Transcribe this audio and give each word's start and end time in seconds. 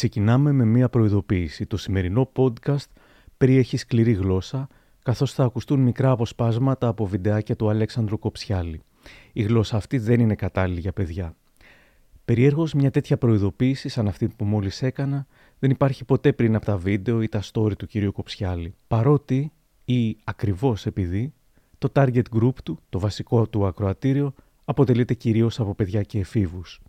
Ξεκινάμε 0.00 0.52
με 0.52 0.64
μία 0.64 0.88
προειδοποίηση. 0.88 1.66
Το 1.66 1.76
σημερινό 1.76 2.32
podcast 2.36 2.86
περιέχει 3.36 3.76
σκληρή 3.76 4.12
γλώσσα, 4.12 4.68
καθώς 5.02 5.32
θα 5.32 5.44
ακουστούν 5.44 5.80
μικρά 5.80 6.10
αποσπάσματα 6.10 6.88
από 6.88 7.06
βιντεάκια 7.06 7.56
του 7.56 7.68
Αλέξανδρου 7.68 8.18
Κοψιάλη. 8.18 8.82
Η 9.32 9.42
γλώσσα 9.42 9.76
αυτή 9.76 9.98
δεν 9.98 10.20
είναι 10.20 10.34
κατάλληλη 10.34 10.80
για 10.80 10.92
παιδιά. 10.92 11.34
Περιέργως 12.24 12.74
μια 12.74 12.90
τέτοια 12.90 13.16
προειδοποίηση 13.16 13.88
σαν 13.88 14.08
αυτή 14.08 14.28
που 14.28 14.44
μόλις 14.44 14.82
έκανα 14.82 15.26
δεν 15.58 15.70
υπάρχει 15.70 16.04
ποτέ 16.04 16.32
πριν 16.32 16.54
από 16.54 16.64
τα 16.64 16.76
βίντεο 16.76 17.22
ή 17.22 17.28
τα 17.28 17.42
story 17.52 17.76
του 17.76 17.86
κυρίου 17.86 18.12
Κοψιάλη. 18.12 18.74
Παρότι 18.88 19.52
ή 19.84 20.16
ακριβώς 20.24 20.86
επειδή 20.86 21.32
το 21.78 21.92
target 21.94 22.22
group 22.40 22.54
του, 22.64 22.78
το 22.88 22.98
βασικό 22.98 23.48
του 23.48 23.66
ακροατήριο, 23.66 24.34
αποτελείται 24.64 25.14
κυρίως 25.14 25.60
από 25.60 25.74
παιδιά 25.74 26.02
και 26.02 26.18
εφήβους. 26.18 26.80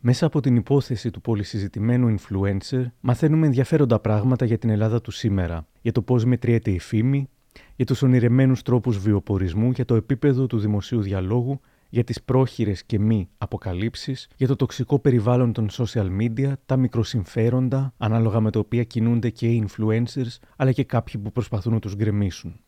Μέσα 0.00 0.26
από 0.26 0.40
την 0.40 0.56
υπόθεση 0.56 1.10
του 1.10 1.20
πολυσυζητημένου 1.20 2.14
influencer, 2.18 2.84
μαθαίνουμε 3.00 3.46
ενδιαφέροντα 3.46 3.98
πράγματα 4.00 4.44
για 4.44 4.58
την 4.58 4.70
Ελλάδα 4.70 5.00
του 5.00 5.10
σήμερα, 5.10 5.66
για 5.80 5.92
το 5.92 6.02
πώς 6.02 6.24
μετριέται 6.24 6.70
η 6.70 6.78
φήμη, 6.78 7.28
για 7.76 7.84
τους 7.84 8.02
ονειρεμένους 8.02 8.62
τρόπους 8.62 8.98
βιοπορισμού, 8.98 9.70
για 9.70 9.84
το 9.84 9.94
επίπεδο 9.94 10.46
του 10.46 10.58
δημοσίου 10.58 11.00
διαλόγου, 11.00 11.60
για 11.88 12.04
τις 12.04 12.22
πρόχειρες 12.22 12.84
και 12.84 12.98
μη 12.98 13.28
αποκαλύψεις, 13.38 14.28
για 14.36 14.46
το 14.46 14.56
τοξικό 14.56 14.98
περιβάλλον 14.98 15.52
των 15.52 15.68
social 15.70 16.08
media, 16.20 16.52
τα 16.66 16.76
μικροσυμφέροντα, 16.76 17.94
ανάλογα 17.96 18.40
με 18.40 18.50
τα 18.50 18.58
οποία 18.58 18.84
κινούνται 18.84 19.30
και 19.30 19.46
οι 19.46 19.68
influencers, 19.68 20.38
αλλά 20.56 20.72
και 20.72 20.84
κάποιοι 20.84 21.20
που 21.22 21.32
προσπαθούν 21.32 21.72
να 21.72 21.78
τους 21.78 21.94
γκρεμίσουν. 21.94 22.60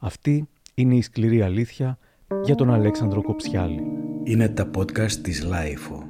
Αυτή 0.00 0.48
είναι 0.74 0.94
η 0.94 1.02
σκληρή 1.02 1.42
αλήθεια 1.42 1.98
για 2.44 2.54
τον 2.54 2.70
Αλέξανδρο 2.70 3.22
Κοψιάλη. 3.22 3.82
Είναι 4.24 4.48
τα 4.48 4.70
podcast 4.76 5.12
της 5.12 5.46
Lifeo. 5.46 6.09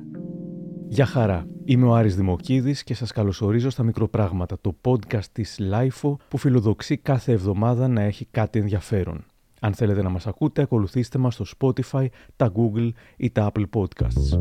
Γεια 0.92 1.06
χαρά. 1.06 1.46
Είμαι 1.64 1.86
ο 1.86 1.94
Άρης 1.94 2.16
Δημοκίδης 2.16 2.82
και 2.82 2.94
σας 2.94 3.12
καλωσορίζω 3.12 3.70
στα 3.70 3.82
Μικροπράγματα, 3.82 4.56
το 4.60 4.76
podcast 4.84 5.24
της 5.32 5.58
Lifeo 5.72 6.14
που 6.28 6.38
φιλοδοξεί 6.38 6.97
κάθε 6.97 7.32
εβδομάδα 7.32 7.88
να 7.88 8.00
έχει 8.02 8.24
κάτι 8.30 8.58
ενδιαφέρον. 8.58 9.24
Αν 9.60 9.74
θέλετε 9.74 10.02
να 10.02 10.08
μας 10.08 10.27
ακούτε, 10.27 10.62
ακολουθήστε 10.62 11.19
μας 11.19 11.34
στο 11.34 11.44
Spotify, 11.58 12.06
τα 12.36 12.52
Google 12.55 12.88
ή 13.16 13.30
τα 13.30 13.52
Apple 13.52 13.64
Podcasts. 13.74 14.38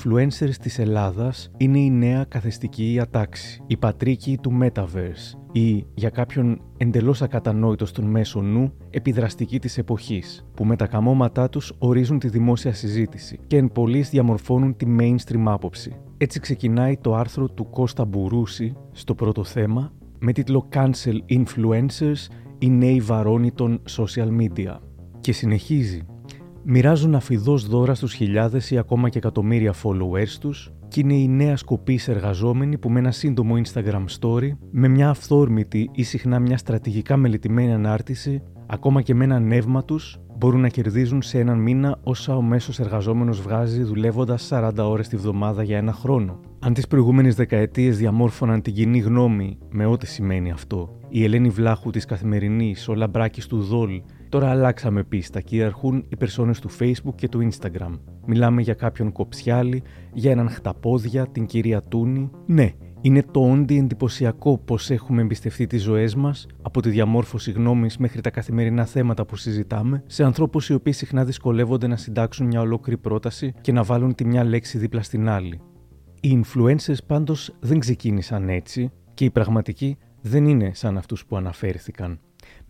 Influencers 0.00 0.54
της 0.60 0.78
Ελλάδας 0.78 1.50
είναι 1.56 1.78
η 1.78 1.90
νέα 1.90 2.24
καθεστική 2.24 2.98
ατάξη, 3.00 3.62
η 3.66 3.76
πατρίκη 3.76 4.38
του 4.42 4.58
Metaverse 4.62 5.38
ή 5.52 5.86
για 5.94 6.10
κάποιον 6.10 6.60
εντελώς 6.76 7.22
ακατανόητος 7.22 7.88
στον 7.88 8.04
μέσο 8.04 8.40
νου 8.40 8.72
επιδραστική 8.90 9.58
της 9.58 9.78
εποχής, 9.78 10.46
που 10.54 10.64
με 10.64 10.76
τα 10.76 10.86
καμώματά 10.86 11.48
τους 11.48 11.72
ορίζουν 11.78 12.18
τη 12.18 12.28
δημόσια 12.28 12.72
συζήτηση 12.72 13.38
και 13.46 13.56
εν 13.56 13.72
πολλής 13.72 14.10
διαμορφώνουν 14.10 14.76
τη 14.76 14.86
mainstream 14.98 15.42
άποψη. 15.44 15.96
Έτσι 16.16 16.40
ξεκινάει 16.40 16.96
το 16.96 17.14
άρθρο 17.14 17.48
του 17.48 17.70
Κώστα 17.70 18.04
Μπουρούση 18.04 18.76
στο 18.92 19.14
πρώτο 19.14 19.44
θέμα 19.44 19.92
με 20.18 20.32
τίτλο 20.32 20.68
Cancel 20.72 21.18
Influencers, 21.28 22.26
οι 22.58 22.70
νέοι 22.70 23.00
βαρόνοι 23.00 23.52
των 23.52 23.82
social 23.96 24.28
media. 24.40 24.76
Και 25.20 25.32
συνεχίζει 25.32 26.02
μοιράζουν 26.64 27.14
αφιδώς 27.14 27.66
δώρα 27.66 27.94
στους 27.94 28.12
χιλιάδες 28.12 28.70
ή 28.70 28.78
ακόμα 28.78 29.08
και 29.08 29.18
εκατομμύρια 29.18 29.74
followers 29.82 30.38
τους 30.40 30.72
και 30.88 31.00
είναι 31.00 31.14
η 31.14 31.28
νέα 31.28 31.56
σκοπή 31.56 32.00
εργαζόμενοι 32.06 32.78
που 32.78 32.90
με 32.90 32.98
ένα 32.98 33.10
σύντομο 33.10 33.54
Instagram 33.64 34.04
story, 34.20 34.50
με 34.70 34.88
μια 34.88 35.08
αυθόρμητη 35.08 35.90
ή 35.92 36.02
συχνά 36.02 36.38
μια 36.38 36.56
στρατηγικά 36.56 37.16
μελετημένη 37.16 37.72
ανάρτηση, 37.72 38.42
ακόμα 38.66 39.02
και 39.02 39.14
με 39.14 39.24
ένα 39.24 39.38
νεύμα 39.38 39.84
τους, 39.84 40.18
μπορούν 40.36 40.60
να 40.60 40.68
κερδίζουν 40.68 41.22
σε 41.22 41.38
έναν 41.38 41.58
μήνα 41.58 41.98
όσα 42.02 42.36
ο 42.36 42.42
μέσος 42.42 42.80
εργαζόμενος 42.80 43.40
βγάζει 43.40 43.82
δουλεύοντας 43.82 44.48
40 44.50 44.70
ώρες 44.78 45.08
τη 45.08 45.16
βδομάδα 45.16 45.62
για 45.62 45.76
ένα 45.76 45.92
χρόνο. 45.92 46.40
Αν 46.58 46.74
τις 46.74 46.86
προηγούμενες 46.86 47.34
δεκαετίες 47.34 47.98
διαμόρφωναν 47.98 48.62
την 48.62 48.74
κοινή 48.74 48.98
γνώμη 48.98 49.58
με 49.70 49.86
ό,τι 49.86 50.06
σημαίνει 50.06 50.50
αυτό, 50.50 50.96
η 51.08 51.24
Ελένη 51.24 51.48
Βλάχου 51.48 51.90
της 51.90 52.04
Καθημερινής, 52.04 52.88
ο 52.88 52.94
Λαμπράκης 52.94 53.46
του 53.46 53.60
Δόλ 53.60 54.02
Τώρα 54.30 54.50
αλλάξαμε 54.50 55.04
πίστα, 55.04 55.40
κυριαρχούν 55.40 56.04
οι 56.08 56.16
περσόνες 56.16 56.60
του 56.60 56.70
Facebook 56.78 57.14
και 57.14 57.28
του 57.28 57.48
Instagram. 57.50 57.98
Μιλάμε 58.26 58.62
για 58.62 58.74
κάποιον 58.74 59.12
κοψιάλι, 59.12 59.82
για 60.12 60.30
έναν 60.30 60.50
χταπόδια, 60.50 61.26
την 61.26 61.46
κυρία 61.46 61.82
Τούνη. 61.82 62.30
Ναι, 62.46 62.72
είναι 63.00 63.22
το 63.30 63.40
όντι 63.50 63.78
εντυπωσιακό 63.78 64.58
πώ 64.58 64.78
έχουμε 64.88 65.22
εμπιστευτεί 65.22 65.66
τις 65.66 65.82
ζωές 65.82 66.14
μας, 66.14 66.46
από 66.62 66.82
τη 66.82 66.90
διαμόρφωση 66.90 67.50
γνώμης 67.50 67.96
μέχρι 67.96 68.20
τα 68.20 68.30
καθημερινά 68.30 68.84
θέματα 68.84 69.24
που 69.24 69.36
συζητάμε, 69.36 70.02
σε 70.06 70.24
ανθρώπους 70.24 70.68
οι 70.68 70.74
οποίοι 70.74 70.92
συχνά 70.92 71.24
δυσκολεύονται 71.24 71.86
να 71.86 71.96
συντάξουν 71.96 72.46
μια 72.46 72.60
ολόκληρη 72.60 72.98
πρόταση 72.98 73.52
και 73.60 73.72
να 73.72 73.82
βάλουν 73.82 74.14
τη 74.14 74.24
μια 74.24 74.44
λέξη 74.44 74.78
δίπλα 74.78 75.02
στην 75.02 75.28
άλλη. 75.28 75.60
Οι 76.20 76.42
influencers 76.44 77.04
πάντως 77.06 77.54
δεν 77.60 77.78
ξεκίνησαν 77.78 78.48
έτσι 78.48 78.90
και 79.14 79.24
οι 79.24 79.30
πραγματικοί 79.30 79.96
δεν 80.20 80.46
είναι 80.46 80.70
σαν 80.74 80.96
αυτούς 80.96 81.26
που 81.26 81.36
αναφέρθηκαν. 81.36 82.20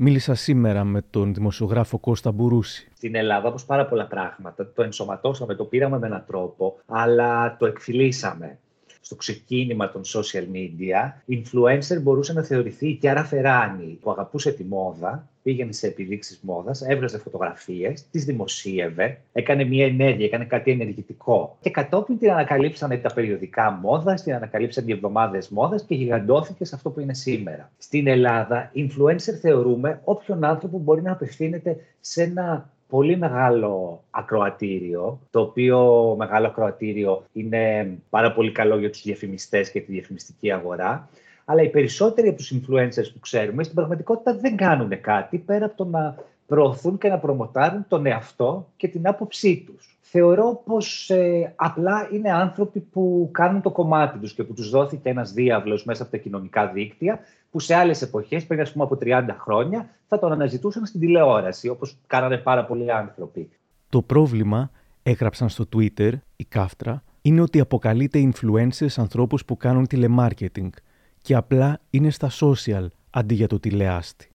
Μίλησα 0.02 0.34
σήμερα 0.34 0.84
με 0.84 1.02
τον 1.10 1.34
δημοσιογράφο 1.34 1.98
Κώστα 1.98 2.32
Μπουρούση. 2.32 2.90
Στην 2.96 3.14
Ελλάδα, 3.14 3.48
όπως 3.48 3.64
πάρα 3.64 3.86
πολλά 3.86 4.06
πράγματα, 4.06 4.72
το 4.72 4.82
ενσωματώσαμε, 4.82 5.54
το 5.54 5.64
πήραμε 5.64 5.98
με 5.98 6.06
έναν 6.06 6.24
τρόπο, 6.26 6.78
αλλά 6.86 7.56
το 7.56 7.66
εκφυλίσαμε. 7.66 8.58
Στο 9.00 9.14
ξεκίνημα 9.16 9.90
των 9.90 10.02
social 10.04 10.44
media, 10.52 11.12
influencer 11.28 12.02
μπορούσε 12.02 12.32
να 12.32 12.42
θεωρηθεί 12.42 12.88
η 12.88 12.94
Κιάρα 12.94 13.24
Φεράνη, 13.24 13.98
που 14.00 14.10
αγαπούσε 14.10 14.52
τη 14.52 14.64
μόδα 14.64 15.28
πήγαινε 15.42 15.72
σε 15.72 15.86
επιδείξεις 15.86 16.40
μόδας, 16.42 16.82
έβραζε 16.82 17.18
φωτογραφίες, 17.18 18.08
τις 18.10 18.24
δημοσίευε, 18.24 19.20
έκανε 19.32 19.64
μια 19.64 19.86
ενέργεια, 19.86 20.26
έκανε 20.26 20.44
κάτι 20.44 20.70
ενεργητικό. 20.70 21.56
Και 21.60 21.70
κατόπιν 21.70 22.18
την 22.18 22.30
ανακαλύψανε 22.30 22.96
τα 22.96 23.12
περιοδικά 23.14 23.70
μόδας, 23.70 24.22
την 24.22 24.34
ανακαλύψαν 24.34 24.88
οι 24.88 24.92
εβδομάδες 24.92 25.48
μόδας 25.48 25.84
και 25.84 25.94
γιγαντώθηκε 25.94 26.64
σε 26.64 26.74
αυτό 26.74 26.90
που 26.90 27.00
είναι 27.00 27.14
σήμερα. 27.14 27.70
Στην 27.78 28.06
Ελλάδα, 28.06 28.72
influencer 28.74 29.34
θεωρούμε 29.40 30.00
όποιον 30.04 30.44
άνθρωπο 30.44 30.78
μπορεί 30.78 31.02
να 31.02 31.12
απευθύνεται 31.12 31.76
σε 32.00 32.22
ένα 32.22 32.70
πολύ 32.88 33.16
μεγάλο 33.16 34.02
ακροατήριο, 34.10 35.20
το 35.30 35.40
οποίο 35.40 36.14
μεγάλο 36.18 36.46
ακροατήριο 36.46 37.24
είναι 37.32 37.92
πάρα 38.10 38.32
πολύ 38.32 38.52
καλό 38.52 38.78
για 38.78 38.90
τους 38.90 39.02
διαφημιστές 39.02 39.70
και 39.70 39.80
τη 39.80 39.92
διαφημιστική 39.92 40.52
αγορά 40.52 41.08
αλλά 41.50 41.62
οι 41.62 41.68
περισσότεροι 41.68 42.28
από 42.28 42.36
τους 42.36 42.52
influencers 42.54 43.10
που 43.12 43.20
ξέρουμε 43.20 43.62
στην 43.62 43.74
πραγματικότητα 43.74 44.34
δεν 44.34 44.56
κάνουν 44.56 45.00
κάτι 45.00 45.38
πέρα 45.38 45.64
από 45.64 45.76
το 45.76 45.84
να 45.84 46.14
προωθούν 46.46 46.98
και 46.98 47.08
να 47.08 47.18
προμοτάρουν 47.18 47.84
τον 47.88 48.06
εαυτό 48.06 48.68
και 48.76 48.88
την 48.88 49.08
άποψή 49.08 49.64
τους. 49.66 49.98
Θεωρώ 50.00 50.62
πως 50.64 51.10
ε, 51.10 51.52
απλά 51.56 52.08
είναι 52.12 52.32
άνθρωποι 52.32 52.80
που 52.80 53.28
κάνουν 53.32 53.62
το 53.62 53.70
κομμάτι 53.70 54.18
τους 54.18 54.32
και 54.32 54.44
που 54.44 54.54
τους 54.54 54.70
δόθηκε 54.70 55.08
ένας 55.08 55.32
διάβλος 55.32 55.84
μέσα 55.84 56.02
από 56.02 56.10
τα 56.10 56.16
κοινωνικά 56.16 56.66
δίκτυα 56.66 57.20
που 57.50 57.60
σε 57.60 57.74
άλλες 57.74 58.02
εποχές, 58.02 58.46
πριν 58.46 58.60
ας 58.60 58.72
πούμε 58.72 58.84
από 58.84 58.98
30 59.02 59.24
χρόνια, 59.38 59.88
θα 60.06 60.18
τον 60.18 60.32
αναζητούσαν 60.32 60.86
στην 60.86 61.00
τηλεόραση, 61.00 61.68
όπως 61.68 61.96
κάνανε 62.06 62.36
πάρα 62.36 62.64
πολλοί 62.64 62.92
άνθρωποι. 62.92 63.48
Το 63.88 64.02
πρόβλημα, 64.02 64.70
έγραψαν 65.02 65.48
στο 65.48 65.64
Twitter, 65.76 66.12
η 66.36 66.44
Κάφτρα, 66.44 67.02
είναι 67.22 67.40
ότι 67.40 67.60
αποκαλείται 67.60 68.30
influencers 68.32 68.94
ανθρώπους 68.96 69.44
που 69.44 69.56
κάνουν 69.56 69.86
τηλεμάρκετινγκ– 69.86 70.70
και 71.22 71.34
απλά 71.34 71.80
είναι 71.90 72.10
στα 72.10 72.30
social 72.40 72.86
αντί 73.10 73.34
για 73.34 73.46
το 73.46 73.60
τηλεάστη. 73.60 74.30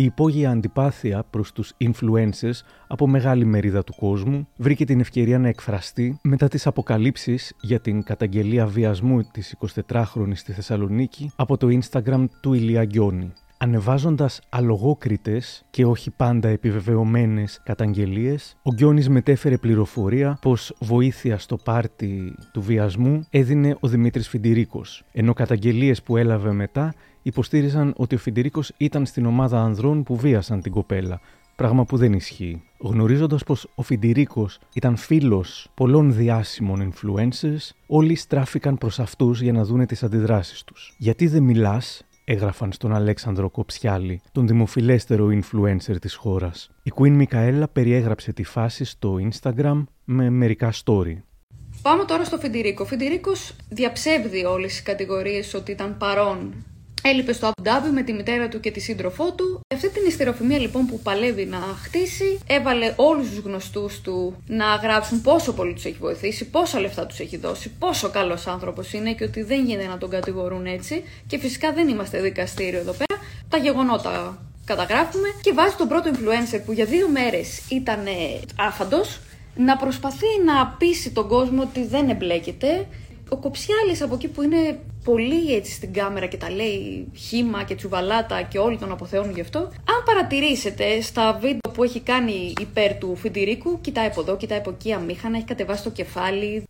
Η 0.00 0.04
υπόγεια 0.04 0.50
αντιπάθεια 0.50 1.24
προς 1.30 1.52
τους 1.52 1.72
influencers 1.78 2.60
από 2.86 3.06
μεγάλη 3.06 3.44
μερίδα 3.44 3.84
του 3.84 3.94
κόσμου 3.96 4.48
βρήκε 4.56 4.84
την 4.84 5.00
ευκαιρία 5.00 5.38
να 5.38 5.48
εκφραστεί 5.48 6.18
μετά 6.22 6.48
τις 6.48 6.66
αποκαλύψεις 6.66 7.54
για 7.60 7.80
την 7.80 8.02
καταγγελία 8.02 8.66
βιασμού 8.66 9.22
της 9.22 9.56
24χρονης 9.88 10.36
στη 10.36 10.52
Θεσσαλονίκη 10.52 11.30
από 11.36 11.56
το 11.56 11.78
Instagram 11.80 12.24
του 12.40 12.52
Ηλία 12.52 12.84
Γκιόνι 12.84 13.32
ανεβάζοντας 13.58 14.40
αλογόκριτες 14.48 15.64
και 15.70 15.84
όχι 15.84 16.10
πάντα 16.10 16.48
επιβεβαιωμένες 16.48 17.60
καταγγελίες, 17.64 18.56
ο 18.62 18.72
Γκιόνης 18.72 19.08
μετέφερε 19.08 19.56
πληροφορία 19.56 20.38
πως 20.40 20.74
βοήθεια 20.78 21.38
στο 21.38 21.56
πάρτι 21.56 22.34
του 22.52 22.62
βιασμού 22.62 23.26
έδινε 23.30 23.76
ο 23.80 23.88
Δημήτρης 23.88 24.28
Φιντηρίκος, 24.28 25.04
ενώ 25.12 25.32
καταγγελίες 25.32 26.02
που 26.02 26.16
έλαβε 26.16 26.52
μετά 26.52 26.94
υποστήριζαν 27.22 27.94
ότι 27.96 28.14
ο 28.14 28.18
Φιντηρίκος 28.18 28.72
ήταν 28.76 29.06
στην 29.06 29.26
ομάδα 29.26 29.62
ανδρών 29.62 30.02
που 30.02 30.16
βίασαν 30.16 30.60
την 30.62 30.72
κοπέλα, 30.72 31.20
πράγμα 31.56 31.84
που 31.84 31.96
δεν 31.96 32.12
ισχύει. 32.12 32.62
Γνωρίζοντας 32.78 33.44
πως 33.44 33.68
ο 33.74 33.82
Φιντηρίκος 33.82 34.58
ήταν 34.74 34.96
φίλος 34.96 35.70
πολλών 35.74 36.12
διάσημων 36.12 36.92
influencers, 36.92 37.70
όλοι 37.86 38.14
στράφηκαν 38.14 38.78
προς 38.78 39.00
αυτούς 39.00 39.42
για 39.42 39.52
να 39.52 39.64
δούνε 39.64 39.86
τις 39.86 40.02
αντιδράσεις 40.02 40.64
τους. 40.64 40.94
«Γιατί 40.98 41.26
δεν 41.26 41.42
μιλάς» 41.42 42.02
έγραφαν 42.30 42.72
στον 42.72 42.94
Αλέξανδρο 42.94 43.50
Κοψιάλη, 43.50 44.20
τον 44.32 44.46
δημοφιλέστερο 44.46 45.28
influencer 45.28 45.96
της 46.00 46.14
χώρας. 46.14 46.70
Η 46.82 46.92
Queen 46.94 47.10
Μικαέλα 47.10 47.68
περιέγραψε 47.68 48.32
τη 48.32 48.44
φάση 48.44 48.84
στο 48.84 49.16
Instagram 49.30 49.84
με 50.04 50.30
μερικά 50.30 50.72
story. 50.84 51.16
Πάμε 51.82 52.04
τώρα 52.04 52.24
στο 52.24 52.38
Φιντηρίκο. 52.38 52.82
Ο 52.82 52.86
Φιντηρίκος 52.86 53.56
διαψεύδει 53.68 54.44
όλες 54.44 54.70
τις 54.70 54.82
κατηγορίες 54.82 55.54
ότι 55.54 55.72
ήταν 55.72 55.96
παρόν 55.96 56.54
Έλειπε 57.10 57.32
στο 57.32 57.50
Abu 57.50 57.66
Dhabi 57.66 57.90
με 57.92 58.02
τη 58.02 58.12
μητέρα 58.12 58.48
του 58.48 58.60
και 58.60 58.70
τη 58.70 58.80
σύντροφό 58.80 59.32
του. 59.32 59.60
Αυτή 59.74 59.88
την 59.88 60.06
ιστεροφημία 60.06 60.58
λοιπόν 60.58 60.86
που 60.86 61.00
παλεύει 61.00 61.44
να 61.44 61.58
χτίσει, 61.58 62.38
έβαλε 62.46 62.92
όλους 62.96 63.28
τους 63.28 63.38
γνωστούς 63.38 64.00
του 64.00 64.42
να 64.46 64.64
γράψουν 64.64 65.20
πόσο 65.20 65.52
πολύ 65.52 65.72
τους 65.72 65.84
έχει 65.84 65.96
βοηθήσει, 66.00 66.44
πόσα 66.44 66.80
λεφτά 66.80 67.06
τους 67.06 67.18
έχει 67.18 67.36
δώσει, 67.36 67.70
πόσο 67.78 68.10
καλός 68.10 68.46
άνθρωπος 68.46 68.92
είναι 68.92 69.12
και 69.12 69.24
ότι 69.24 69.42
δεν 69.42 69.64
γίνεται 69.64 69.88
να 69.88 69.98
τον 69.98 70.10
κατηγορούν 70.10 70.66
έτσι. 70.66 71.02
Και 71.26 71.38
φυσικά 71.38 71.72
δεν 71.72 71.88
είμαστε 71.88 72.20
δικαστήριο 72.20 72.78
εδώ 72.78 72.92
πέρα. 72.92 73.20
Τα 73.48 73.56
γεγονότα 73.56 74.42
καταγράφουμε 74.64 75.28
και 75.40 75.52
βάζει 75.52 75.74
τον 75.74 75.88
πρώτο 75.88 76.10
influencer 76.14 76.60
που 76.64 76.72
για 76.72 76.84
δύο 76.84 77.08
μέρες 77.08 77.60
ήταν 77.70 78.04
άφαντος 78.56 79.20
να 79.56 79.76
προσπαθεί 79.76 80.26
να 80.44 80.66
πείσει 80.78 81.10
τον 81.10 81.28
κόσμο 81.28 81.62
ότι 81.62 81.86
δεν 81.86 82.08
εμπλέκεται 82.08 82.86
ο 83.28 83.36
Κοψιάλης 83.36 84.02
από 84.02 84.14
εκεί 84.14 84.28
που 84.28 84.42
είναι 84.42 84.78
πολύ 85.04 85.54
έτσι 85.54 85.72
στην 85.72 85.92
κάμερα 85.92 86.26
και 86.26 86.36
τα 86.36 86.50
λέει 86.50 87.08
χήμα 87.14 87.62
και 87.62 87.74
τσουβαλάτα 87.74 88.42
και 88.42 88.58
όλοι 88.58 88.76
τον 88.76 88.92
αποθεώνουν 88.92 89.34
γι' 89.34 89.40
αυτό. 89.40 89.58
Αν 89.58 90.02
παρατηρήσετε 90.04 91.00
στα 91.00 91.32
βίντεο 91.40 91.72
που 91.74 91.84
έχει 91.84 92.00
κάνει 92.00 92.52
υπέρ 92.60 92.94
του 92.94 93.16
Φιντηρίκου, 93.16 93.80
κοιτάει 93.80 94.06
από 94.06 94.20
εδώ, 94.20 94.36
κοιτάει 94.36 94.58
από 94.58 94.70
εκεί 94.70 94.92
αμήχανα, 94.92 95.36
έχει 95.36 95.46
κατεβάσει 95.46 95.82
το 95.82 95.90
κεφάλι. 95.90 96.62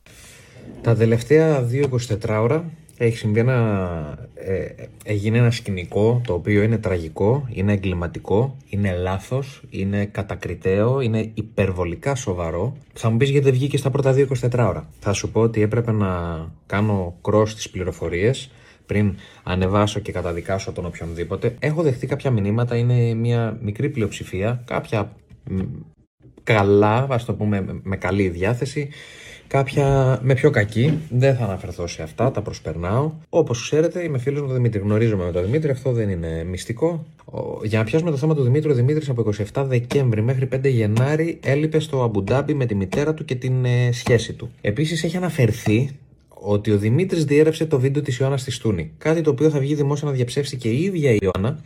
Τα 0.83 0.95
τελευταία 0.95 1.69
2-24 1.73 1.89
ώρα 2.29 2.65
έχει 2.99 3.17
συμβεί 3.17 3.41
ένα, 3.41 4.29
ε, 4.35 4.67
έγινε 5.05 5.39
ένα 5.39 5.51
σκηνικό 5.51 6.21
το 6.27 6.33
οποίο 6.33 6.63
είναι 6.63 6.79
τραγικό, 6.79 7.49
είναι 7.53 7.73
εγκληματικό, 7.73 8.57
είναι 8.69 8.93
λάθος, 8.93 9.63
είναι 9.71 10.05
κατακριτέο, 10.05 11.01
είναι 11.01 11.31
υπερβολικά 11.35 12.15
σοβαρό. 12.15 12.77
Θα 12.93 13.11
μου 13.11 13.17
πεις 13.17 13.31
γιατί 13.31 13.45
δεν 13.45 13.55
βγήκε 13.55 13.77
στα 13.77 13.91
πρώτα 13.91 14.13
2-24 14.13 14.69
ώρα. 14.69 14.89
Θα 15.01 15.13
σου 15.13 15.31
πω 15.31 15.41
ότι 15.41 15.63
έπρεπε 15.63 15.93
να 15.93 16.09
κάνω 16.67 17.19
cross 17.23 17.49
τις 17.49 17.71
πληροφορίες 17.71 18.51
πριν 18.87 19.15
ανεβάσω 19.43 20.01
και 20.01 20.13
καταδικάσω 20.13 20.73
τον 20.73 20.87
οποιονδήποτε. 20.87 21.57
Έχω 21.59 21.83
δεχτεί 21.83 22.07
κάποια 22.07 22.31
μηνύματα, 22.31 22.77
είναι 22.77 23.15
μια 23.15 23.59
μικρή 23.63 23.89
πλειοψηφία, 23.89 24.63
κάποια 24.65 25.13
καλά, 26.43 27.07
ας 27.11 27.25
το 27.25 27.35
πούμε 27.35 27.81
με 27.83 27.97
καλή 27.97 28.29
διάθεση, 28.29 28.89
κάποια 29.49 30.19
με 30.23 30.35
πιο 30.35 30.51
κακή. 30.51 30.99
Δεν 31.11 31.37
θα 31.37 31.45
αναφερθώ 31.45 31.87
σε 31.87 32.03
αυτά, 32.03 32.31
τα 32.31 32.43
προσπερνάω. 32.43 33.13
Όπως 33.29 33.63
ξέρετε, 33.63 34.03
είμαι 34.03 34.19
φίλος 34.19 34.41
με 34.41 34.47
τον 34.47 34.57
Δημήτρη. 34.57 34.81
Γνωρίζομαι 34.81 35.25
με 35.25 35.33
τον 35.33 35.45
Δημήτρη, 35.45 35.71
αυτό 35.71 35.93
δεν 35.93 36.09
είναι 36.09 36.45
μυστικό. 36.45 37.07
Για 37.63 37.79
να 37.79 37.85
πιάσουμε 37.85 38.11
το 38.11 38.17
θέμα 38.17 38.35
του 38.35 38.43
Δημήτρη, 38.43 38.71
ο 38.71 38.75
Δημήτρης 38.75 39.09
από 39.09 39.31
27 39.55 39.65
Δεκέμβρη 39.67 40.23
μέχρι 40.23 40.49
5 40.53 40.61
Γενάρη 40.65 41.39
έλειπε 41.43 41.79
στο 41.79 42.03
Αμπουντάμπι 42.03 42.55
με 42.55 42.67
τη 42.67 42.75
μητέρα 42.75 43.15
του 43.15 43.25
και 43.25 43.35
την 43.35 43.65
ε, 43.65 43.93
σχέση 43.93 44.33
του. 44.33 44.51
Επίσης, 44.61 45.05
έχει 45.05 45.17
αναφερθεί 45.17 45.91
ότι 46.29 46.71
ο 46.71 46.79
Δημήτρης 46.79 47.25
διέρευσε 47.25 47.67
το 47.67 47.79
βίντεο 47.79 48.03
της 48.03 48.19
Ιωάννας 48.19 48.41
στη 48.41 48.51
Στούνη. 48.51 48.91
Κάτι 48.99 49.21
το 49.21 49.31
οποίο 49.31 49.51
θα 49.51 49.59
βγει 49.59 49.75
δημόσια 49.75 50.09
να 50.09 50.15
διαψεύσει 50.15 50.57
και 50.57 50.69
η 50.69 50.83
ίδια 50.83 51.11
η 51.11 51.19
Ιωάννα. 51.21 51.63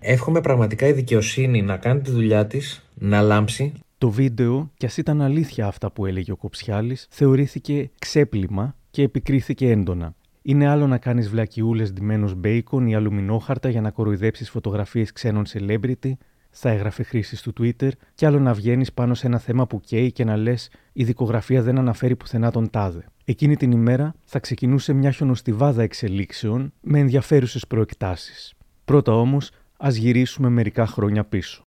Εύχομαι 0.00 0.40
πραγματικά 0.40 0.86
η 0.86 0.92
δικαιοσύνη 0.92 1.62
να 1.62 1.76
κάνει 1.76 2.00
τη 2.00 2.10
δουλειά 2.10 2.46
της, 2.46 2.82
να 2.94 3.20
λάμψει 3.20 3.72
το 3.98 4.10
βίντεο, 4.10 4.70
κι 4.76 4.86
ας 4.86 4.96
ήταν 4.96 5.22
αλήθεια 5.22 5.66
αυτά 5.66 5.92
που 5.92 6.06
έλεγε 6.06 6.32
ο 6.32 6.36
Κοψιάλης, 6.36 7.06
θεωρήθηκε 7.10 7.90
ξέπλυμα 7.98 8.76
και 8.90 9.02
επικρίθηκε 9.02 9.70
έντονα. 9.70 10.14
Είναι 10.42 10.68
άλλο 10.68 10.86
να 10.86 10.98
κάνεις 10.98 11.28
βλακιούλες 11.28 11.92
ντυμένος 11.92 12.34
μπέικον 12.34 12.86
ή 12.86 12.94
αλουμινόχαρτα 12.94 13.68
για 13.68 13.80
να 13.80 13.90
κοροϊδέψεις 13.90 14.50
φωτογραφίες 14.50 15.12
ξένων 15.12 15.44
celebrity, 15.52 16.12
θα 16.50 16.70
έγραφε 16.70 17.02
χρήση 17.02 17.42
του 17.42 17.52
Twitter, 17.60 17.88
και 18.14 18.26
άλλο 18.26 18.38
να 18.38 18.54
βγαίνεις 18.54 18.92
πάνω 18.92 19.14
σε 19.14 19.26
ένα 19.26 19.38
θέμα 19.38 19.66
που 19.66 19.80
καίει 19.80 20.12
και 20.12 20.24
να 20.24 20.36
λες: 20.36 20.70
Η 20.92 21.04
δικογραφία 21.04 21.62
δεν 21.62 21.78
αναφέρει 21.78 22.16
πουθενά 22.16 22.50
τον 22.50 22.70
τάδε. 22.70 23.04
Εκείνη 23.24 23.56
την 23.56 23.70
ημέρα 23.70 24.14
θα 24.24 24.38
ξεκινούσε 24.38 24.92
μια 24.92 25.10
χιονοστιβάδα 25.10 25.82
εξελίξεων 25.82 26.72
με 26.80 26.98
ενδιαφέρουσες 26.98 27.66
προεκτάσεις. 27.66 28.54
Πρώτα 28.84 29.12
όμως, 29.12 29.50
ας 29.76 29.94
γυρίσουμε 29.94 30.48
μερικά 30.48 30.86
χρόνια 30.86 31.24
πίσω. 31.24 31.67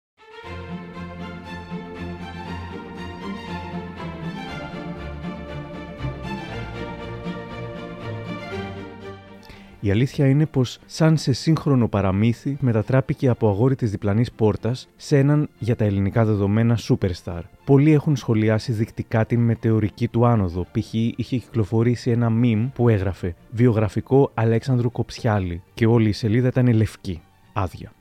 Η 9.83 9.91
αλήθεια 9.91 10.27
είναι 10.27 10.45
πως, 10.45 10.79
σαν 10.85 11.17
σε 11.17 11.33
σύγχρονο 11.33 11.87
παραμύθι, 11.87 12.57
μετατράπηκε 12.59 13.27
από 13.27 13.49
αγόρι 13.49 13.75
της 13.75 13.91
διπλανής 13.91 14.31
πόρτας 14.31 14.89
σε 14.95 15.17
έναν 15.17 15.49
για 15.59 15.75
τα 15.75 15.85
ελληνικά 15.85 16.25
δεδομένα 16.25 16.77
superstar. 16.77 17.41
Πολλοί 17.65 17.91
έχουν 17.91 18.15
σχολιάσει 18.15 18.71
δεικτικά 18.71 19.25
την 19.25 19.39
μετεωρική 19.39 20.07
του 20.07 20.25
άνοδο. 20.25 20.67
Π.χ. 20.71 20.93
είχε 20.93 21.37
κυκλοφορήσει 21.37 22.11
ένα 22.11 22.31
meme 22.43 22.69
που 22.73 22.89
έγραφε 22.89 23.35
Βιογραφικό 23.51 24.31
Αλέξανδρου 24.33 24.91
Κοψιάλη 24.91 25.61
και 25.73 25.85
όλη 25.85 26.09
η 26.09 26.11
σελίδα 26.11 26.47
ήταν 26.47 26.73
λευκή, 26.73 27.21
άδεια. 27.53 27.91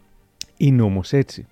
Είναι 0.57 0.83
όμως 0.83 1.13
έτσι. 1.13 1.47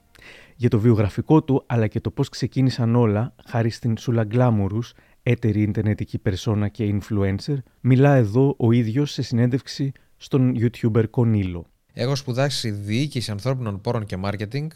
Για 0.56 0.69
το 0.69 0.79
βιογραφικό 0.79 1.43
του 1.43 1.62
αλλά 1.67 1.87
και 1.87 2.00
το 2.00 2.11
πώς 2.11 2.29
ξεκίνησαν 2.29 2.94
όλα, 2.94 3.35
χάρη 3.47 3.71
στην 3.71 3.97
Σουλαγκλάμουρους, 3.97 4.93
έτερη 5.23 5.62
ιντερνετική 5.62 6.19
περσόνα 6.19 6.69
και 6.69 6.94
influencer, 6.94 7.56
μιλά 7.81 8.15
εδώ 8.15 8.55
ο 8.59 8.73
ίδιος 8.73 9.12
σε 9.12 9.23
συνέντευξη 9.23 9.93
στον 10.23 10.57
YouTuber 10.61 11.05
Κονίλο. 11.11 11.67
Έχω 11.93 12.15
σπουδάσει 12.15 12.71
διοίκηση 12.71 13.31
ανθρώπινων 13.31 13.81
πόρων 13.81 14.05
και 14.05 14.19
marketing. 14.25 14.67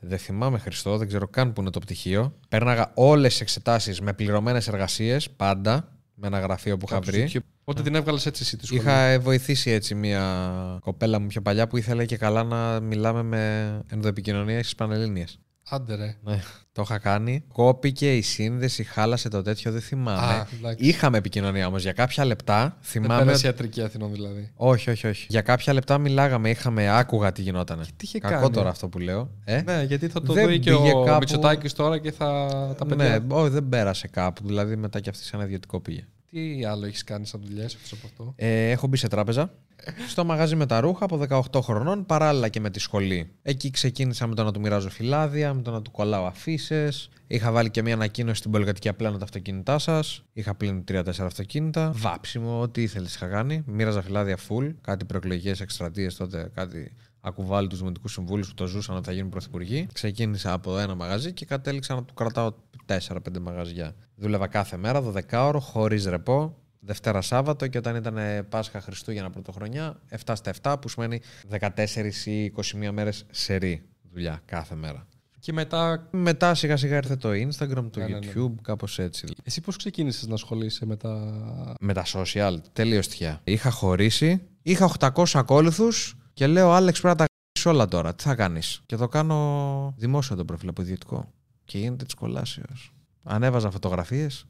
Δεν 0.00 0.18
θυμάμαι 0.18 0.58
Χριστό, 0.58 0.96
δεν 0.96 1.08
ξέρω 1.08 1.28
καν 1.28 1.52
που 1.52 1.60
είναι 1.60 1.70
το 1.70 1.78
πτυχίο. 1.78 2.34
Πέρναγα 2.48 2.90
όλες 2.94 3.30
τις 3.30 3.40
εξετάσεις 3.40 4.00
με 4.00 4.12
πληρωμένες 4.12 4.68
εργασίες, 4.68 5.30
πάντα, 5.30 5.88
με 6.14 6.26
ένα 6.26 6.38
γραφείο 6.38 6.76
που 6.76 6.86
είχα 6.88 7.00
βρει. 7.00 7.30
Πότε 7.64 7.82
την 7.82 7.94
έβγαλες 7.94 8.26
έτσι 8.26 8.42
εσύ 8.42 8.56
τη 8.56 8.66
σχολή; 8.66 8.80
Είχα 8.80 9.20
βοηθήσει 9.20 9.70
έτσι 9.70 9.94
μια 9.94 10.78
κοπέλα 10.80 11.18
μου 11.18 11.26
πιο 11.26 11.42
παλιά 11.42 11.66
που 11.66 11.76
ήθελε 11.76 12.04
και 12.04 12.16
καλά 12.16 12.42
να 12.42 12.80
μιλάμε 12.80 13.22
με 13.22 13.80
ενδοεπικοινωνία 13.90 14.58
στις 14.58 14.74
Πανελλήνιες. 14.74 15.38
Άντε 15.74 15.94
ρε. 15.94 16.16
Ναι, 16.24 16.40
το 16.72 16.82
είχα 16.82 16.98
κάνει. 16.98 17.44
Κόπηκε 17.52 18.16
η 18.16 18.20
σύνδεση, 18.22 18.84
χάλασε 18.84 19.28
το 19.28 19.42
τέτοιο, 19.42 19.72
δεν 19.72 19.80
θυμάμαι. 19.80 20.32
Α, 20.32 20.46
Είχαμε 20.76 21.18
επικοινωνία 21.18 21.66
όμως 21.66 21.82
για 21.82 21.92
κάποια 21.92 22.24
λεπτά. 22.24 22.76
Θυμάμαι. 22.80 23.24
Δεν 23.32 23.40
ιατρική 23.44 23.82
Αθηνών 23.82 24.12
δηλαδή. 24.12 24.50
Όχι, 24.54 24.90
όχι, 24.90 25.06
όχι. 25.06 25.26
Για 25.28 25.40
κάποια 25.40 25.72
λεπτά 25.72 25.98
μιλάγαμε, 25.98 26.50
είχαμε, 26.50 26.98
άκουγα 26.98 27.32
τι 27.32 27.42
γινόταν. 27.42 27.78
τι 27.78 27.94
είχε 28.04 28.18
Κακό 28.18 28.40
κάνει; 28.40 28.50
τώρα 28.52 28.68
αυτό 28.68 28.88
που 28.88 28.98
λέω. 28.98 29.30
Ε; 29.44 29.62
Ναι, 29.62 29.82
γιατί 29.82 30.08
θα 30.08 30.22
το 30.22 30.32
Δεν 30.32 30.48
δει 30.48 30.58
και 30.58 30.70
πήγε 30.70 30.92
ο 30.94 31.02
κάπου- 31.04 31.18
Μητσοτάκης 31.18 31.72
τώρα 31.72 31.98
και 31.98 32.12
θα 32.12 32.48
τα 32.78 32.86
παιδιά. 32.86 33.18
Ναι, 33.18 33.34
όχι, 33.34 33.48
δεν 33.48 33.68
πέρασε 33.68 34.08
κάπου. 34.08 34.46
Δηλαδή 34.46 34.76
μετά 34.76 35.00
και 35.00 35.10
αυτή 35.10 35.24
σε 35.24 35.36
ένα 35.36 35.44
ιδιωτικό 35.44 35.80
πήγε. 35.80 36.04
Τι 36.32 36.64
άλλο 36.64 36.86
έχεις 36.86 37.04
κάνει 37.04 37.26
σαν 37.26 37.40
δουλειές 37.44 37.74
εκτός 37.74 37.92
από 37.92 38.06
αυτό; 38.06 38.34
Ε, 38.36 38.70
έχω 38.70 38.86
μπει 38.86 38.96
σε 38.96 39.08
τράπεζα. 39.08 39.54
Στο 40.08 40.24
μαγαζί 40.24 40.56
με 40.56 40.66
τα 40.66 40.80
ρούχα 40.80 41.04
από 41.04 41.18
18 41.52 41.60
χρονών, 41.62 42.06
παράλληλα 42.06 42.48
και 42.48 42.60
με 42.60 42.70
τη 42.70 42.78
σχολή. 42.78 43.32
Εκεί 43.42 43.70
ξεκίνησα 43.70 44.26
με 44.26 44.34
το 44.34 44.44
να 44.44 44.52
του 44.52 44.60
μοιράζω 44.60 44.90
φυλάδια, 44.90 45.54
με 45.54 45.62
το 45.62 45.70
να 45.70 45.82
του 45.82 45.90
κολλάω 45.90 46.26
αφήσεις. 46.26 47.08
Είχα 47.26 47.52
βάλει 47.52 47.70
και 47.70 47.82
μια 47.82 47.94
ανακοίνωση 47.94 48.38
στην 48.38 48.50
πολυκατοικία 48.50 48.90
απλά 48.90 49.10
τα 49.12 49.24
αυτοκίνητά 49.24 49.78
σας. 49.78 50.24
Είχα 50.32 50.54
πλύνει 50.54 50.84
3-4 50.88 51.02
αυτοκίνητα. 51.20 51.92
Βάψιμο, 51.94 52.60
ό,τι 52.60 52.82
ήθελες 52.82 53.14
είχα 53.14 53.26
κάνει. 53.26 53.62
Μοίραζα 53.66 54.02
φυλάδια 54.02 54.36
full. 54.48 54.74
Κάτι 54.80 55.04
προεκλογικές 55.04 55.60
εκστρατείες 55.60 56.16
τότε, 56.16 56.50
κάτι 56.54 56.92
ακουβάλει 57.24 57.68
τους 57.68 57.78
δημοτικούς 57.78 58.12
συμβούλους 58.12 58.48
που 58.48 58.54
το 58.54 58.66
ζούσαν 58.66 58.96
ότι 58.96 59.04
θα 59.06 59.12
γίνουν 59.12 59.30
πρωθυπουργοί. 59.30 59.86
Ξεκίνησα 59.92 60.52
από 60.52 60.78
ένα 60.78 60.94
μαγαζί 60.94 61.32
και 61.32 61.44
κατέληξα 61.44 61.94
να 61.94 62.04
του 62.04 62.14
κρατάω 62.14 62.52
4-5 62.86 63.18
μαγαζιά. 63.40 63.94
Δούλευα 64.14 64.46
κάθε 64.46 64.76
μέρα, 64.76 65.02
12 65.02 65.20
ώρο, 65.32 65.60
χωρίς 65.60 66.04
ρεπό. 66.06 66.56
Δευτέρα 66.84 67.20
Σάββατο 67.20 67.66
και 67.66 67.78
όταν 67.78 67.96
ήταν 67.96 68.46
Πάσχα 68.48 68.80
Χριστούγεννα 68.80 69.30
Πρωτοχρονιά, 69.30 70.00
7 70.24 70.32
στα 70.34 70.52
7 70.62 70.74
που 70.80 70.88
σημαίνει 70.88 71.20
14 71.60 71.68
ή 72.24 72.52
21 72.56 72.90
μέρες 72.92 73.24
σερή 73.30 73.82
δουλειά 74.12 74.42
κάθε 74.44 74.74
μέρα. 74.74 75.06
Και 75.38 75.52
μετά, 75.52 76.08
Μετά 76.10 76.54
σιγά 76.54 76.76
σιγά 76.76 76.96
ήρθε 76.96 77.16
το 77.16 77.28
Instagram, 77.30 77.86
το 77.90 77.98
Ναι, 77.98 78.04
ναι, 78.06 78.18
ναι. 78.18 78.32
YouTube, 78.34 78.52
κάπως 78.62 78.98
έτσι. 78.98 79.26
εσύ 79.44 79.60
πώς 79.60 79.76
ξεκίνησες 79.76 80.26
να 80.26 80.34
ασχολείσαι 80.34 80.86
με 80.86 80.96
τα. 80.96 81.34
Με 81.80 81.92
τα 81.92 82.04
social, 82.06 82.56
τελείως 82.72 83.08
τυχαία. 83.08 83.40
Είχα 83.44 83.70
χωρίσει, 83.70 84.42
είχα 84.62 84.84
800 84.98 85.24
ακόλουθους 85.38 86.16
και 86.42 86.48
λέω 86.48 86.72
Άλεξ 86.72 87.00
πρέπει 87.00 87.18
να 87.18 87.26
τα 87.26 87.32
γράψεις 87.34 87.66
όλα 87.66 87.88
τώρα, 87.88 88.14
τι 88.14 88.22
θα 88.22 88.34
κάνεις; 88.34 88.82
Και 88.86 88.96
το 88.96 89.08
κάνω 89.08 89.94
δημόσιο 89.96 90.36
το 90.36 90.44
προφίλ 90.44 90.68
από 90.68 90.82
ιδιωτικό. 90.82 91.32
Και 91.64 91.78
γίνεται 91.78 92.04
της 92.04 92.14
κολάσεως. 92.14 92.92
Ανέβαζα 93.22 93.70
φωτογραφίες, 93.70 94.44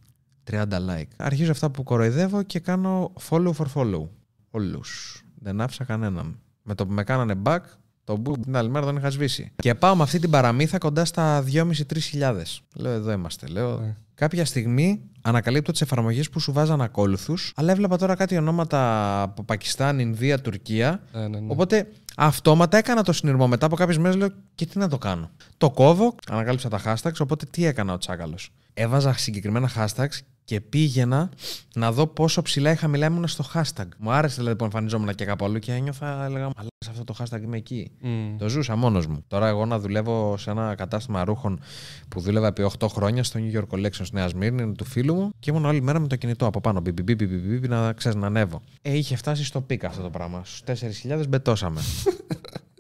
30 0.51 0.79
like. 0.79 1.09
Αρχίζω 1.17 1.51
αυτά 1.51 1.71
που 1.71 1.83
κοροϊδεύω 1.83 2.43
και 2.43 2.59
κάνω 2.59 3.13
follow 3.29 3.53
for 3.53 3.67
follow. 3.75 4.09
Όλους. 4.51 5.23
Δεν 5.35 5.61
άφησα 5.61 5.85
κανέναν. 5.85 6.39
Με 6.63 6.75
το 6.75 6.87
που 6.87 6.93
με 6.93 7.05
κάνανε 7.05 7.35
back, 7.45 7.61
Το 8.05 8.17
μπου 8.17 8.39
την 8.39 8.57
άλλη 8.57 8.69
μέρα 8.69 8.87
τον 8.87 8.97
είχα 8.97 9.11
σβήσει. 9.11 9.53
Και 9.57 9.75
πάω 9.75 9.97
με 9.97 10.03
αυτή 10.03 10.19
την 10.19 10.31
παραμύθα 10.31 10.79
κοντά 10.79 11.05
στα 11.05 11.45
2.500-3.000. 11.53 12.63
Λέω, 12.75 12.93
εδώ 12.93 13.13
είμαστε. 13.13 13.47
Λέω, 13.47 13.79
Ναι. 13.79 13.97
Κάποια 14.23 14.45
στιγμή 14.45 15.01
ανακαλύπτω 15.23 15.73
τις 15.73 15.81
εφαρμογές 15.81 16.31
που 16.31 16.41
σου 16.41 16.53
βάζαν 16.53 16.81
ακόλουθους, 16.81 17.53
αλλά 17.57 17.73
έβλεπα 17.73 17.97
τώρα 17.97 18.15
κάτι 18.15 18.37
ονόματα 18.37 19.23
από 19.23 19.43
Πακιστάν, 19.43 19.99
Ινδία, 19.99 20.41
Τουρκία. 20.41 21.03
Ναι, 21.13 21.29
ναι, 21.29 21.41
ναι. 21.41 21.47
Οπότε 21.51 21.89
αυτόματα 22.17 22.77
έκανα 22.77 23.03
το 23.03 23.13
συνειρμό. 23.13 23.47
Μετά 23.47 23.67
από 23.67 23.77
κάποιες 23.77 23.99
μέρες 23.99 24.17
λέω 24.17 24.29
και 24.55 24.67
τι 24.67 24.79
να 24.79 24.89
το 24.89 24.99
κάνω. 24.99 25.31
Το 25.57 25.71
κόβω, 25.71 26.15
ανακάλυψα 26.31 26.69
τα 26.69 26.81
hashtags. 26.85 27.19
Οπότε 27.19 27.47
τι 27.51 27.65
έκανα 27.65 27.93
ο 27.93 27.99
Τσάκαλος. 27.99 28.51
Έβαζα 28.75 29.13
συγκεκριμένα 29.13 29.71
hashtags 29.77 30.19
και 30.45 30.61
πήγαινα 30.61 31.31
να 31.75 31.93
δω 31.93 32.07
πόσο 32.07 32.43
ψηλά 32.43 32.71
ή 32.71 32.77
χαμηλά 32.77 33.07
ήμουν 33.07 33.29
στο 33.29 33.45
hashtag. 33.55 33.87
Μου 33.99 34.11
άρεσε 34.11 34.35
δηλαδή 34.37 34.57
που 34.57 34.65
εμφανιζόμουν 34.65 35.15
και 35.15 35.25
κάπου 35.25 35.45
αλλού 35.45 35.59
και 35.59 35.73
ένιωθα, 35.73 36.25
έλεγα, 36.25 36.51
αλλά 36.57 36.69
σε 36.79 36.91
αυτό 36.91 37.05
το 37.05 37.15
hashtag 37.19 37.43
είμαι 37.43 37.57
εκεί. 37.57 37.91
Μμ. 38.01 38.37
Το 38.39 38.49
ζούσα 38.49 38.77
μόνος 38.77 39.07
μου. 39.07 39.25
Τώρα 39.29 39.49
εγώ 39.49 39.67
να 39.67 39.79
δουλεύω 39.79 40.37
σε 40.37 40.51
ένα 40.51 40.75
κατάστημα 40.75 41.25
ρούχων 41.25 41.61
που 42.09 42.21
δούλευα 42.21 42.47
επί 42.47 42.71
8 42.79 42.87
χρόνια 42.89 43.25
στο 43.25 43.41
New 43.43 43.59
York 43.59 43.77
Collection 43.77 43.91
στη 43.91 44.15
Νέας 44.15 44.31
Σμύρνη, 44.31 44.63
είναι 44.63 44.75
του 44.75 44.85
φίλου 44.85 45.15
μου 45.15 45.31
και 45.39 45.51
ήμουν 45.51 45.65
όλη 45.65 45.83
μέρα 45.83 45.99
με 45.99 46.07
το 46.07 46.17
κινητό 46.17 46.47
από 46.47 46.61
πάνω. 46.61 46.81
Μπιπ, 46.81 46.95
μπιπ, 47.03 47.17
μπιπ, 47.17 47.29
μπιπ, 47.29 47.61
μπιπ, 47.61 47.69
να 47.69 47.93
ξέρεις 47.93 48.19
να 48.19 48.27
ανέβω. 48.27 48.63
Ε, 48.83 48.97
είχε 48.97 49.17
φτάσει 49.17 49.45
στο 49.45 49.61
πίκα 49.61 49.89
αυτό 49.89 50.03
το 50.03 50.11
πράγμα. 50.11 50.43
Στους 50.45 50.81
4.000 51.09 51.29
μπετώσαμε. 51.29 51.81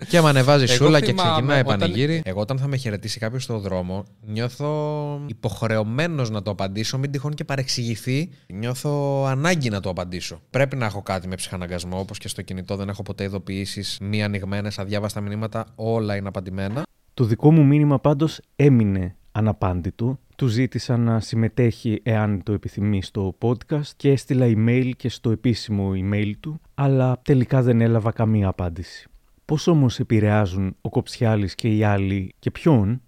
Και 0.08 0.20
με 0.20 0.28
ανεβάζει 0.28 0.64
Εγώ 0.64 0.72
σούλα 0.74 1.00
και 1.00 1.06
θυμάμαι 1.06 1.30
ξεκινάει 1.30 1.60
όταν- 1.60 1.78
πανηγύρι. 1.78 2.22
Εγώ 2.24 2.40
όταν 2.40 2.58
θα 2.58 2.66
με 2.66 2.76
χαιρετήσει 2.76 3.18
κάποιος 3.18 3.42
στον 3.42 3.60
δρόμο, 3.60 4.04
νιώθω 4.26 5.20
υποχρεωμένος 5.26 6.30
να 6.30 6.42
το 6.42 6.50
απαντήσω, 6.50 6.98
μην 6.98 7.10
τυχόν 7.10 7.34
και 7.34 7.44
παρεξηγηθεί. 7.44 8.28
Νιώθω 8.46 9.24
ανάγκη 9.26 9.68
να 9.70 9.80
το 9.80 9.88
απαντήσω. 9.90 10.40
Πρέπει 10.50 10.76
να 10.76 10.84
έχω 10.86 11.02
κάτι 11.02 11.28
με 11.28 11.34
ψυχαναγκασμό, 11.34 11.98
όπως 11.98 12.18
και 12.18 12.28
στο 12.28 12.42
κινητό 12.42 12.76
δεν 12.76 12.88
έχω 12.88 13.02
ποτέ 13.02 13.24
ειδοποιήσεις 13.24 13.98
μη 14.00 14.22
ανοιγμένες, 14.22 14.78
αδιάβαστα 14.78 15.20
μηνύματα, 15.20 15.66
όλα 15.74 16.16
είναι 16.16 16.28
απαντημένα. 16.28 16.82
Το 17.14 17.24
δικό 17.24 17.52
μου 17.52 17.64
μήνυμα 17.64 17.98
πάντως 18.00 18.40
έμεινε 18.56 19.16
αναπάντητο. 19.32 20.18
Του 20.36 20.46
ζήτησα 20.46 20.96
να 20.96 21.20
συμμετέχει 21.20 22.00
εάν 22.02 22.42
το 22.42 22.52
επιθυμεί 22.52 23.02
στο 23.02 23.34
podcast 23.42 23.86
και 23.96 24.10
έστειλα 24.10 24.46
email 24.46 24.90
και 24.96 25.08
στο 25.08 25.30
επίσημο 25.30 25.90
email 25.94 26.32
του, 26.40 26.60
αλλά 26.74 27.20
τελικά 27.24 27.62
δεν 27.62 27.80
έλαβα 27.80 28.12
καμία 28.12 28.48
απάντηση. 28.48 29.06
Πώς 29.52 29.66
όμως 29.66 29.98
επηρεάζουν 29.98 30.76
ο 30.80 30.88
Κοψιάλης 30.88 31.54
και 31.54 31.68
οι 31.68 31.84
άλλοι 31.84 32.34
και 32.38 32.50
ποιον, 32.50 33.02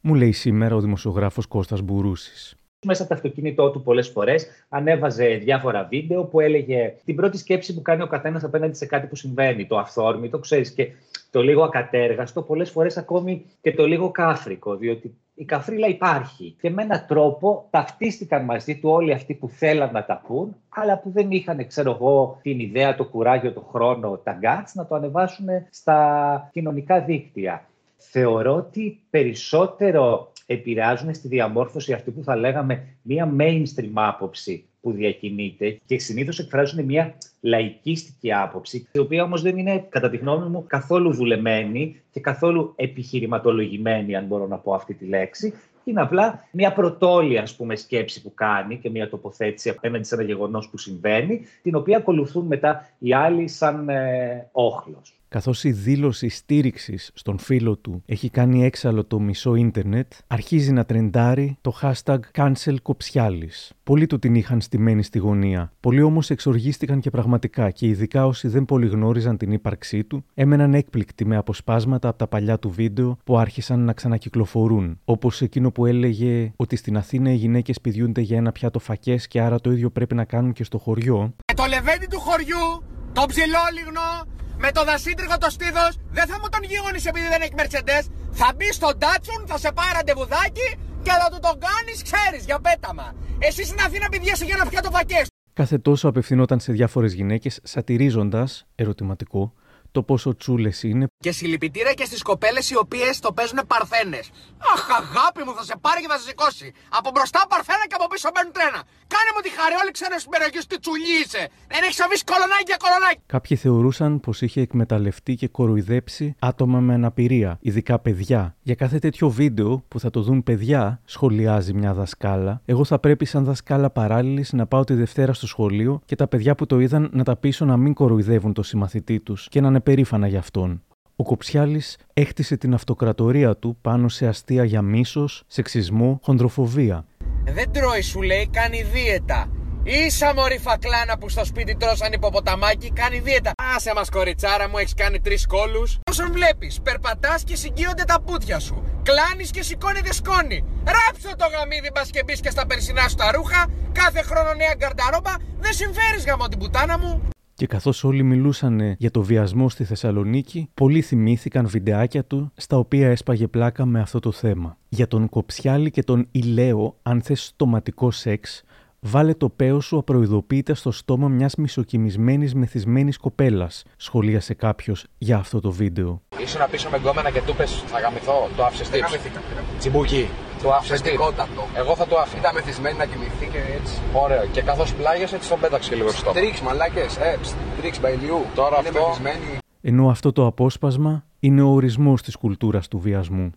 μου 0.00 0.14
λέει 0.14 0.32
σήμερα 0.32 0.74
ο 0.74 0.80
δημοσιογράφος 0.80 1.46
Κώστας 1.46 1.80
Μπουρούσης. 1.82 2.56
μέσα 2.84 3.02
από 3.02 3.10
το 3.10 3.16
αυτοκίνητό 3.16 3.70
του 3.70 3.82
πολλές 3.82 4.08
φορές 4.08 4.46
ανέβαζε 4.68 5.26
διάφορα 5.26 5.84
βίντεο 5.84 6.24
που 6.24 6.40
έλεγε 6.40 6.94
την 7.04 7.16
πρώτη 7.16 7.38
σκέψη 7.38 7.74
που 7.74 7.82
κάνει 7.82 8.02
ο 8.02 8.06
καθένας 8.06 8.44
απέναντι 8.44 8.76
σε 8.76 8.86
κάτι 8.86 9.06
που 9.06 9.16
συμβαίνει. 9.16 9.66
Το 9.66 9.78
αυθόρμητο, 9.78 10.38
ξέρεις, 10.38 10.70
και 10.70 10.90
το 11.30 11.42
λίγο 11.42 11.62
ακατέργαστο, 11.62 12.42
πολλές 12.42 12.70
φορές 12.70 12.96
ακόμη 12.96 13.44
και 13.60 13.74
το 13.74 13.86
λίγο 13.86 14.10
κάφρικο, 14.10 14.76
διότι 14.76 15.14
η 15.38 15.44
καφρίλα 15.44 15.86
υπάρχει. 15.86 16.56
Και 16.60 16.70
με 16.70 16.82
έναν 16.82 17.04
τρόπο 17.08 17.66
ταυτίστηκαν 17.70 18.44
μαζί 18.44 18.78
του 18.78 18.88
όλοι 18.88 19.12
αυτοί 19.12 19.34
που 19.34 19.48
θέλαν 19.48 19.92
να 19.92 20.04
τα 20.04 20.22
πούν, 20.26 20.56
αλλά 20.68 20.98
που 20.98 21.10
δεν 21.10 21.30
είχαν, 21.30 21.66
ξέρω 21.66 21.90
εγώ, 21.90 22.38
την 22.42 22.60
ιδέα, 22.60 22.94
το 22.94 23.04
κουράγιο, 23.04 23.52
το 23.52 23.60
χρόνο, 23.60 24.16
τα 24.16 24.32
γκάτς 24.32 24.74
να 24.74 24.86
το 24.86 24.94
ανεβάσουν 24.94 25.46
στα 25.70 26.50
κοινωνικά 26.52 27.00
δίκτυα. 27.00 27.62
Θεωρώ 27.96 28.54
ότι 28.54 29.00
περισσότερο 29.10 30.32
επηρεάζουν 30.46 31.14
στη 31.14 31.28
διαμόρφωση 31.28 31.92
αυτή 31.92 32.10
που 32.10 32.22
θα 32.22 32.36
λέγαμε 32.36 32.86
μία 33.02 33.34
mainstream 33.38 33.92
άποψη 33.94 34.64
που 34.80 34.92
διακινείται 34.92 35.78
και 35.86 35.98
συνήθως 35.98 36.38
εκφράζουν 36.38 36.84
μία 36.84 37.14
λαϊκίστικη 37.40 38.32
άποψη, 38.32 38.88
η 38.92 38.98
οποία 38.98 39.22
όμως 39.22 39.42
δεν 39.42 39.58
είναι, 39.58 39.86
κατά 39.88 40.10
τη 40.10 40.16
γνώμη 40.16 40.48
μου, 40.48 40.64
καθόλου 40.66 41.12
δουλεμένη 41.12 42.02
και 42.10 42.20
καθόλου 42.20 42.72
επιχειρηματολογημένη, 42.76 44.16
αν 44.16 44.24
μπορώ 44.24 44.46
να 44.46 44.56
πω 44.56 44.74
αυτή 44.74 44.94
τη 44.94 45.06
λέξη. 45.06 45.54
Είναι 45.84 46.00
απλά 46.00 46.48
μια 46.52 46.72
πρωτόλια 46.72 47.42
ας 47.42 47.56
πούμε, 47.56 47.76
σκέψη 47.76 48.22
που 48.22 48.34
κάνει 48.34 48.78
και 48.78 48.90
μια 48.90 49.08
τοποθέτηση 49.08 49.68
απέναντι 49.68 50.04
σε 50.04 50.14
ένα 50.14 50.24
γεγονός 50.24 50.68
που 50.68 50.78
συμβαίνει, 50.78 51.40
την 51.62 51.74
οποία 51.74 51.96
ακολουθούν 51.96 52.46
μετά 52.46 52.88
οι 52.98 53.14
άλλοι 53.14 53.48
σαν 53.48 53.88
ε, 53.88 54.48
όχλος. 54.52 55.17
Καθώς 55.30 55.64
η 55.64 55.72
δήλωση 55.72 56.28
στήριξης 56.28 57.10
στον 57.14 57.38
φίλο 57.38 57.76
του 57.76 58.02
έχει 58.06 58.30
κάνει 58.30 58.64
έξαλλο 58.64 59.04
το 59.04 59.20
μισό 59.20 59.54
ίντερνετ, 59.54 60.12
αρχίζει 60.26 60.72
να 60.72 60.84
τρεντάρει 60.84 61.56
το 61.60 61.78
hashtag 61.82 62.18
cancel 62.34 62.74
Κοψιάλης. 62.82 63.72
Πολλοί 63.82 64.06
του 64.06 64.18
την 64.18 64.34
είχαν 64.34 64.60
στημένη 64.60 65.02
στη 65.02 65.18
γωνία. 65.18 65.72
Πολλοί 65.80 66.02
όμως 66.02 66.30
εξοργίστηκαν 66.30 67.00
και 67.00 67.10
πραγματικά 67.10 67.70
και 67.70 67.86
ειδικά 67.86 68.26
όσοι 68.26 68.48
δεν 68.48 68.64
πολύ 68.64 68.86
γνώριζαν 68.86 69.36
την 69.36 69.52
ύπαρξή 69.52 70.04
του, 70.04 70.24
έμεναν 70.34 70.74
έκπληκτοι 70.74 71.24
με 71.24 71.36
αποσπάσματα 71.36 72.08
από 72.08 72.18
τα 72.18 72.26
παλιά 72.26 72.58
του 72.58 72.70
βίντεο 72.70 73.18
που 73.24 73.38
άρχισαν 73.38 73.80
να 73.80 73.92
ξανακυκλοφορούν. 73.92 74.98
Όπως 75.04 75.42
εκείνο 75.42 75.70
που 75.70 75.86
έλεγε 75.86 76.52
ότι 76.56 76.76
στην 76.76 76.96
Αθήνα 76.96 77.30
οι 77.30 77.36
γυναίκες 77.36 77.80
πηδιούνται 77.80 78.20
για 78.20 78.36
ένα 78.36 78.52
πιάτο 78.52 78.78
φακές 78.78 79.28
και 79.28 79.40
άρα 79.40 79.60
το 79.60 79.72
ίδιο 79.72 79.90
πρέπει 79.90 80.14
να 80.14 80.24
κάνουν 80.24 80.52
και 80.52 80.64
στο 80.64 80.78
χωριό. 80.78 81.18
Με 81.18 81.54
το 81.54 81.64
λεβέντι 81.68 82.06
του 82.10 82.20
χωριού, 82.20 82.82
το 83.12 83.24
ψηλόλιγνο, 83.26 84.37
με 84.64 84.70
το 84.76 84.84
δασίτριγο 84.84 85.38
το 85.38 85.50
στήθο, 85.56 85.86
δεν 86.16 86.26
θα 86.30 86.36
μου 86.40 86.48
τον 86.54 86.62
γίγονει 86.70 87.00
επειδή 87.10 87.28
δεν 87.34 87.40
έχει 87.44 87.54
Mercedes. 87.60 88.04
Θα 88.40 88.48
μπει 88.56 88.72
στον 88.78 88.94
Datsun, 89.02 89.40
θα 89.50 89.58
σε 89.58 89.70
πάρει 89.72 89.90
ραντεβουδάκι 89.94 90.68
και 91.02 91.10
θα 91.20 91.28
του 91.32 91.38
τον 91.46 91.56
κάνεις, 91.66 91.98
ξέρεις, 92.08 92.44
για 92.44 92.58
πέταμα. 92.60 93.14
Εσύ 93.38 93.62
στην 93.64 93.80
Αθήνα 93.86 94.08
πηδιέσαι 94.08 94.44
για 94.44 94.54
ένα 94.58 94.66
πιάτο 94.70 94.90
φακέ. 94.90 95.22
Κάθε 95.52 95.78
τόσο 95.78 96.08
απευθυνόταν 96.08 96.60
σε 96.60 96.72
διάφορες 96.72 97.12
γυναίκες 97.12 97.60
σατυρίζοντας, 97.62 98.66
ερωτηματικό, 98.74 99.52
το 99.90 100.02
πόσο 100.02 100.36
τσούλες 100.36 100.82
είναι, 100.82 101.06
Και 101.24 101.32
συλληπιτήρια 101.32 101.92
και 101.92 102.04
στις 102.04 102.22
κοπέλες 102.22 102.70
οι 102.70 102.76
οποίες 102.76 103.20
το 103.20 103.32
παίζουν 103.32 103.60
παρθένες. 103.66 104.30
Αχ, 104.72 104.82
αγάπη 105.00 105.40
μου, 105.44 105.52
θα 105.58 105.64
σε 105.70 105.74
πάρει 105.84 106.00
και 106.02 106.08
θα 106.12 106.18
σε 106.18 106.26
σηκώσει. 106.28 106.72
Από 106.98 107.10
μπροστά 107.14 107.40
παρθένα 107.48 107.84
και 107.88 107.96
από 107.98 108.06
πίσω 108.12 108.28
μπαίνουν 108.34 108.52
τρένα. 108.56 108.80
Κάνε 109.14 109.30
μου 109.34 109.40
τη 109.44 109.50
χαρή, 109.58 109.74
όλοι 109.82 109.92
ξέρουν 109.96 110.18
στην 110.18 110.30
περιοχή 110.34 110.58
σου 110.62 110.68
τι 110.72 110.78
τσουλί 110.82 111.12
είσαι. 111.22 111.42
Δεν 111.72 111.80
έχεις 111.86 112.00
αφήσει 112.04 112.24
κολονάκι 112.32 112.68
για 112.72 112.78
κολονάκι. 112.84 113.20
Κάποιοι 113.34 113.56
θεωρούσαν 113.64 114.10
πως 114.24 114.36
είχε 114.44 114.60
εκμεταλλευτεί 114.66 115.32
και 115.40 115.48
κοροϊδέψει 115.56 116.26
άτομα 116.50 116.78
με 116.86 116.92
αναπηρία, 116.98 117.50
ειδικά 117.68 117.96
παιδιά. 118.04 118.42
Για 118.68 118.76
κάθε 118.82 118.98
τέτοιο 119.04 119.26
βίντεο 119.40 119.70
που 119.88 119.96
θα 120.00 120.10
το 120.10 120.20
δουν 120.26 120.38
παιδιά, 120.48 121.00
σχολιάζει 121.04 121.72
μια 121.80 121.92
δασκάλα, 122.00 122.52
εγώ 122.64 122.84
θα 122.84 122.98
πρέπει 122.98 123.24
σαν 123.24 123.44
δασκάλα 123.44 123.90
παράλληλης 123.90 124.52
να 124.52 124.64
πάω 124.66 124.84
τη 124.84 124.94
Δευτέρα 124.94 125.32
στο 125.32 125.46
σχολείο 125.46 126.00
και 126.04 126.16
τα 126.20 126.26
παιδιά 126.28 126.54
που 126.54 126.66
το 126.66 126.76
είδαν 126.84 127.10
να 127.12 127.24
τα 127.24 127.36
πείσω 127.36 127.64
να 127.64 127.76
μην 127.76 127.94
κοροϊδεύουν 127.94 128.52
το 128.52 128.62
συμμαθητή 128.62 129.20
τους 129.20 129.48
και 129.48 129.60
να 129.60 129.68
είναι 129.68 129.80
περήφανα 129.80 130.26
για 130.26 130.38
αυτόν. 130.38 130.82
Ο 131.20 131.24
Κοψιάλης 131.24 131.96
έχτισε 132.14 132.56
την 132.56 132.74
αυτοκρατορία 132.74 133.56
του 133.56 133.78
πάνω 133.80 134.08
σε 134.08 134.26
αστεία 134.26 134.64
για 134.64 134.82
μίσος, 134.82 135.42
σεξισμό, 135.46 136.20
χονδροφοβία. 136.22 137.04
Δεν 137.44 137.72
τρώει, 137.72 138.00
σου 138.00 138.22
λέει, 138.22 138.48
κάνει 138.52 138.82
δίαιτα. 138.82 139.50
Ίσα 139.82 140.34
μωρή 140.34 140.58
φακλάνα 140.58 141.18
που 141.18 141.28
στο 141.28 141.44
σπίτι 141.44 141.76
τρώσαν 141.76 142.12
υποποταμάκι, 142.12 142.90
κάνει 142.92 143.18
δίαιτα. 143.18 143.50
Άσε 143.76 143.92
μας 143.94 144.08
κοριτσάρα 144.10 144.68
μου, 144.68 144.78
έχεις 144.78 144.94
κάνει 144.94 145.20
τρεις 145.20 145.46
κόλους. 145.46 145.98
Όσον 146.10 146.32
βλέπεις, 146.32 146.80
περπατάς 146.82 147.44
και 147.44 147.56
συγκύονται 147.56 148.04
τα 148.04 148.20
πούτια 148.20 148.58
σου. 148.58 148.82
Κλάνεις 149.02 149.50
και 149.50 149.62
σηκώνεται 149.62 150.12
σκόνη. 150.12 150.64
Ράψω 150.84 151.36
το 151.36 151.46
γαμίδι 151.52 151.90
μπας 151.94 152.10
και 152.10 152.22
μπεις 152.24 152.40
και 152.40 152.50
στα 152.50 152.66
περσινά 152.66 153.08
σου 153.08 153.14
τα 153.14 153.32
ρούχα. 153.32 153.66
Κάθε 153.92 154.22
χρόνο 154.22 154.54
νέα 154.54 154.74
γκαρνταρόμπα. 154.76 155.34
Δεν 155.58 155.72
συμφέρεις 155.72 156.24
γαμώ 156.24 156.48
την 156.48 156.58
πουτάνα 156.58 156.98
μου. 156.98 157.28
Και 157.58 157.66
καθώς 157.66 158.04
όλοι 158.04 158.22
μιλούσαν 158.22 158.94
για 158.98 159.10
το 159.10 159.22
βιασμό 159.22 159.68
στη 159.68 159.84
Θεσσαλονίκη, 159.84 160.68
πολλοί 160.74 161.00
θυμήθηκαν 161.00 161.66
βιντεάκια 161.68 162.24
του 162.24 162.52
στα 162.56 162.78
οποία 162.78 163.08
έσπαγε 163.08 163.46
πλάκα 163.46 163.84
με 163.84 164.00
αυτό 164.00 164.18
το 164.18 164.32
θέμα. 164.32 164.76
Για 164.88 165.08
τον 165.08 165.28
Κοψιάλη 165.28 165.90
και 165.90 166.02
τον 166.02 166.28
Ηλαίο, 166.30 166.96
αν 167.02 167.22
θες 167.22 167.44
στοματικό 167.44 168.10
σεξ, 168.10 168.62
βάλε 169.00 169.34
το 169.34 169.48
παίο 169.48 169.80
σου 169.80 169.98
απροειδοποίητα 169.98 170.74
στο 170.74 170.90
στόμα 170.90 171.28
μιας 171.28 171.54
μισοκιμισμένης 171.54 172.54
μεθυσμένης 172.54 173.16
κοπέλας, 173.16 173.84
σχολίασε 173.96 174.54
κάποιος 174.54 175.06
για 175.18 175.36
αυτό 175.36 175.60
το 175.60 175.70
βίντεο. 175.70 176.22
Ήσουν 176.42 176.60
πίσω 176.70 176.88
με 176.90 176.96
γκόμενα 176.96 177.30
και 177.30 177.42
του 177.46 177.54
πες 177.54 177.82
θα 177.86 178.00
γαμηθώ, 178.00 178.48
το 178.56 178.64
άφησες 178.64 178.88
Δεν 178.88 179.00
tips. 179.00 179.04
γαμηθήκα. 179.04 179.40
Τσιμπούκι. 179.78 180.28
Το 180.62 180.72
άφησες 180.72 181.00
tips. 181.00 181.04
Φαντικότατο. 181.04 181.68
Εγώ 181.76 181.96
θα 181.96 182.06
το 182.06 182.18
άφηνα. 182.18 182.40
Ήταν 182.40 182.54
μεθυσμένη 182.54 182.96
να 182.98 183.04
κοιμηθεί 183.06 183.46
και 183.52 183.58
έτσι. 183.80 183.94
Ωραίο. 184.12 184.46
Και 184.52 184.62
καθώς 184.62 184.94
πλάγιασε 184.94 185.36
έτσι 185.36 185.48
τον 185.48 185.60
πέταξε 185.60 185.88
και 185.88 185.96
λίγο 185.96 186.10
στο. 186.10 186.30
Τρίξ, 186.32 186.60
μαλάκες. 186.60 187.16
Ε, 187.16 187.38
ψ, 187.42 187.54
τρίξ 187.80 188.00
μπαϊλιού. 188.00 188.46
Τώρα 188.54 188.76
Είναι 188.78 188.88
αυτό- 188.88 189.06
μεθυσμένη. 189.06 189.58
Ενώ 189.82 190.08
αυτό 190.10 190.32
το 190.32 190.46
απόσπασμα 190.46 191.24
είναι 191.40 191.62
ο 191.62 191.68
ορισμός 191.68 192.22
της 192.22 192.36
κουλτούρας 192.36 192.88
του 192.88 192.98
βιασμού. 192.98 193.50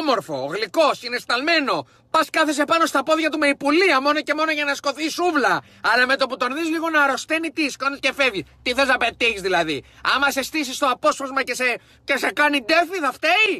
Όμορφο, 0.00 0.46
γλυκός, 0.54 0.98
συναισθαλμένο. 0.98 1.86
Πας 2.10 2.30
κάθεσαι 2.30 2.64
πάνω 2.64 2.86
στα 2.86 3.02
πόδια 3.02 3.28
του 3.30 3.38
με 3.38 3.46
υπουλία 3.46 4.00
μόνο 4.02 4.20
και 4.20 4.34
μόνο 4.34 4.50
για 4.52 4.64
να 4.64 4.74
σκοθεί 4.74 5.04
η 5.04 5.08
σούβλα. 5.10 5.62
Αλλά 5.92 6.06
με 6.06 6.16
το 6.16 6.26
που 6.26 6.36
τον 6.36 6.54
δει 6.54 6.64
λίγο 6.70 6.88
να 6.90 7.02
αρρωσταίνει, 7.02 7.48
τι 7.50 7.70
σκόνη 7.70 7.98
και 7.98 8.12
φεύγει. 8.14 8.44
Τι 8.62 8.72
θες 8.74 8.86
να 8.88 8.96
πετύχεις 8.96 9.40
δηλαδή. 9.40 9.84
Άμα 10.14 10.30
σε 10.30 10.42
στήσεις 10.42 10.78
το 10.78 10.86
απόσπασμα 10.86 11.42
και 11.42 11.54
σε, 11.54 11.78
και 12.04 12.16
σε 12.16 12.30
κάνει 12.32 12.58
ντέφι, 12.58 12.98
θα 13.04 13.12
φταίει; 13.12 13.52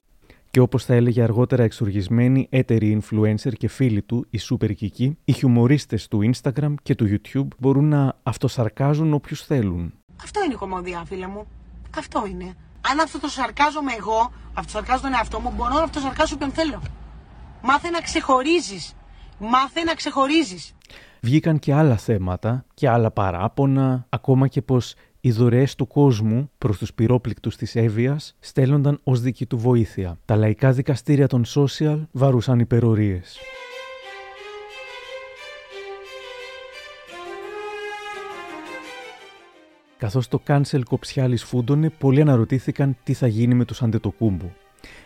Και 0.52 0.60
όπως 0.60 0.84
θα 0.84 0.94
έλεγε 0.94 1.22
αργότερα 1.22 1.62
εξοργισμένοι 1.62 2.46
έτεροι 2.50 3.02
influencer 3.02 3.52
και 3.58 3.68
φίλοι 3.68 4.02
του, 4.02 4.26
οι 4.30 4.38
super 4.50 4.74
κικοί, 4.74 5.18
οι 5.24 5.32
χιουμορίστες 5.32 6.08
του 6.08 6.30
Instagram 6.32 6.74
και 6.82 6.94
του 6.94 7.06
YouTube 7.10 7.46
μπορούν 7.58 7.88
να 7.88 8.14
αυτοσαρκάζουν 8.22 9.12
όποιους 9.12 9.42
θέλουν. 9.44 9.94
Αυτό 10.22 10.44
είναι 10.44 10.52
η 10.52 10.56
κομμωδία, 10.56 11.04
φίλε 11.06 11.26
μου. 11.26 11.46
Αυτό 11.96 12.26
είναι. 12.26 12.54
Αν 12.90 13.00
αυτοσαρκάζομαι 13.00 13.92
εγώ, 13.98 14.32
αυτοσαρκάζω 14.54 15.02
τον 15.02 15.12
εαυτό 15.12 15.40
μου, 15.40 15.52
μπορώ 15.56 15.74
να 15.74 15.82
αυτοσαρκάσω 15.82 16.36
ποιον 16.36 16.50
θέλω. 16.50 16.82
Μάθε 17.62 17.90
να 17.90 18.00
ξεχωρίζεις. 18.00 18.94
Μάθε 19.38 19.82
να 19.82 19.94
ξεχωρίζεις. 19.94 20.74
Βγήκαν 21.20 21.58
και 21.58 21.74
άλλα 21.74 21.96
θέματα 21.96 22.64
και 22.74 22.88
άλλα 22.88 23.10
παράπονα, 23.10 24.06
ακόμα 24.08 24.48
και 24.48 24.62
πως 24.62 24.94
οι 25.24 25.30
δωρεές 25.30 25.74
του 25.74 25.86
κόσμου 25.86 26.50
προς 26.58 26.78
τους 26.78 26.94
πυρόπληκτους 26.94 27.56
της 27.56 27.76
Εύβοιας 27.76 28.36
στέλνονταν 28.40 29.00
ως 29.02 29.20
δική 29.20 29.46
του 29.46 29.58
βοήθεια. 29.58 30.18
Τα 30.24 30.36
λαϊκά 30.36 30.72
δικαστήρια 30.72 31.26
των 31.26 31.44
social 31.46 32.06
βαρούσαν 32.12 32.58
υπερορίες. 32.58 33.38
Καθώς 39.98 40.28
το 40.28 40.42
cancel 40.46 40.82
κοψιάλης 40.84 41.44
φούντωνε, 41.44 41.90
πολλοί 41.90 42.20
αναρωτήθηκαν 42.20 42.96
τι 43.04 43.12
θα 43.12 43.26
γίνει 43.26 43.54
με 43.54 43.64
τους 43.64 43.82
Αντετοκούμπου. 43.82 44.52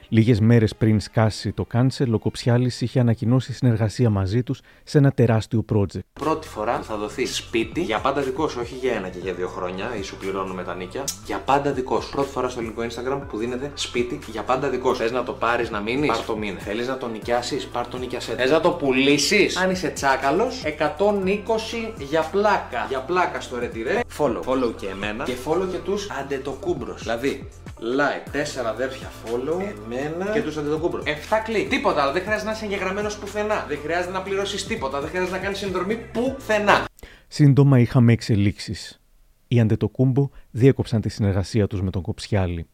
Λίγες 0.08 0.40
μέρες 0.40 0.76
πριν 0.76 1.00
σκάσει 1.00 1.52
το 1.52 1.66
cancel, 1.72 2.10
ο 2.10 2.18
Κοψιάλη 2.18 2.72
είχε 2.80 3.00
ανακοινώσει 3.00 3.52
συνεργασία 3.52 4.10
μαζί 4.10 4.42
τους 4.42 4.60
σε 4.84 4.98
ένα 4.98 5.12
τεράστιο 5.12 5.64
project. 5.72 6.00
Πρώτη 6.12 6.48
φορά 6.48 6.82
θα 6.82 6.96
δοθεί 6.96 7.26
σπίτι 7.26 7.82
για 7.82 8.00
πάντα 8.00 8.20
δικό 8.20 8.48
σου, 8.48 8.58
όχι 8.62 8.74
για 8.74 8.92
ένα 8.92 9.08
και 9.08 9.18
για 9.22 9.32
δύο 9.32 9.48
χρόνια, 9.48 9.96
ή 9.98 10.02
σου 10.02 10.16
πληρώνουμε 10.16 10.62
τα 10.62 10.74
νίκια. 10.74 11.04
Για 11.26 11.38
πάντα 11.38 11.72
δικό 11.72 12.00
σου. 12.00 12.10
Πρώτη 12.10 12.30
φορά 12.30 12.48
στο 12.48 12.60
ελληνικό 12.60 12.82
Instagram 12.82 13.20
που 13.28 13.38
δίνεται 13.38 13.70
σπίτι 13.74 14.18
για 14.30 14.42
πάντα 14.42 14.68
δικό 14.68 14.94
σου. 14.94 15.00
Θες 15.00 15.12
να 15.12 15.22
το 15.22 15.32
πάρεις 15.32 15.70
να 15.70 15.80
μείνεις, 15.80 16.08
πάρ 16.08 16.24
το 16.24 16.36
μήνε. 16.36 16.58
Θέλεις 16.58 16.88
να 16.88 16.98
το 16.98 17.08
νοικιάσεις, 17.08 17.66
πάρ 17.66 17.86
το 17.86 17.98
νοικιασέ. 17.98 18.34
Θες 18.34 18.50
να 18.50 18.60
το 18.60 18.70
πουλήσεις, 18.70 19.56
αν 19.56 19.70
είσαι 19.70 19.88
τσάκαλος, 19.88 20.62
120 20.64 21.92
για 21.98 22.22
πλάκα. 22.22 22.86
Για 22.88 23.00
πλάκα 23.00 23.40
στο 23.40 23.58
ρετυρέ. 23.58 24.00
Follow. 24.18 24.40
Follow 24.44 24.72
και 24.76 24.86
εμένα 24.86 25.24
και 25.24 25.34
follow 25.46 25.66
και 25.70 25.78
τους 25.78 26.10
αντετοκούμπρος. 26.10 27.02
Δηλαδή, 27.02 27.48
like, 27.80 28.30
4 28.32 28.66
αδέρφια 28.66 29.10
follow, 29.24 29.60
εμένα 29.60 30.32
και 30.32 30.42
τους 30.42 30.56
Αντετοκούνμπο. 30.56 31.02
7 31.04 31.42
κλικ. 31.44 31.68
Τίποτα 31.68 32.02
άλλο. 32.02 32.12
Δεν 32.12 32.22
χρειάζεται 32.22 32.46
να 32.46 32.52
είσαι 32.56 32.64
εγγεγραμμένος 32.64 33.18
πουθενά. 33.18 33.64
Δεν 33.68 33.78
χρειάζεται 33.82 34.12
να 34.12 34.22
πληρώσεις 34.22 34.66
τίποτα. 34.66 35.00
Δεν 35.00 35.08
χρειάζεται 35.08 35.36
να 35.36 35.42
κάνεις 35.42 35.58
συνδρομή 35.58 35.96
πουθενά. 35.96 36.84
Σύντομα 37.28 37.78
είχαμε 37.78 38.12
εξελίξεις. 38.12 39.00
Οι 39.48 39.60
Αντετοκούνμπο 39.60 40.30
διέκοψαν 40.50 41.00
τη 41.00 41.08
συνεργασία 41.08 41.66
τους 41.66 41.82
με 41.82 41.90
τον 41.90 42.02
Κοψιάλη. 42.02 42.66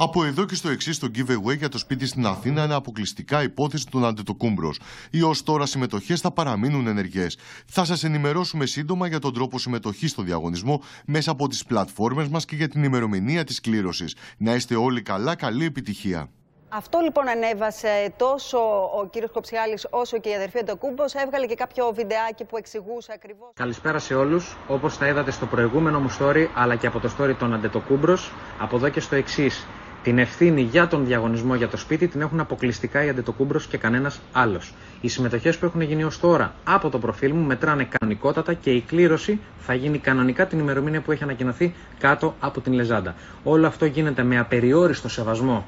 Από 0.00 0.24
εδώ 0.24 0.44
και 0.44 0.54
στο 0.54 0.68
εξής, 0.68 0.98
το 0.98 1.10
giveaway 1.14 1.56
για 1.56 1.68
το 1.68 1.78
σπίτι 1.78 2.06
στην 2.06 2.26
Αθήνα 2.26 2.64
είναι 2.64 2.74
αποκλειστικά 2.74 3.42
υπόθεση 3.42 3.86
των 3.86 4.04
Αντετοκούνμπο. 4.04 4.72
Οι 5.10 5.22
ως 5.22 5.42
τώρα 5.42 5.66
συμμετοχές 5.66 6.20
θα 6.20 6.30
παραμείνουν 6.30 6.86
ενεργές. 6.86 7.38
Θα 7.66 7.84
σας 7.84 8.04
ενημερώσουμε 8.04 8.66
σύντομα 8.66 9.06
για 9.06 9.18
τον 9.18 9.34
τρόπο 9.34 9.58
συμμετοχής 9.58 10.10
στο 10.10 10.22
διαγωνισμό 10.22 10.82
μέσα 11.06 11.30
από 11.30 11.48
τις 11.48 11.64
πλατφόρμες 11.64 12.28
μας 12.28 12.44
και 12.44 12.56
για 12.56 12.68
την 12.68 12.82
ημερομηνία 12.82 13.44
της 13.44 13.60
κλήρωσης. 13.60 14.16
Να 14.38 14.54
είστε 14.54 14.74
όλοι 14.74 15.02
καλά, 15.02 15.34
καλή 15.34 15.64
επιτυχία. 15.64 16.28
Αυτό 16.68 16.98
λοιπόν 16.98 17.28
ανέβασε 17.28 18.14
τόσο 18.16 18.58
ο 19.00 19.08
κύριος 19.10 19.30
Κοψιάλης 19.30 19.86
όσο 19.90 20.18
και 20.18 20.28
η 20.28 20.34
αδερφή 20.34 20.64
του 20.64 20.76
Κούμπος. 20.76 21.14
Έβγαλε 21.14 21.46
και 21.46 21.54
κάποιο 21.54 21.92
βιντεάκι 21.94 22.44
που 22.44 22.56
εξηγούσε 22.56 23.12
ακριβώς. 23.14 23.50
Καλησπέρα 23.54 23.98
σε 23.98 24.14
όλους. 24.14 24.56
Όπως 24.68 24.98
τα 24.98 25.08
είδατε 25.08 25.30
στο 25.30 25.46
προηγούμενο 25.46 26.00
μου 26.00 26.16
story, 26.18 26.46
αλλά 26.54 26.76
και 26.76 26.86
από 26.86 27.00
το 27.00 27.10
story 27.18 27.34
των 27.38 27.54
Αντετοκούνμπος, 27.54 28.32
από 28.58 28.76
εδώ 28.76 28.88
και 28.88 29.00
στο 29.00 29.16
εξής. 29.16 29.66
Την 30.02 30.18
ευθύνη 30.18 30.60
για 30.60 30.88
τον 30.88 31.06
διαγωνισμό 31.06 31.54
για 31.54 31.68
το 31.68 31.76
σπίτι 31.76 32.08
την 32.08 32.20
έχουν 32.20 32.40
αποκλειστικά 32.40 33.04
οι 33.04 33.08
Αντετοκούνμπος 33.08 33.66
και 33.66 33.76
κανένας 33.76 34.20
άλλος. 34.32 34.72
Οι 35.00 35.08
συμμετοχές 35.08 35.58
που 35.58 35.64
έχουν 35.66 35.80
γίνει 35.80 36.04
ως 36.04 36.20
τώρα 36.20 36.54
από 36.64 36.88
το 36.88 36.98
προφίλ 36.98 37.32
μου 37.32 37.46
μετράνε 37.46 37.88
κανονικότατα 37.98 38.52
και 38.54 38.70
η 38.70 38.80
κλήρωση 38.80 39.38
θα 39.60 39.74
γίνει 39.74 39.98
κανονικά 39.98 40.46
την 40.46 40.58
ημερομηνία 40.58 41.00
που 41.00 41.12
έχει 41.12 41.22
ανακοινωθεί 41.22 41.74
κάτω 41.98 42.34
από 42.40 42.60
την 42.60 42.72
λεζάντα. 42.72 43.14
Όλο 43.42 43.66
αυτό 43.66 43.84
γίνεται 43.84 44.22
με 44.22 44.38
απεριόριστο 44.38 45.08
σεβασμό 45.08 45.66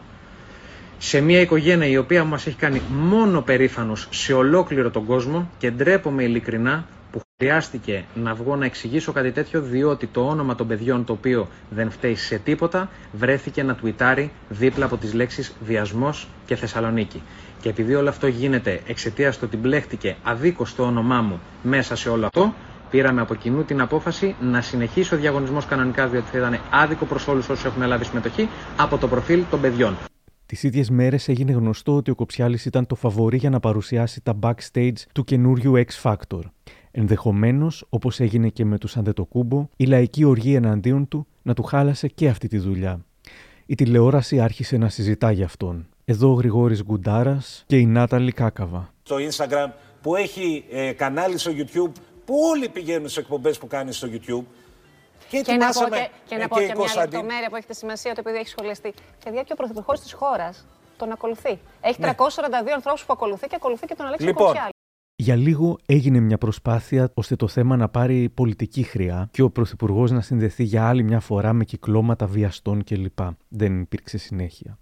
σε 1.02 1.20
μια 1.20 1.40
οικογένεια 1.40 1.86
η 1.88 1.96
οποία 1.96 2.24
μας 2.24 2.46
έχει 2.46 2.56
κάνει 2.56 2.82
μόνο 2.90 3.40
περήφανος 3.40 4.08
σε 4.10 4.32
ολόκληρο 4.32 4.90
τον 4.90 5.06
κόσμο 5.06 5.50
και 5.58 5.70
ντρέπομαι 5.70 6.22
ειλικρινά 6.22 6.84
που 6.98 6.99
χρειάστηκε 7.40 8.04
να 8.14 8.34
βγω 8.34 8.56
να 8.56 8.64
εξηγήσω 8.64 9.12
κάτι 9.12 9.32
τέτοιο 9.32 9.60
διότι 9.60 10.06
το 10.06 10.26
όνομα 10.26 10.54
των 10.54 10.66
παιδιών 10.66 11.04
το 11.04 11.12
οποίο 11.12 11.48
δεν 11.70 11.90
φταίει 11.90 12.14
σε 12.14 12.38
τίποτα 12.38 12.88
βρέθηκε 13.12 13.62
να 13.62 13.74
τουιτάρει 13.74 14.30
δίπλα 14.48 14.84
από 14.84 14.96
τις 14.96 15.14
λέξεις 15.14 15.56
βιασμός 15.64 16.28
και 16.46 16.56
Θεσσαλονίκη. 16.56 17.22
Και 17.60 17.68
επειδή 17.68 17.94
όλο 17.94 18.08
αυτό 18.08 18.26
γίνεται 18.26 18.80
εξαιτίας 18.86 19.38
του 19.38 19.44
ότι 19.46 19.56
μπλέχτηκε 19.56 20.16
αδίκως 20.22 20.74
το 20.74 20.82
όνομά 20.82 21.20
μου 21.20 21.40
μέσα 21.62 21.96
σε 21.96 22.08
όλο 22.08 22.26
αυτό, 22.26 22.54
πήραμε 22.90 23.20
από 23.20 23.34
κοινού 23.34 23.64
την 23.64 23.80
απόφαση 23.80 24.34
να 24.40 24.60
συνεχίσει 24.60 25.14
ο 25.14 25.18
διαγωνισμός 25.18 25.66
κανονικά 25.66 26.08
διότι 26.08 26.30
θα 26.30 26.38
ήταν 26.38 26.58
άδικο 26.70 27.04
προς 27.04 27.28
όλους 27.28 27.48
όσους 27.48 27.64
έχουν 27.64 27.86
λάβει 27.86 28.04
συμμετοχή 28.04 28.48
από 28.76 28.98
το 28.98 29.08
προφίλ 29.08 29.42
των 29.50 29.60
παιδιών. 29.60 29.96
Τις 30.46 30.62
ίδιες 30.62 30.90
μέρες 30.90 31.28
έγινε 31.28 31.52
γνωστό 31.52 31.96
ότι 31.96 32.10
ο 32.10 32.14
Κοψιάλης 32.14 32.64
ήταν 32.64 32.86
το 32.86 32.94
φαβορή 32.94 33.36
για 33.36 33.50
να 33.50 33.60
παρουσιάσει 33.60 34.20
τα 34.20 34.38
backstage 34.40 34.98
του 35.12 35.24
καινούριου 35.24 35.72
X 35.76 36.02
Factor. 36.02 36.40
Ενδεχομένως, 36.90 37.84
όπως 37.88 38.20
έγινε 38.20 38.48
και 38.48 38.64
με 38.64 38.78
τους 38.78 38.96
Αντετοκούμπο, 38.96 39.68
η 39.76 39.84
λαϊκή 39.84 40.24
οργή 40.24 40.54
εναντίον 40.54 41.08
του 41.08 41.26
να 41.42 41.54
του 41.54 41.62
χάλασε 41.62 42.08
και 42.08 42.28
αυτή 42.28 42.48
τη 42.48 42.58
δουλειά. 42.58 43.04
Η 43.66 43.74
τηλεόραση 43.74 44.40
άρχισε 44.40 44.76
να 44.76 44.88
συζητά 44.88 45.30
για 45.30 45.44
αυτόν. 45.44 45.88
Εδώ 46.04 46.30
ο 46.30 46.32
Γρηγόρης 46.32 46.82
Γκουντάρας 46.82 47.64
και 47.66 47.76
η 47.76 47.86
Νάταλη 47.86 48.32
Κάκαβα. 48.32 48.92
Το 49.02 49.16
Instagram 49.30 49.70
που 50.02 50.16
έχει 50.16 50.64
ε, 50.70 50.92
κανάλι 50.92 51.38
στο 51.38 51.52
YouTube 51.54 51.92
που 52.24 52.34
όλοι 52.50 52.68
πηγαίνουν 52.68 53.08
σε 53.08 53.20
εκπομπές 53.20 53.58
που 53.58 53.66
κάνει 53.66 53.92
στο 53.92 54.08
YouTube 54.12 54.44
και, 55.28 55.40
και 55.40 55.52
να 55.52 55.70
πω 55.70 55.84
και, 55.84 56.08
και, 56.28 56.36
να 56.36 56.42
ε, 56.42 56.46
πω 56.46 56.58
και, 56.58 56.72
μια 56.76 57.02
λεπτομέρεια 57.02 57.48
που 57.48 57.56
έχετε 57.56 57.74
σημασία, 57.74 58.14
το 58.14 58.20
επειδή 58.20 58.38
έχει 58.38 58.48
σχολιαστεί. 58.48 58.94
Παιδιά, 59.24 59.42
και 59.42 59.52
ο 59.52 59.56
πρωθυπουργός 59.56 60.00
της 60.00 60.12
χώρας 60.12 60.66
τον 60.96 61.12
ακολουθεί. 61.12 61.58
Έχει 61.80 62.00
342 62.02 62.06
ανθρώπους 62.74 63.04
που 63.04 63.12
ακολουθεί 63.12 63.46
και 63.46 63.56
ακολουθεί 63.56 63.86
και 63.86 63.94
τον 63.94 64.06
Αλέξη 64.06 64.26
λοιπόν. 64.26 64.46
Κοψιάλη. 64.46 64.70
Για 65.20 65.36
λίγο 65.36 65.78
έγινε 65.86 66.20
μια 66.20 66.38
προσπάθεια 66.38 67.10
ώστε 67.14 67.36
το 67.36 67.48
θέμα 67.48 67.76
να 67.76 67.88
πάρει 67.88 68.28
πολιτική 68.28 68.82
χρειά 68.82 69.28
και 69.32 69.42
ο 69.42 69.50
Πρωθυπουργός 69.50 70.10
να 70.10 70.20
συνδεθεί 70.20 70.64
για 70.64 70.88
άλλη 70.88 71.02
μια 71.02 71.20
φορά 71.20 71.52
με 71.52 71.64
κυκλώματα 71.64 72.26
βιαστών 72.26 72.84
κλπ. 72.84 73.18
Δεν 73.48 73.80
υπήρξε 73.80 74.18
συνέχεια. 74.18 74.78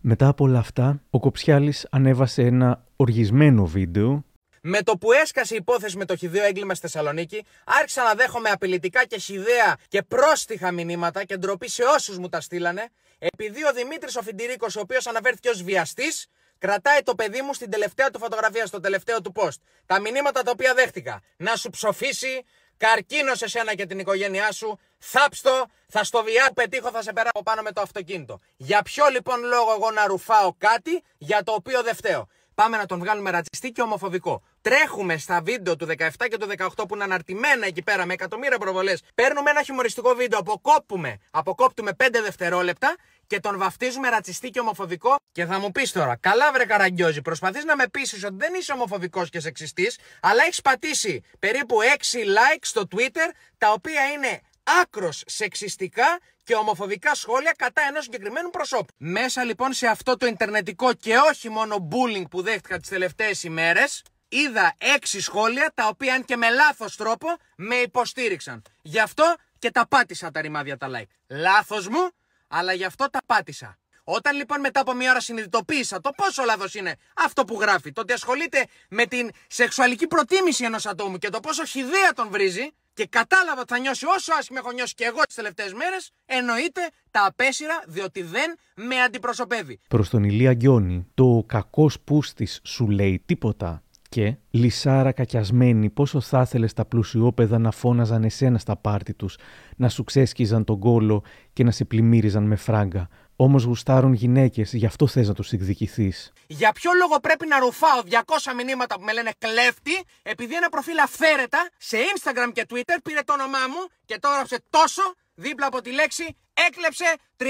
Μετά 0.00 0.28
από 0.28 0.44
όλα 0.44 0.58
αυτά, 0.58 1.02
ο 1.10 1.18
Κοψιάλης 1.18 1.86
ανέβασε 1.90 2.42
ένα 2.42 2.84
οργισμένο 2.96 3.66
βίντεο 3.66 4.24
με 4.64 4.82
το 4.82 4.98
που 4.98 5.12
έσκασε 5.12 5.54
η 5.54 5.56
υπόθεση 5.60 5.96
με 5.96 6.04
το 6.04 6.16
χιδαίο 6.16 6.44
έγκλημα 6.44 6.74
στη 6.74 6.86
Θεσσαλονίκη, 6.86 7.44
άρχισα 7.64 8.02
να 8.02 8.14
δέχομαι 8.14 8.50
απειλητικά 8.50 9.04
και 9.04 9.18
χιδαία 9.18 9.76
και 9.88 10.02
πρόστιχα 10.02 10.72
μηνύματα 10.72 11.24
και 11.24 11.36
ντροπή 11.36 11.68
σε 11.68 11.82
όσους 11.96 12.18
μου 12.18 12.28
τα 12.28 12.40
στείλανε, 12.40 12.88
επειδή 13.18 13.64
ο 13.64 13.72
Δημήτρης 13.72 14.16
ο 14.16 14.22
Φιντηρίκο, 14.22 14.66
ο 14.76 14.80
οποίος 14.80 15.06
αναφέρθηκε 15.06 15.48
ως 15.48 15.62
βιαστής, 15.62 16.26
κρατάει 16.64 17.02
το 17.02 17.14
παιδί 17.14 17.42
μου 17.42 17.54
στην 17.54 17.70
τελευταία 17.70 18.10
του 18.10 18.18
φωτογραφία, 18.18 18.66
στο 18.66 18.80
τελευταίο 18.80 19.20
του 19.20 19.32
post. 19.36 19.58
Τα 19.86 20.00
μηνύματα 20.00 20.42
τα 20.42 20.50
οποία 20.50 20.74
δέχτηκα. 20.74 21.20
Να 21.36 21.56
σου 21.56 21.70
ψοφήσει, 21.70 22.44
καρκίνο 22.76 23.34
σε 23.34 23.48
σένα 23.48 23.74
και 23.74 23.86
την 23.86 23.98
οικογένειά 23.98 24.52
σου, 24.52 24.78
θάψτο, 24.98 25.66
θα 25.88 26.04
στο 26.04 26.22
βιά 26.22 26.50
πετύχω, 26.54 26.90
θα 26.90 27.02
σε 27.02 27.12
περάσω 27.12 27.42
πάνω 27.44 27.62
με 27.62 27.72
το 27.72 27.80
αυτοκίνητο. 27.80 28.40
Για 28.56 28.82
ποιο 28.82 29.04
λοιπόν 29.08 29.44
λόγο 29.44 29.72
εγώ 29.72 29.90
να 29.90 30.06
ρουφάω 30.06 30.54
κάτι 30.58 31.02
για 31.18 31.42
το 31.42 31.52
οποίο 31.52 31.82
δεν 31.82 31.94
φταίω. 31.94 32.28
Πάμε 32.54 32.76
να 32.76 32.86
τον 32.86 32.98
βγάλουμε 32.98 33.30
ρατσιστή 33.30 33.70
και 33.70 33.82
ομοφοβικό. 33.82 34.42
Τρέχουμε 34.60 35.16
στα 35.16 35.40
βίντεο 35.42 35.76
του 35.76 35.86
17 35.86 36.08
και 36.30 36.36
του 36.36 36.48
18 36.58 36.88
που 36.88 36.94
είναι 36.94 37.04
αναρτημένα 37.04 37.66
εκεί 37.66 37.82
πέρα 37.82 38.06
με 38.06 38.12
εκατομμύρια 38.12 38.58
προβολές. 38.58 39.02
Παίρνουμε 39.14 39.50
ένα 39.50 39.62
χιουμοριστικό 39.62 40.14
βίντεο, 40.14 40.38
αποκόπτουμε, 40.38 41.18
αποκόπτουμε 41.30 41.92
5 41.96 42.08
δευτερόλεπτα 42.22 42.96
και 43.32 43.40
τον 43.40 43.58
βαφτίζουμε 43.58 44.08
ρατσιστή 44.08 44.50
και 44.50 44.60
ομοφοβικό. 44.60 45.16
Και 45.32 45.44
θα 45.46 45.58
μου 45.58 45.70
πεις 45.70 45.92
τώρα, 45.92 46.16
καλά 46.16 46.52
βρε 46.52 46.64
καραγκιόζη, 46.64 47.22
προσπαθείς 47.22 47.64
να 47.64 47.76
με 47.76 47.88
πείσεις 47.88 48.24
ότι 48.24 48.34
δεν 48.38 48.54
είσαι 48.54 48.72
ομοφοβικός 48.72 49.28
και 49.28 49.40
σεξιστής, 49.40 49.98
αλλά 50.20 50.42
έχεις 50.42 50.60
πατήσει 50.60 51.22
περίπου 51.38 51.76
6 51.82 52.18
likes 52.18 52.60
στο 52.60 52.82
Twitter, 52.90 53.28
τα 53.58 53.72
οποία 53.72 54.12
είναι 54.12 54.40
άκρος 54.82 55.22
σεξιστικά 55.26 56.18
και 56.44 56.54
ομοφοβικά 56.54 57.14
σχόλια 57.14 57.54
κατά 57.58 57.82
ενός 57.88 58.04
συγκεκριμένου 58.04 58.50
προσώπου. 58.50 58.92
Μέσα 58.96 59.44
λοιπόν 59.44 59.72
σε 59.72 59.86
αυτό 59.86 60.16
το 60.16 60.26
ιντερνετικό 60.26 60.94
και 60.94 61.16
όχι 61.16 61.48
μόνο 61.48 61.88
bullying 61.90 62.24
που 62.30 62.42
δέχτηκα 62.42 62.78
τις 62.78 62.88
τελευταίες 62.88 63.42
ημέρες, 63.42 64.02
είδα 64.28 64.74
έξι 64.78 65.20
σχόλια 65.20 65.72
τα 65.74 65.88
οποία 65.88 66.14
αν 66.14 66.24
και 66.24 66.36
με 66.36 66.50
λάθος 66.50 66.96
τρόπο 66.96 67.28
με 67.56 67.74
υποστήριξαν. 67.74 68.62
Γι' 68.82 69.00
αυτό 69.00 69.34
και 69.58 69.70
τα 69.70 69.88
πάτησα 69.88 70.30
τα 70.30 70.40
ρημάδια 70.40 70.76
τα 70.76 70.88
like. 70.90 71.10
Λάθος 71.26 71.88
μου, 71.88 72.10
αλλά 72.52 72.72
γι' 72.72 72.84
αυτό 72.84 73.10
τα 73.10 73.20
πάτησα. 73.26 73.78
Όταν 74.04 74.36
λοιπόν 74.36 74.60
μετά 74.60 74.80
από 74.80 74.94
μία 74.94 75.10
ώρα 75.10 75.20
συνειδητοποίησα 75.20 76.00
το 76.00 76.10
πόσο 76.16 76.42
λάθος 76.44 76.74
είναι 76.74 76.96
αυτό 77.16 77.44
που 77.44 77.60
γράφει, 77.60 77.92
το 77.92 78.00
ότι 78.00 78.12
ασχολείται 78.12 78.66
με 78.88 79.06
την 79.06 79.30
σεξουαλική 79.46 80.06
προτίμηση 80.06 80.64
ενός 80.64 80.86
ατόμου 80.86 81.18
και 81.18 81.28
το 81.28 81.40
πόσο 81.40 81.64
χιδέα 81.64 82.12
τον 82.14 82.28
βρίζει, 82.30 82.72
και 82.94 83.06
κατάλαβα 83.06 83.60
ότι 83.60 83.72
θα 83.72 83.78
νιώσει 83.78 84.06
όσο 84.06 84.32
άσχημα 84.38 84.58
έχω 84.58 84.72
νιώσει 84.72 84.94
και 84.94 85.04
εγώ 85.04 85.22
τις 85.22 85.34
τελευταίες 85.34 85.72
μέρες, 85.72 86.10
εννοείται 86.26 86.80
τα 87.10 87.24
απέσυρα 87.24 87.82
διότι 87.86 88.22
δεν 88.22 88.58
με 88.74 89.02
αντιπροσωπεύει. 89.02 89.80
Προς 89.88 90.08
τον 90.08 90.24
Ηλία 90.24 90.54
Γκιόνι, 90.54 91.06
το 91.14 91.44
κακός 91.46 92.00
πούστη 92.00 92.48
σου 92.62 92.90
λέει 92.90 93.22
τίποτα. 93.26 93.82
Και, 94.12 94.36
λυσάρα 94.50 95.12
κακιασμένη, 95.12 95.90
πόσο 95.90 96.20
θα 96.20 96.40
ήθελες 96.40 96.72
τα 96.72 96.84
πλουσιόπαιδα 96.84 97.58
να 97.58 97.70
φώναζαν 97.70 98.24
εσένα 98.24 98.58
στα 98.58 98.76
πάρτι 98.76 99.14
τους, 99.14 99.36
να 99.76 99.88
σου 99.88 100.04
ξέσκιζαν 100.04 100.64
τον 100.64 100.78
κόλο 100.78 101.24
και 101.52 101.64
να 101.64 101.70
σε 101.70 101.84
πλημμύριζαν 101.84 102.42
με 102.42 102.56
φράγκα. 102.56 103.08
Όμως 103.36 103.62
γουστάρουν 103.64 104.12
γυναίκες, 104.12 104.72
γι' 104.72 104.86
αυτό 104.86 105.06
θες 105.06 105.28
να 105.28 105.34
τους 105.34 105.52
εκδικηθείς. 105.52 106.32
Για 106.46 106.72
ποιο 106.72 106.90
λόγο 106.98 107.20
πρέπει 107.20 107.46
να 107.46 107.58
ρουφάω 107.58 108.00
200 108.10 108.54
μηνύματα 108.56 108.94
που 108.94 109.04
με 109.04 109.12
λένε 109.12 109.30
κλέφτη, 109.38 110.04
επειδή 110.22 110.54
ένα 110.54 110.68
προφίλ 110.68 110.98
αυθαίρετα 110.98 111.68
σε 111.78 111.96
Instagram 112.14 112.50
και 112.52 112.66
Twitter 112.68 112.96
πήρε 113.02 113.20
το 113.24 113.32
όνομά 113.32 113.66
μου 113.68 113.86
και 114.04 114.18
το 114.18 114.28
έγραψε 114.32 114.62
τόσο 114.70 115.02
δίπλα 115.34 115.66
από 115.66 115.80
τη 115.80 115.92
λέξη 115.92 116.36
έκλεψε 116.68 117.04
30.000 117.36 117.46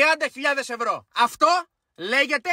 ευρώ. 0.56 1.06
Αυτό 1.14 1.48
λέγεται 1.96 2.50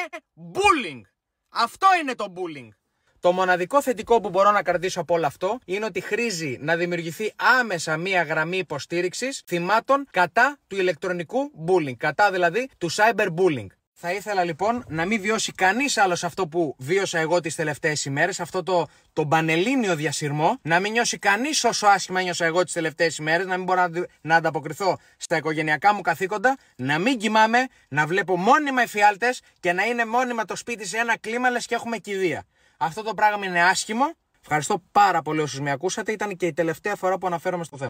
bullying. 0.54 1.02
Αυτό 1.50 1.88
είναι 2.02 2.16
το 2.16 2.34
bullying. 2.36 2.79
Το 3.22 3.32
μοναδικό 3.32 3.82
θετικό 3.82 4.22
που 4.22 4.30
μπορώ 4.30 4.52
να 4.52 4.62
κρατήσω 4.62 5.02
από 5.02 5.14
όλο 5.14 5.26
αυτό 5.26 5.60
είναι 5.66 5.86
ότι 5.86 6.02
χρήζει 6.02 6.58
να 6.62 6.76
δημιουργηθεί 6.76 7.34
άμεσα 7.60 7.98
μία 7.98 8.24
γραμμή 8.24 8.58
υποστήριξης 8.58 9.42
θυμάτων 9.46 10.08
κατά 10.12 10.58
του 10.68 10.76
ηλεκτρονικού 10.76 11.52
bullying. 11.68 11.96
Κατά 11.98 12.32
δηλαδή 12.32 12.70
του 12.78 12.92
cyberbullying. 12.92 13.68
Θα 14.02 14.14
ήθελα 14.14 14.44
λοιπόν 14.44 14.84
να 14.88 15.06
μην 15.06 15.22
βιώσει 15.22 15.52
κανείς 15.52 15.98
άλλος 15.98 16.24
αυτό 16.24 16.48
που 16.48 16.76
βίωσα 16.80 17.20
εγώ 17.20 17.40
τις 17.40 17.56
τελευταίες 17.56 18.06
ημέρες, 18.06 18.40
αυτό 18.40 18.64
το, 18.64 18.88
το 19.14 19.26
πανελλήνιο 19.26 19.96
διασυρμό, 19.96 20.60
να 20.62 20.80
μην 20.80 20.92
νιώσει 20.92 21.18
κανείς 21.18 21.64
όσο 21.64 21.88
άσχημα 21.88 22.22
νιώσα 22.22 22.46
εγώ 22.46 22.64
τις 22.64 22.74
τελευταίες 22.74 23.18
ημέρες, 23.18 23.46
να 23.46 23.56
μην 23.56 23.66
μπορώ 23.66 23.88
να, 23.88 24.06
να 24.22 24.36
ανταποκριθώ 24.36 24.98
στα 25.18 25.38
οικογενειακά 25.38 25.94
μου 25.94 26.02
καθήκοντα, 26.02 26.58
να 26.76 27.00
μην 27.00 27.18
κοιμάμαι, 27.18 27.68
να 27.88 28.06
βλέπω 28.06 28.38
μόνιμα 28.38 28.82
εφιάλτες 28.82 29.42
και 29.60 29.74
να 29.74 29.84
είναι 29.84 30.06
μόνιμα 30.06 30.46
το 30.46 30.56
σπίτι 30.56 30.88
σε 30.88 30.98
ένα 30.98 31.18
κλίμα 31.18 31.50
λες 31.50 31.66
και 31.66 31.76
έχουμε 31.76 31.98
κηδεία. 31.98 32.46
Αυτό 32.82 33.04
το 33.04 33.14
πράγμα 33.14 33.46
είναι 33.46 33.64
άσχημο. 33.64 34.04
Ευχαριστώ 34.42 34.82
πάρα 34.92 35.22
πολύ 35.22 35.40
όσους 35.40 35.60
με 35.60 35.72
ακούσατε. 35.72 36.12
Ήταν 36.12 36.36
και 36.36 36.46
η 36.46 36.54
τελευταία 36.54 36.96
φορά 36.96 37.18
που 37.18 37.28
αναφέρομαι 37.28 37.64
στο 37.64 37.78
θέμα. 37.78 37.90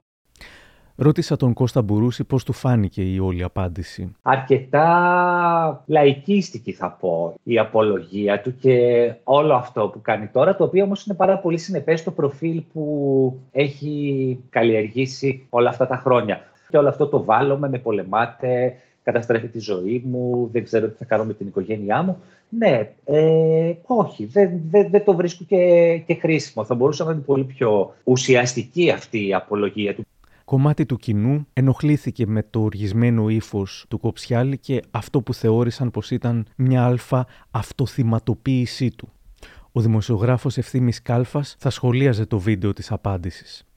Ρώτησα 0.96 1.36
τον 1.36 1.54
Κώστα 1.54 1.82
Μπουρούση 1.82 2.24
πώς 2.24 2.44
του 2.44 2.54
φάνηκε 2.54 3.02
η 3.02 3.20
όλη 3.20 3.44
απάντηση. 3.44 4.16
Αρκετά 4.22 5.84
λαϊκίστικη 5.86 6.72
θα 6.72 6.92
πω 6.92 7.34
η 7.44 7.60
απολογία 7.60 8.42
του 8.42 8.56
και 8.56 9.14
όλο 9.24 9.54
αυτό 9.54 9.88
που 9.88 10.02
κάνει 10.02 10.28
τώρα, 10.28 10.56
το 10.56 10.64
οποίο 10.64 10.84
όμως 10.84 11.06
είναι 11.06 11.16
πάρα 11.16 11.38
πολύ 11.40 11.58
συνεπές 11.58 12.00
στο 12.00 12.12
προφίλ 12.12 12.64
που 12.74 13.40
έχει 13.52 14.40
καλλιεργήσει 14.50 15.46
όλα 15.50 15.70
αυτά 15.70 15.88
τα 15.88 15.96
χρόνια. 15.96 16.42
Και 16.70 16.78
όλο 16.78 16.90
αυτό 16.90 17.08
το 17.08 17.24
βάλωμε, 17.24 17.70
με 17.70 17.78
πολεμάτε, 17.78 18.76
καταστρέφει 19.04 19.48
τη 19.48 19.60
ζωή 19.60 20.04
μου, 20.06 20.50
δεν 20.52 20.64
ξέρω 20.64 20.88
τι 20.88 20.98
θα 20.98 21.06
κάνω 21.06 21.24
με 21.24 21.34
την 21.34 21.48
οικογένειά 21.48 22.02
μου. 22.02 22.24
Ναι, 22.50 22.92
ε, 23.06 23.74
όχι, 23.86 24.26
δεν, 24.26 24.62
δεν, 24.70 24.90
δεν 24.90 25.04
το 25.04 25.16
βρίσκω 25.16 25.44
και, 25.48 25.98
και 26.06 26.14
χρήσιμο. 26.14 26.66
Θα 26.66 26.76
μπορούσε 26.76 27.04
να 27.04 27.12
είναι 27.12 27.22
πολύ 27.22 27.44
πιο 27.44 27.94
ουσιαστική 28.04 28.90
αυτή 28.90 29.28
η 29.28 29.34
απολογία 29.34 29.96
του. 29.96 30.06
Κομμάτι 30.46 30.86
του 30.86 30.98
κοινού 30.98 31.48
ενοχλήθηκε 31.54 32.28
με 32.28 32.44
το 32.50 32.62
οργισμένο 32.62 33.30
ύφος 33.30 33.86
του 33.88 34.00
Κοψιάλη 34.00 34.58
και 34.58 34.82
αυτό 34.92 35.22
που 35.22 35.34
θεώρησαν 35.34 35.92
πως 35.92 36.12
ήταν 36.12 36.46
μια 36.56 36.86
αλφα 36.86 37.28
αυτοθυματοποίησή 37.52 38.92
του. 38.96 39.10
Ο 39.72 39.82
δημοσιογράφος 39.82 40.58
Ευθύμης 40.58 41.02
Κάλφας 41.02 41.56
θα 41.60 41.70
σχολίαζε 41.70 42.26
το 42.26 42.40
βίντεο 42.40 42.74
της 42.74 42.92
απάντησης. 42.92 43.68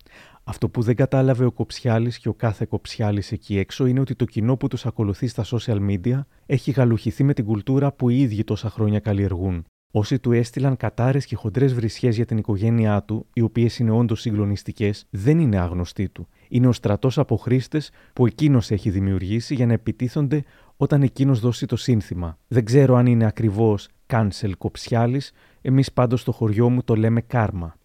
Αυτό 0.45 0.69
που 0.69 0.83
δεν 0.83 0.97
κατάλαβε 0.97 1.45
ο 1.45 1.53
Κοψιάλης 1.53 2.19
και 2.19 2.29
ο 2.29 2.35
κάθε 2.35 2.67
Κοψιάλης 2.69 3.33
εκεί 3.33 3.59
έξω 3.59 3.87
είναι 3.87 4.01
ότι 4.01 4.15
το 4.15 4.25
κοινό 4.25 4.57
που 4.57 4.69
τους 4.69 4.87
ακολουθεί 4.87 5.27
στα 5.27 5.45
social 5.45 5.79
media 5.91 6.21
έχει 6.47 6.71
γαλουχηθεί 6.71 7.25
με 7.25 7.35
την 7.35 7.45
κουλτούρα 7.45 7.93
που 7.93 8.09
οι 8.09 8.21
ίδιοι 8.21 8.45
τόσα 8.45 8.71
χρόνια 8.71 8.99
καλλιεργούν. 8.99 9.65
Όσοι 9.95 10.19
του 10.19 10.33
έστειλαν 10.33 10.77
κατάρες 10.77 11.27
και 11.27 11.37
χοντρές 11.37 11.75
βρισιέ 11.75 12.11
για 12.11 12.25
την 12.25 12.39
οικογένειά 12.39 13.03
του, 13.03 13.27
οι 13.33 13.41
οποίες 13.41 13.79
είναι 13.79 13.91
όντως 13.91 14.21
συγκλονιστικές, 14.21 15.07
δεν 15.11 15.39
είναι 15.39 15.59
άγνωστοι 15.59 16.09
του. 16.09 16.29
Είναι 16.49 16.67
ο 16.67 16.73
στρατός 16.73 17.19
από 17.19 17.37
χρήστες 17.37 17.91
που 18.13 18.27
εκείνος 18.27 18.71
έχει 18.71 18.91
δημιουργήσει 18.91 19.55
για 19.55 19.67
να 19.67 19.73
επιτίθονται 19.73 20.45
όταν 20.77 21.03
εκείνος 21.03 21.41
δώσει 21.41 21.67
το 21.67 21.77
σύνθημα. 21.77 22.39
Δεν 22.49 22.65
ξέρω 22.65 22.97
αν 22.97 23.07
είναι 23.07 23.27
ακριβώς 23.27 23.89
cancel 24.07 24.53
κοψιάλης, 24.59 25.33
εμείς 25.61 25.93
πάντως 25.93 26.21
στο 26.21 26.33
χωριό 26.33 26.71
μου 26.71 26.83
το 26.83 26.95
λέμε 26.95 27.21
κάρμα. 27.21 27.77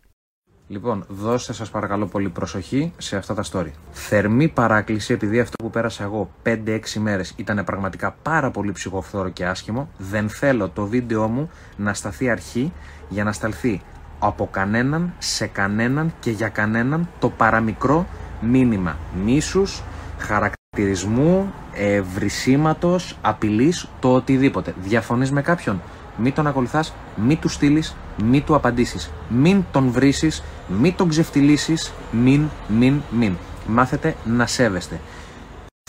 Λοιπόν, 0.69 1.05
δώστε 1.07 1.53
σας 1.53 1.69
παρακαλώ 1.69 2.05
πολύ 2.05 2.29
προσοχή 2.29 2.93
σε 2.97 3.17
αυτά 3.17 3.33
τα 3.33 3.43
story. 3.51 3.71
Θερμή 3.91 4.47
παράκληση, 4.47 5.13
επειδή 5.13 5.39
αυτό 5.39 5.63
που 5.63 5.69
πέρασα 5.69 6.03
εγώ 6.03 6.29
5-6 6.43 6.79
μέρες 6.99 7.33
ήταν 7.35 7.63
πραγματικά 7.63 8.15
πάρα 8.21 8.51
πολύ 8.51 8.71
ψυχοφθόρο 8.71 9.29
και 9.29 9.45
άσχημο, 9.45 9.89
δεν 9.97 10.29
θέλω 10.29 10.69
το 10.69 10.85
βίντεο 10.85 11.27
μου 11.27 11.49
να 11.77 11.93
σταθεί 11.93 12.29
αρχή 12.29 12.73
για 13.09 13.23
να 13.23 13.31
σταλθεί 13.31 13.81
από 14.19 14.47
κανέναν, 14.51 15.13
σε 15.17 15.47
κανέναν 15.47 16.13
και 16.19 16.31
για 16.31 16.49
κανέναν 16.49 17.09
το 17.19 17.29
παραμικρό 17.29 18.07
μήνυμα 18.41 18.97
μίσους, 19.23 19.83
χαρακτηρισμού, 20.17 21.53
ευρυσίματος, 21.73 23.17
απειλής, 23.21 23.87
το 23.99 24.13
οτιδήποτε. 24.13 24.73
Διαφωνείς 24.83 25.31
με 25.31 25.41
κάποιον, 25.41 25.81
μην 26.17 26.33
τον 26.33 26.47
ακολουθάς, 26.47 26.93
μην 27.15 27.39
του 27.39 27.47
στείλεις, 27.47 27.95
μην 28.23 28.43
του 28.43 28.55
απαντήσεις, 28.55 29.11
μην 29.29 29.63
τον 29.71 29.91
βρήσεις, 29.91 30.43
μην 30.67 30.95
τον 30.95 31.09
ξεφτυλίσεις, 31.09 31.93
μην, 32.11 32.49
μην, 32.67 33.01
μην. 33.11 33.35
Μάθετε 33.67 34.15
να 34.25 34.45
σέβεστε. 34.45 34.99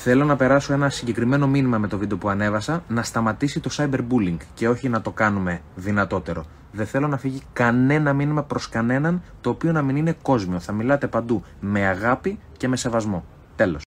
Θέλω 0.00 0.24
να 0.24 0.36
περάσω 0.36 0.72
ένα 0.72 0.88
συγκεκριμένο 0.90 1.46
μήνυμα 1.46 1.78
με 1.78 1.88
το 1.88 1.98
βίντεο 1.98 2.18
που 2.18 2.28
ανέβασα, 2.28 2.82
να 2.88 3.02
σταματήσει 3.02 3.60
το 3.60 3.70
cyberbullying 3.72 4.36
και 4.54 4.68
όχι 4.68 4.88
να 4.88 5.00
το 5.00 5.10
κάνουμε 5.10 5.60
δυνατότερο. 5.74 6.44
Δεν 6.72 6.86
θέλω 6.86 7.08
να 7.08 7.18
φύγει 7.18 7.42
κανένα 7.52 8.12
μήνυμα 8.12 8.42
προς 8.42 8.68
κανέναν 8.68 9.22
το 9.40 9.50
οποίο 9.50 9.72
να 9.72 9.82
μην 9.82 9.96
είναι 9.96 10.16
κόσμιο. 10.22 10.60
Θα 10.60 10.72
μιλάτε 10.72 11.06
παντού 11.06 11.42
με 11.60 11.86
αγάπη 11.86 12.38
και 12.56 12.68
με 12.68 12.76
σεβασμό. 12.76 13.24
Τέλος. 13.56 13.87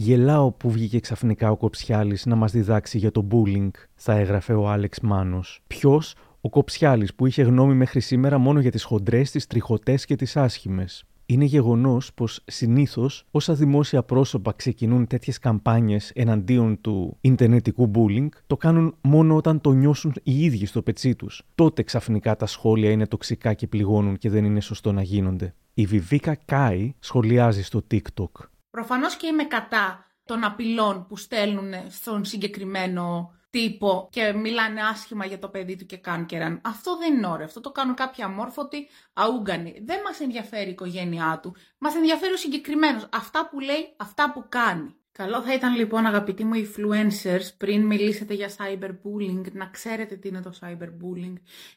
Γελάω 0.00 0.50
που 0.50 0.70
βγήκε 0.70 1.00
ξαφνικά 1.00 1.50
ο 1.50 1.56
Κοψιάλης 1.56 2.26
να 2.26 2.34
μας 2.34 2.52
διδάξει 2.52 2.98
για 2.98 3.10
το 3.10 3.26
bullying, 3.30 3.70
θα 3.94 4.12
έγραφε 4.12 4.52
ο 4.52 4.68
Άλεξ 4.70 5.00
Μάνος. 5.00 5.60
Ποιος, 5.66 6.14
ο 6.40 6.48
Κοψιάλης 6.48 7.14
που 7.14 7.26
είχε 7.26 7.42
γνώμη 7.42 7.74
μέχρι 7.74 8.00
σήμερα 8.00 8.38
μόνο 8.38 8.60
για 8.60 8.70
τις 8.70 8.82
χοντρές, 8.82 9.30
τις 9.30 9.46
τριχωτές 9.46 10.04
και 10.04 10.16
τις 10.16 10.36
άσχημες. 10.36 11.04
Είναι 11.26 11.44
γεγονός 11.44 12.14
πως 12.14 12.42
συνήθως 12.44 13.24
όσα 13.30 13.54
δημόσια 13.54 14.02
πρόσωπα 14.02 14.52
ξεκινούν 14.52 15.06
τέτοιες 15.06 15.38
καμπάνιες 15.38 16.10
εναντίον 16.14 16.80
του 16.80 17.16
Ιντερνετικού 17.20 17.90
bullying, 17.94 18.28
το 18.46 18.56
κάνουν 18.56 18.94
μόνο 19.00 19.36
όταν 19.36 19.60
το 19.60 19.72
νιώσουν 19.72 20.14
οι 20.22 20.44
ίδιοι 20.44 20.66
στο 20.66 20.82
πετσί 20.82 21.14
τους. 21.14 21.42
Τότε 21.54 21.82
ξαφνικά 21.82 22.36
τα 22.36 22.46
σχόλια 22.46 22.90
είναι 22.90 23.06
τοξικά 23.06 23.54
και 23.54 23.66
πληγώνουν 23.66 24.16
και 24.16 24.30
δεν 24.30 24.44
είναι 24.44 24.60
σωστό 24.60 24.92
να 24.92 25.02
γίνονται. 25.02 25.54
Η 25.74 25.86
Βιβίκα 25.86 26.34
Κάι 26.34 26.94
σχολιάζει 26.98 27.62
στο 27.62 27.82
TikTok. 27.90 28.48
Προφανώς 28.70 29.16
και 29.16 29.26
είμαι 29.26 29.44
κατά 29.44 30.06
των 30.24 30.44
απειλών 30.44 31.06
που 31.06 31.16
στέλνουν 31.16 31.72
στον 31.88 32.24
συγκεκριμένο 32.24 33.32
τύπο 33.50 34.08
και 34.12 34.32
μιλάνε 34.32 34.80
άσχημα 34.82 35.26
για 35.26 35.38
το 35.38 35.48
παιδί 35.48 35.76
του 35.76 35.86
και 35.86 35.96
κάνουν 35.96 36.26
κεραν. 36.26 36.60
Αυτό 36.64 36.96
δεν 36.96 37.14
είναι 37.14 37.26
ωραίο. 37.26 37.46
Αυτό 37.46 37.60
το 37.60 37.72
κάνουν 37.72 37.94
κάποιοι 37.94 38.24
αμόρφωτοι 38.24 38.88
αούγκανοι. 39.12 39.82
Δεν 39.84 40.00
μας 40.04 40.20
ενδιαφέρει 40.20 40.68
η 40.68 40.70
οικογένειά 40.70 41.40
του. 41.42 41.54
Μας 41.78 41.94
ενδιαφέρει 41.94 42.32
ο 42.32 42.36
συγκεκριμένος. 42.36 43.08
Αυτά 43.12 43.48
που 43.48 43.60
λέει, 43.60 43.94
αυτά 43.96 44.32
που 44.32 44.44
κάνει. 44.48 44.96
Καλό 45.12 45.42
θα 45.42 45.54
ήταν 45.54 45.74
λοιπόν 45.74 46.06
αγαπητοί 46.06 46.44
μου 46.44 46.52
influencers 46.54 47.54
πριν 47.56 47.86
μιλήσετε 47.86 48.34
για 48.34 48.48
cyberbullying 48.48 49.52
να 49.52 49.66
ξέρετε 49.66 50.16
τι 50.16 50.28
είναι 50.28 50.42
το 50.42 50.52
cyberbullying 50.60 51.32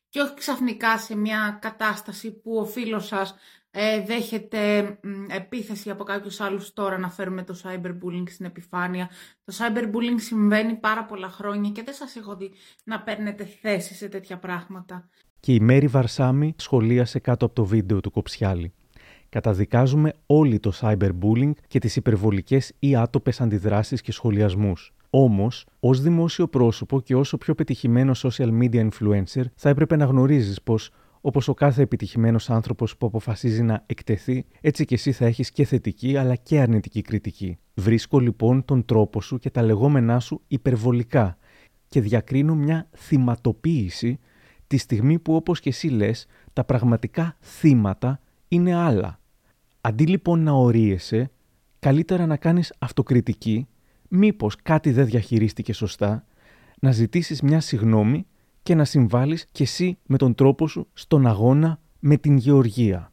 και 0.09 0.21
όχι 0.21 0.33
ξαφνικά 0.33 0.97
σε 0.97 1.15
μια 1.15 1.57
κατάσταση 1.61 2.31
που 2.31 2.57
ο 2.57 2.65
φίλος 2.65 3.07
σας 3.07 3.35
ε, 3.71 4.01
δέχεται 4.01 4.99
επίθεση 5.27 5.89
από 5.89 6.03
κάποιους 6.03 6.39
άλλους 6.39 6.73
τώρα 6.73 6.97
να 6.97 7.09
φέρουμε 7.09 7.43
το 7.43 7.55
cyberbullying 7.63 8.29
στην 8.29 8.45
επιφάνεια. 8.45 9.09
Το 9.43 9.53
cyberbullying 9.57 10.19
συμβαίνει 10.19 10.75
πάρα 10.75 11.05
πολλά 11.05 11.29
χρόνια 11.29 11.69
και 11.69 11.83
δεν 11.83 11.93
σας 11.93 12.15
έχω 12.15 12.35
δει 12.35 12.51
να 12.83 13.01
παίρνετε 13.01 13.45
θέση 13.61 13.93
σε 13.93 14.07
τέτοια 14.07 14.37
πράγματα. 14.37 15.09
Και 15.39 15.53
η 15.53 15.59
Μέρη 15.59 15.87
Βαρσάμι 15.87 16.53
σχολίασε 16.57 17.19
κάτω 17.19 17.45
από 17.45 17.55
το 17.55 17.65
βίντεο 17.65 17.99
του 17.99 18.11
Κοψιάλη. 18.11 18.73
Καταδικάζουμε 19.29 20.13
όλοι 20.25 20.59
το 20.59 20.71
cyberbullying 20.81 21.51
και 21.67 21.79
τις 21.79 21.95
υπερβολικές 21.95 22.73
ή 22.79 22.95
άτοπες 22.95 23.41
αντιδράσεις 23.41 24.01
και 24.01 24.11
σχολιασμούς. 24.11 24.93
Όμως, 25.09 25.65
ως 25.79 26.01
δημόσιο 26.01 26.47
πρόσωπο 26.47 27.01
και 27.01 27.15
όσο 27.15 27.37
πιο 27.37 27.55
πετυχημένο 27.55 28.11
social 28.15 28.61
media 28.61 28.89
influencer, 28.89 29.43
θα 29.55 29.69
έπρεπε 29.69 29.95
να 29.95 30.05
γνωρίζεις 30.05 30.61
πως 30.61 30.91
Όπως 31.21 31.47
ο 31.47 31.53
κάθε 31.53 31.81
επιτυχημένος 31.81 32.49
άνθρωπος 32.49 32.97
που 32.97 33.05
αποφασίζει 33.05 33.63
να 33.63 33.83
εκτεθεί, 33.85 34.45
έτσι 34.61 34.85
και 34.85 34.95
εσύ 34.95 35.11
θα 35.11 35.25
έχεις 35.25 35.51
και 35.51 35.65
θετική 35.65 36.17
αλλά 36.17 36.35
και 36.35 36.59
αρνητική 36.59 37.01
κριτική. 37.01 37.57
Βρίσκω 37.73 38.19
λοιπόν 38.19 38.65
τον 38.65 38.85
τρόπο 38.85 39.21
σου 39.21 39.37
και 39.39 39.49
τα 39.49 39.61
λεγόμενά 39.61 40.19
σου 40.19 40.41
υπερβολικά 40.47 41.37
και 41.87 42.01
διακρίνω 42.01 42.55
μια 42.55 42.89
θυματοποίηση 42.95 44.19
τη 44.67 44.77
στιγμή 44.77 45.19
που 45.19 45.35
όπως 45.35 45.59
και 45.59 45.69
εσύ 45.69 45.87
λες, 45.87 46.25
τα 46.53 46.63
πραγματικά 46.63 47.37
θύματα 47.39 48.21
είναι 48.47 48.73
άλλα. 48.73 49.19
Αντί 49.81 50.05
λοιπόν 50.05 50.43
να 50.43 50.51
ορίεσαι, 50.51 51.31
καλύτερα 51.79 52.25
να 52.25 52.37
κάνεις 52.37 52.73
αυτοκριτική, 52.79 53.67
μήπως 54.07 54.55
κάτι 54.55 54.91
δεν 54.91 55.05
διαχειρίστηκε 55.05 55.73
σωστά, 55.73 56.25
να 56.79 56.91
ζητήσεις 56.91 57.41
μια 57.41 57.59
συγνώμη 57.59 58.25
και 58.63 58.75
να 58.75 58.85
συμβάλλεις 58.85 59.47
κι 59.51 59.63
εσύ 59.63 59.97
με 60.05 60.17
τον 60.17 60.35
τρόπο 60.35 60.67
σου 60.67 60.87
στον 60.93 61.27
αγώνα 61.27 61.79
με 61.99 62.17
την 62.17 62.37
γεωργία. 62.37 63.10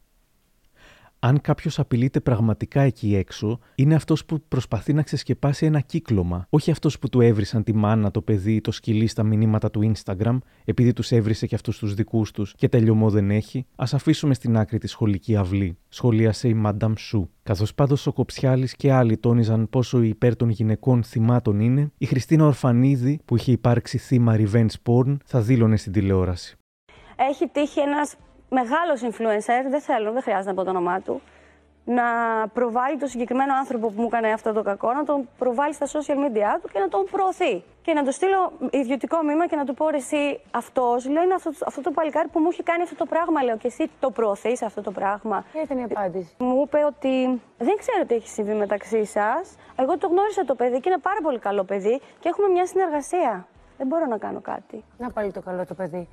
Αν 1.21 1.41
κάποιος 1.41 1.79
απειλείται 1.79 2.19
πραγματικά 2.19 2.81
εκεί 2.81 3.15
έξω, 3.15 3.59
είναι 3.75 3.95
αυτός 3.95 4.25
που 4.25 4.41
προσπαθεί 4.47 4.93
να 4.93 5.01
ξεσκεπάσει 5.01 5.65
ένα 5.65 5.79
κύκλωμα. 5.79 6.45
Όχι 6.49 6.71
αυτός 6.71 6.99
που 6.99 7.09
του 7.09 7.21
έβρισαν 7.21 7.63
τη 7.63 7.73
μάνα, 7.73 8.11
το 8.11 8.21
παιδί 8.21 8.53
ή 8.53 8.61
το 8.61 8.71
σκυλί 8.71 9.07
στα 9.07 9.23
μηνύματα 9.23 9.71
του 9.71 9.91
Instagram, 9.93 10.37
επειδή 10.65 10.93
τους 10.93 11.11
έβρισε 11.11 11.47
και 11.47 11.55
αυτούς 11.55 11.77
τους 11.77 11.93
δικούς 11.93 12.31
τους 12.31 12.53
και 12.55 12.69
τελειωμό 12.69 13.09
δεν 13.09 13.31
έχει. 13.31 13.65
Α 13.75 13.85
αφήσουμε 13.91 14.33
στην 14.33 14.57
άκρη 14.57 14.77
τη 14.77 14.87
σχολική 14.87 15.35
αυλή, 15.35 15.77
σχολίασε 15.89 16.47
η 16.47 16.61
Madame 16.65 16.93
Σου. 16.97 17.29
Καθώς 17.43 17.73
πάντως 17.73 18.07
ο 18.07 18.13
Κοψιάλης 18.13 18.75
και 18.75 18.91
άλλοι 18.91 19.17
τόνιζαν 19.17 19.69
πόσο 19.69 20.01
υπέρ 20.01 20.35
των 20.35 20.49
γυναικών 20.49 21.03
θυμάτων 21.03 21.59
είναι, 21.59 21.91
η 21.97 22.05
Χριστίνα 22.05 22.45
Ορφανίδη, 22.45 23.19
που 23.25 23.35
είχε 23.35 23.51
υπάρξει 23.51 23.97
θύμα 23.97 24.35
revenge 24.37 24.73
porn, 24.83 25.17
θα 25.25 25.41
δήλωνε 25.41 25.77
στην 25.77 25.91
τηλεόραση. 25.91 26.57
Έχει 27.29 27.47
τύχει 27.47 27.79
ένας 27.79 28.15
μεγάλος 28.49 29.01
influencer, 29.03 29.69
δεν 29.69 29.81
θέλω, 29.81 30.11
δεν 30.11 30.21
χρειάζεται 30.21 30.49
να 30.49 30.55
πω 30.55 30.63
το 30.63 30.69
όνομά 30.69 31.01
του, 31.01 31.21
να 31.85 32.03
προβάλλει 32.53 32.97
το 32.97 33.07
συγκεκριμένο 33.07 33.53
άνθρωπο 33.53 33.87
που 33.87 34.01
μου 34.01 34.07
έκανε 34.11 34.31
αυτό 34.31 34.53
το 34.53 34.61
κακό, 34.61 34.93
να 34.93 35.03
τον 35.03 35.29
προβάλλει 35.37 35.73
στα 35.73 35.85
social 35.85 36.17
media 36.23 36.59
του 36.61 36.69
και 36.73 36.79
να 36.79 36.87
τον 36.87 37.05
προωθεί. 37.11 37.63
Και 37.81 37.93
να 37.93 38.03
του 38.03 38.11
στείλω 38.11 38.51
ιδιωτικό 38.71 39.17
μήνυμα 39.23 39.47
και 39.47 39.55
να 39.55 39.65
του 39.65 39.73
πω: 39.73 39.89
ρε, 39.89 39.97
Εσύ 39.97 40.39
αυτός, 40.51 41.09
λέω, 41.09 41.23
είναι 41.23 41.33
αυτό, 41.33 41.51
αυτό 41.65 41.81
το 41.81 41.91
παλικάρι 41.91 42.27
που 42.27 42.39
μου 42.39 42.47
έχει 42.51 42.63
κάνει 42.63 42.83
αυτό 42.83 42.95
το 42.95 43.05
πράγμα. 43.05 43.43
Λέω, 43.43 43.57
και 43.57 43.67
εσύ 43.67 43.89
το 43.99 44.11
προωθείς 44.11 44.61
αυτό 44.61 44.81
το 44.81 44.91
πράγμα. 44.91 45.45
Ποια 45.51 45.61
ήταν 45.61 45.77
η 45.77 45.83
απάντηση; 45.83 46.35
Μου 46.37 46.61
είπε 46.65 46.83
ότι 46.85 47.41
δεν 47.57 47.75
ξέρω 47.77 48.05
τι 48.05 48.15
έχει 48.15 48.27
συμβεί 48.27 48.53
μεταξύ 48.53 49.05
σας. 49.05 49.55
Εγώ 49.75 49.97
το 49.97 50.07
γνώρισα 50.07 50.45
το 50.45 50.55
παιδί 50.55 50.79
και 50.79 50.89
είναι 50.89 51.01
πάρα 51.01 51.19
πολύ 51.23 51.39
καλό 51.39 51.63
παιδί 51.63 52.01
και 52.19 52.29
έχουμε 52.29 52.47
μια 52.47 52.65
συνεργασία. 52.65 53.47
Δεν 53.77 53.87
μπορώ 53.87 54.05
να 54.05 54.17
κάνω 54.17 54.41
κάτι. 54.41 54.83
Να 54.97 55.11
πάλι 55.11 55.31
το 55.31 55.41
καλό 55.41 55.65
το 55.65 55.73
παιδί. 55.73 56.07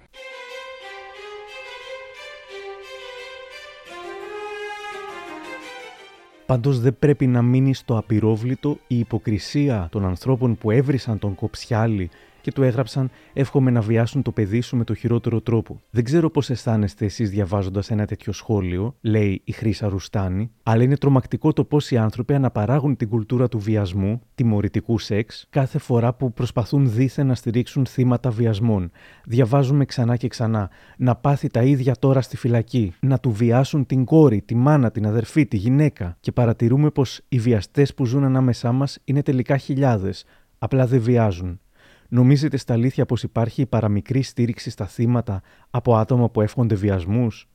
Πάντως 6.46 6.80
δεν 6.80 6.96
πρέπει 6.98 7.26
να 7.26 7.42
μείνει 7.42 7.74
στο 7.74 7.98
απειρόβλητο 7.98 8.78
η 8.86 8.98
υποκρισία 8.98 9.88
των 9.90 10.04
ανθρώπων 10.06 10.56
που 10.56 10.70
έβρισαν 10.70 11.18
τον 11.18 11.34
Κοψιάλη 11.34 12.10
και 12.46 12.52
του 12.52 12.62
έγραψαν 12.62 13.10
Εύχομαι 13.32 13.70
να 13.70 13.80
βιάσουν 13.80 14.22
το 14.22 14.32
παιδί 14.32 14.60
σου 14.60 14.76
με 14.76 14.84
το 14.84 14.94
χειρότερο 14.94 15.40
τρόπο. 15.40 15.80
Δεν 15.90 16.04
ξέρω 16.04 16.30
πώς 16.30 16.50
αισθάνεστε 16.50 17.04
εσείς 17.04 17.30
διαβάζοντας 17.30 17.90
ένα 17.90 18.06
τέτοιο 18.06 18.32
σχόλιο, 18.32 18.96
λέει 19.00 19.40
η 19.44 19.52
Χρήσα 19.52 19.88
Ρουστάνη, 19.88 20.50
αλλά 20.62 20.82
είναι 20.82 20.96
τρομακτικό 20.96 21.52
το 21.52 21.64
πώς 21.64 21.90
οι 21.90 21.96
άνθρωποι 21.96 22.34
αναπαράγουν 22.34 22.96
την 22.96 23.08
κουλτούρα 23.08 23.48
του 23.48 23.58
βιασμού, 23.58 24.22
τιμωρητικού 24.34 24.98
σεξ, 24.98 25.46
κάθε 25.50 25.78
φορά 25.78 26.14
που 26.14 26.32
προσπαθούν 26.32 26.90
δίθεν 26.90 27.26
να 27.26 27.34
στηρίξουν 27.34 27.86
θύματα 27.86 28.30
βιασμών. 28.30 28.90
Διαβάζουμε 29.24 29.84
ξανά 29.84 30.16
και 30.16 30.28
ξανά. 30.28 30.70
Να 30.96 31.14
πάθει 31.16 31.48
τα 31.48 31.62
ίδια 31.62 31.94
τώρα 31.98 32.20
στη 32.20 32.36
φυλακή. 32.36 32.94
Να 33.00 33.18
του 33.18 33.30
βιάσουν 33.30 33.86
την 33.86 34.04
κόρη, 34.04 34.42
τη 34.42 34.54
μάνα, 34.54 34.90
την 34.90 35.06
αδερφή, 35.06 35.46
τη 35.46 35.56
γυναίκα. 35.56 36.16
Και 36.20 36.32
παρατηρούμε 36.32 36.90
πως 36.90 37.20
οι 37.28 37.38
βιαστές 37.38 37.94
που 37.94 38.04
ζουν 38.04 38.24
ανάμεσά 38.24 38.72
μας 38.72 38.98
είναι 39.04 39.22
τελικά 39.22 39.56
χιλιάδες. 39.56 40.24
Απλά 40.58 40.86
δεν 40.86 41.00
βιάζουν. 41.00 41.60
Νομίζετε 42.08 42.56
στα 42.56 42.72
αλήθεια 42.72 43.06
πως 43.06 43.22
υπάρχει 43.22 43.66
παραμικρή 43.66 44.22
στήριξη 44.22 44.70
στα 44.70 44.86
θύματα 44.86 45.42
από 45.70 45.96
άτομα 45.96 46.30
που 46.30 46.40
εύχονται 46.40 46.74
βιασμούς; 46.74 47.48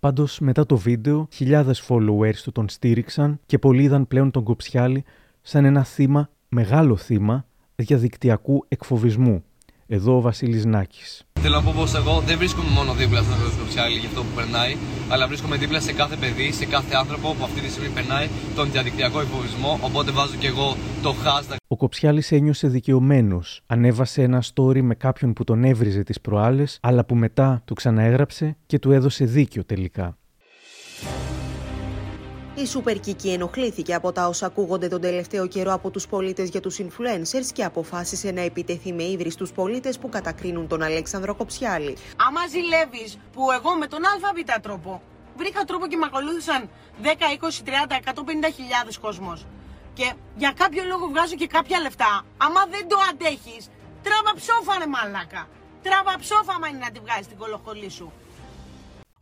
Πάντως 0.00 0.38
μετά 0.40 0.66
το 0.66 0.76
βίντεο, 0.76 1.28
χιλιάδες 1.32 1.86
followers 1.88 2.36
του 2.42 2.52
τον 2.52 2.68
στήριξαν 2.68 3.40
και 3.46 3.58
πολλοί 3.58 3.82
είδαν 3.82 4.06
πλέον 4.08 4.30
τον 4.30 4.42
Κοψιάλη 4.42 5.04
σαν 5.42 5.64
ένα 5.64 5.84
θύμα, 5.84 6.30
μεγάλο 6.48 6.96
θύμα, 6.96 7.46
διαδικτυακού 7.74 8.64
εκφοβισμού. 8.68 9.44
Εδώ 9.94 10.16
ο 10.16 10.20
Βασίλης 10.20 10.64
Νάκης. 10.64 11.22
Θέλω 11.40 11.54
να 11.56 11.62
πω 11.62 11.72
πως 11.76 11.94
εγώ 11.94 12.20
δεν 12.20 12.38
βρίσκομαι 12.38 12.70
μόνο 12.70 12.92
δίπλα 12.92 13.22
στο 13.22 13.34
Κοψιάλη 13.58 13.98
για 13.98 14.08
αυτό 14.08 14.20
που 14.20 14.34
περνάει, 14.34 14.76
αλλά 15.08 15.26
βρίσκομαι 15.26 15.56
δίπλα 15.56 15.80
σε 15.80 15.92
κάθε 15.92 16.16
παιδί, 16.16 16.52
σε 16.52 16.66
κάθε 16.66 16.94
άνθρωπο 16.94 17.34
που 17.34 17.44
αυτή 17.44 17.60
τη 17.60 17.70
στιγμή 17.70 17.88
περνάει 17.88 18.28
τον 18.54 18.70
διαδικτυακό 18.70 19.20
εκφοβισμό. 19.20 19.78
Οπότε 19.82 20.10
βάζω 20.10 20.36
και 20.36 20.46
εγώ 20.46 20.76
το 21.02 21.14
hashtag. 21.24 21.56
Ο 21.68 21.76
Κοψιάλης 21.76 22.32
ένιωσε 22.32 22.68
δικαιωμένος. 22.68 23.62
Ανέβασε 23.66 24.22
ένα 24.22 24.42
story 24.54 24.80
με 24.80 24.94
κάποιον 24.94 25.32
που 25.32 25.44
τον 25.44 25.64
έβριζε 25.64 26.02
τις 26.02 26.20
προάλλες, 26.20 26.78
αλλά 26.82 27.04
που 27.04 27.14
μετά 27.14 27.62
του 27.64 27.74
ξαναέγραψε 27.74 28.56
και 28.66 28.78
του 28.78 28.92
έδωσε 28.92 29.24
δίκιο 29.24 29.64
τελικά. 29.64 30.16
Η 32.56 32.68
Super 32.74 32.96
Kiki 33.06 33.28
ενοχλήθηκε 33.28 33.94
από 33.94 34.12
τα 34.12 34.26
όσα 34.26 34.46
ακούγονται 34.46 34.88
τον 34.88 35.00
τελευταίο 35.00 35.46
καιρό 35.46 35.72
από 35.72 35.90
τους 35.90 36.06
πολίτες 36.06 36.48
για 36.48 36.60
τους 36.60 36.78
influencers 36.78 37.46
και 37.52 37.64
αποφάσισε 37.64 38.30
να 38.30 38.40
επιτεθεί 38.40 38.92
με 38.92 39.02
ύβρι 39.02 39.30
στους 39.30 39.52
πολίτες 39.52 39.98
που 39.98 40.08
κατακρίνουν 40.08 40.68
τον 40.68 40.82
Αλέξανδρο 40.82 41.34
Κοψιάλη. 41.34 41.96
Άμα 42.16 42.40
ζηλεύεις 42.46 43.18
που 43.32 43.50
εγώ 43.50 43.74
με 43.74 43.86
τον 43.86 44.00
ΑΒ 44.04 44.60
τρόπο 44.60 45.02
βρήκα 45.36 45.64
τρόπο 45.64 45.86
και 45.86 45.96
με 45.96 46.06
ακολούθησαν 46.06 46.68
10, 47.02 47.06
20, 47.06 47.62
30, 47.64 47.98
150 48.04 48.52
χιλιάδες 48.54 48.98
κόσμος 48.98 49.46
και 49.94 50.12
για 50.36 50.52
κάποιο 50.56 50.82
λόγο 50.84 51.06
βγάζω 51.06 51.34
και 51.34 51.46
κάποια 51.46 51.80
λεφτά, 51.80 52.24
άμα 52.36 52.66
δεν 52.70 52.88
το 52.88 52.96
αντέχεις, 53.10 53.70
τράβα 54.02 54.32
ψόφα 54.40 54.78
ρε 54.78 54.86
μαλάκα. 54.86 55.48
Τράβα 55.82 56.14
ψόφα 56.20 56.52
άμα 56.56 56.68
είναι 56.68 56.78
να 56.78 56.90
τη 56.90 57.00
βγάλεις 57.00 57.26
την 57.26 57.38
κολοχολή 57.38 57.90
σου. 57.90 58.12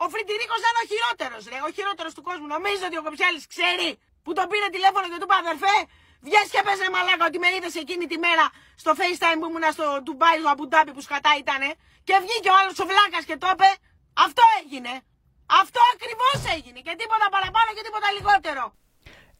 Ο 0.02 0.06
Φρυντηρίκο 0.12 0.54
ήταν 0.62 0.74
ο 0.82 0.84
χειρότερος, 0.90 1.42
ρε. 1.52 1.58
Ο 1.68 1.70
χειρότερος 1.76 2.12
του 2.16 2.22
κόσμου. 2.28 2.46
Νομίζω 2.56 2.82
ότι 2.88 2.96
ο 3.00 3.02
Κοψιάλης 3.06 3.44
ξέρει 3.54 3.88
που 4.24 4.30
τον 4.38 4.46
πήρε 4.50 4.68
τηλέφωνο 4.76 5.04
και 5.10 5.18
του 5.20 5.26
είπε 5.28 5.36
αδερφέ, 5.44 5.76
βγες 6.26 6.46
και 6.52 6.60
πες 6.66 6.78
ρε 6.84 6.90
μαλάκα 6.94 7.24
ότι 7.30 7.38
με 7.42 7.48
είδες 7.54 7.74
εκείνη 7.82 8.04
τη 8.12 8.16
μέρα 8.26 8.44
στο 8.82 8.90
FaceTime 8.98 9.38
που 9.40 9.48
ήμουν 9.50 9.66
στο 9.76 9.86
Ντουμπάι, 10.02 10.36
στο 10.42 10.48
Αμπουντάπι 10.54 10.92
που 10.96 11.02
σκατά 11.06 11.32
ήτανε. 11.42 11.68
Και 12.06 12.14
βγήκε 12.24 12.48
ο 12.54 12.56
άλλος 12.60 12.76
ο 12.82 12.84
βλάκας 12.90 13.24
και 13.28 13.36
το 13.42 13.48
είπε. 13.54 13.68
Αυτό 14.26 14.42
έγινε. 14.60 14.92
Αυτό 15.62 15.80
ακριβώς 15.94 16.38
έγινε. 16.54 16.78
Και 16.86 16.94
τίποτα 17.00 17.26
παραπάνω 17.34 17.68
και 17.76 17.82
τίποτα 17.86 18.08
λιγότερο. 18.16 18.64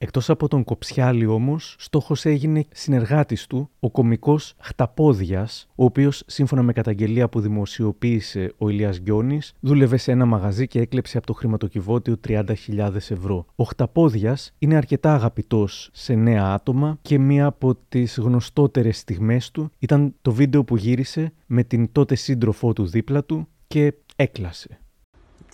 Εκτός 0.05 0.31
από 0.31 0.49
τον 0.49 0.65
Κοψιάλη 0.65 1.27
όμως, 1.27 1.77
στόχος 1.79 2.25
έγινε 2.25 2.65
συνεργάτης 2.73 3.47
του, 3.47 3.71
ο 3.81 3.91
κομικός 3.91 4.55
Χταπόδιας, 4.59 5.69
ο 5.75 5.85
οποίος 5.85 6.23
σύμφωνα 6.27 6.63
με 6.63 6.73
καταγγελία 6.73 7.29
που 7.29 7.41
δημοσιοποίησε 7.41 8.53
ο 8.59 8.69
Ηλίας 8.69 9.01
Γκιόνης, 9.01 9.53
δούλευε 9.61 9.97
σε 9.97 10.13
ένα 10.13 10.25
μαγαζί 10.25 10.67
και 10.67 10.81
έκλεψε 10.81 11.17
από 11.17 11.27
το 11.27 11.33
χρηματοκιβώτιο 11.33 12.17
30.000 12.29 12.95
ευρώ. 12.95 13.47
Ο 13.57 13.65
Χταπόδιας 13.65 14.53
είναι 14.59 14.77
αρκετά 14.77 15.15
αγαπητός 15.15 15.91
σε 15.93 16.15
νέα 16.15 16.45
άτομα 16.45 16.99
και 17.03 17.19
μία 17.19 17.47
από 17.47 17.75
τις 17.89 18.19
γνωστότερες 18.19 18.99
στιγμές 18.99 19.51
του 19.51 19.71
ήταν 19.79 20.15
το 20.23 20.33
βίντεο 20.33 20.65
που 20.65 20.77
γύρισε 20.77 21.33
με 21.47 21.63
την 21.65 21.93
τότε 21.93 22.15
σύντροφό 22.15 22.73
του 22.73 22.87
δίπλα 22.87 23.25
του 23.25 23.49
και 23.67 23.95
έκλασε. 24.17 24.81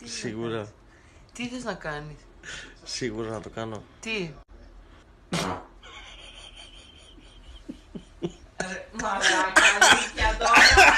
Σίγουρα. 0.04 0.68
Τι 1.32 1.48
θες 1.48 1.64
να 1.64 1.74
κάνεις; 1.74 2.16
Σίγουρα 2.90 3.30
να 3.30 3.40
το 3.40 3.48
κάνω. 3.48 3.82
Τι; 4.00 4.30
Μαλάκα, 9.02 9.62
αλήθεια 9.80 10.36
τώρα. 10.38 10.94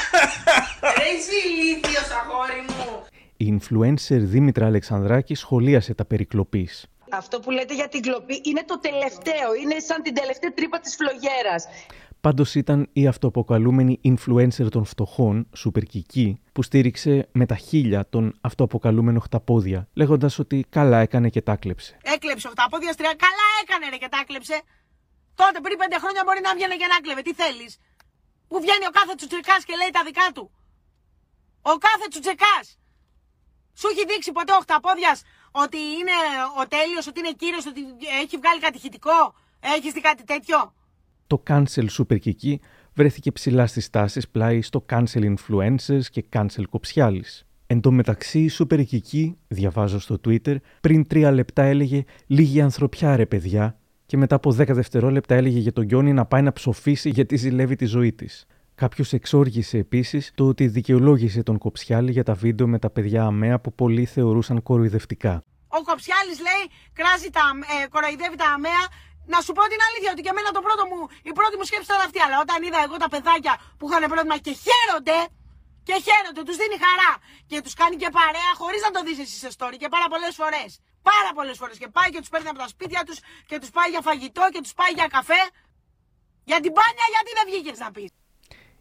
Ρε 0.98 1.08
είσαι 1.16 1.48
ηλίθιος, 1.48 2.10
αγόρι 2.10 2.64
μου. 2.68 3.04
Η 3.36 3.58
influencer 3.58 4.18
Δήμητρα 4.20 4.66
Αλεξανδράκη 4.66 5.34
σχολίασε 5.34 5.94
τα 5.94 6.04
περικλοπής. 6.04 6.86
Αυτό 7.10 7.40
που 7.40 7.50
λέτε 7.50 7.74
για 7.74 7.88
την 7.88 8.00
κλοπή 8.02 8.40
είναι 8.44 8.64
το 8.66 8.78
τελευταίο. 8.80 9.54
Είναι 9.62 9.78
σαν 9.78 10.02
την 10.02 10.14
τελευταία 10.14 10.52
τρύπα 10.52 10.80
της 10.80 10.96
φλογέρας. 10.96 11.66
Πάντως 12.20 12.54
ήταν 12.54 12.88
η 12.92 13.06
αυτοαποκαλούμενη 13.06 14.00
influencer 14.04 14.68
των 14.70 14.84
φτωχών, 14.84 15.48
Super 15.64 15.82
Kiki, 15.92 16.32
που 16.52 16.62
στήριξε 16.62 17.28
με 17.32 17.46
τα 17.46 17.56
χίλια 17.56 18.08
τον 18.08 18.38
αυτοαποκαλούμενο 18.40 19.20
Χταπόδια, 19.20 19.88
λέγοντας 19.92 20.38
ότι 20.38 20.66
καλά 20.68 20.98
έκανε 20.98 21.28
και 21.28 21.42
τα 21.42 21.56
κλέψε. 21.56 21.98
Έκλεψε 22.02 22.46
ο 22.48 22.50
χταπόδια 22.50 22.94
τρία. 22.94 23.14
Καλά 23.24 23.48
έκανε 23.62 23.88
ρε 23.88 23.96
και 23.96 24.08
τα 24.10 24.24
κλέψε. 24.26 24.62
Τότε 25.34 25.60
πριν 25.64 25.76
πέντε 25.78 25.98
χρόνια 26.02 26.22
μπορεί 26.26 26.40
να 26.48 26.54
βγαίνει 26.54 26.76
και 26.76 26.88
να 26.94 26.98
κλέβε. 27.04 27.22
Τι 27.22 27.34
θέλεις; 27.34 27.72
Που 28.48 28.56
βγαίνει 28.64 28.86
ο 28.90 28.92
κάθε 28.98 29.14
τσουτσεκάς 29.14 29.62
και 29.64 29.74
λέει 29.80 29.90
τα 29.96 30.02
δικά 30.08 30.26
του. 30.34 30.44
Ο 31.62 31.74
κάθε 31.86 32.06
τσουτσεκάς. 32.10 32.64
Σου 33.78 33.86
έχει 33.92 34.04
δείξει 34.10 34.30
ποτέ 34.38 34.52
ο 34.58 34.60
χταπόδιας 34.64 35.18
ότι 35.64 35.78
είναι 35.98 36.16
ο 36.60 36.62
τέλειος, 36.74 37.06
ότι 37.10 37.18
είναι 37.20 37.32
κύριος, 37.42 37.64
ότι 37.70 37.80
έχει 38.22 38.36
βγάλει 38.42 38.60
κατηχητικό. 38.66 39.18
Έχεις 39.76 39.92
δει 39.92 40.00
κάτι 40.00 40.24
τέτοιο; 40.32 40.58
Το 41.30 41.42
cancel 41.46 41.86
Super 41.98 42.16
Kiki 42.24 42.54
βρέθηκε 42.94 43.32
ψηλά 43.32 43.66
στις 43.66 43.90
τάσεις 43.90 44.28
πλάι 44.28 44.62
στο 44.62 44.84
cancel 44.88 45.34
influencers 45.34 46.02
και 46.10 46.24
cancel 46.32 46.62
κοψιάλης. 46.70 47.46
Εν 47.66 47.80
τω 47.80 47.90
μεταξύ, 47.90 48.40
η 48.40 48.50
Super 48.58 48.84
Kiki, 48.90 49.32
διαβάζω 49.48 50.00
στο 50.00 50.20
Twitter, 50.24 50.56
πριν 50.80 51.06
τρία 51.06 51.30
λεπτά 51.30 51.62
έλεγε 51.62 52.04
«Λίγη 52.26 52.60
ανθρωπιά 52.60 53.16
ρε 53.16 53.26
παιδιά» 53.26 53.78
και 54.06 54.16
μετά 54.16 54.34
από 54.34 54.50
10 54.50 54.66
δευτερόλεπτα 54.68 55.34
έλεγε 55.34 55.58
για 55.58 55.72
τον 55.72 55.84
Γιόνι 55.84 56.12
να 56.12 56.26
πάει 56.26 56.42
να 56.42 56.52
ψοφήσει 56.52 57.08
γιατί 57.08 57.36
ζηλεύει 57.36 57.76
τη 57.76 57.84
ζωή 57.84 58.12
της. 58.12 58.46
Κάποιος 58.74 59.12
εξόργησε 59.12 59.78
επίσης 59.78 60.30
το 60.34 60.46
ότι 60.46 60.66
δικαιολόγησε 60.66 61.42
τον 61.42 61.58
Κοψιάλη 61.58 62.10
για 62.10 62.24
τα 62.24 62.34
βίντεο 62.34 62.66
με 62.66 62.78
τα 62.78 62.90
παιδιά 62.90 63.24
αμαία 63.24 63.60
που 63.60 63.74
πολλοί 63.74 64.04
θεωρούσαν 64.04 64.62
κοροϊδευτικά. 64.62 65.42
Ο 65.68 65.82
Κοψιάλης 65.82 66.38
λέει, 66.46 66.64
κράζει 66.92 67.30
τα, 67.30 67.44
ε, 67.84 67.88
κοροϊδεύει 67.88 68.36
τα 68.36 68.48
αμαία. 68.54 68.84
Να 69.32 69.38
σου 69.44 69.52
πω 69.56 69.62
την 69.72 69.80
αλήθεια 69.86 70.10
ότι 70.14 70.22
και 70.24 70.32
εμένα 70.34 70.50
το 70.56 70.62
πρώτο 70.66 70.82
μου, 70.90 71.00
η 71.30 71.32
πρώτη 71.38 71.54
μου 71.58 71.66
σκέψη 71.70 71.86
ήταν 71.90 72.00
αυτή. 72.08 72.18
Αλλά 72.24 72.36
όταν 72.44 72.58
είδα 72.66 72.80
εγώ 72.86 72.96
τα 73.04 73.08
παιδάκια 73.12 73.54
που 73.78 73.84
είχαν 73.88 74.02
πρόβλημα 74.12 74.36
και 74.46 74.52
χαίρονται, 74.64 75.18
Και 75.88 75.96
χαίρονται, 76.06 76.42
τους 76.48 76.56
δίνει 76.60 76.76
χαρά. 76.84 77.12
Και 77.50 77.58
τους 77.64 77.74
κάνει 77.80 77.96
και 78.02 78.10
παρέα 78.18 78.52
χωρίς 78.60 78.80
να 78.86 78.90
το 78.94 79.00
δεις 79.06 79.18
εσύ 79.24 79.36
σε 79.44 79.48
story 79.56 79.76
και 79.82 79.88
πάρα 79.94 80.06
πολλές 80.12 80.34
φορές. 80.40 80.70
Πάρα 81.10 81.30
πολλές 81.36 81.56
φορές. 81.60 81.76
Και 81.82 81.88
πάει 81.96 82.10
και 82.12 82.20
τους 82.22 82.30
παίρνει 82.32 82.48
από 82.52 82.58
τα 82.64 82.68
σπίτια 82.74 83.00
τους 83.06 83.18
και 83.48 83.56
τους 83.60 83.70
πάει 83.76 83.88
για 83.94 84.02
φαγητό 84.08 84.44
και 84.54 84.60
τους 84.64 84.74
πάει 84.78 84.92
για 84.98 85.06
καφέ. 85.16 85.42
Για 86.50 86.60
την 86.64 86.72
μπάνια, 86.76 87.06
γιατί 87.14 87.30
δεν 87.38 87.44
βγήκες 87.50 87.78
να 87.84 87.90
πεις; 87.90 88.10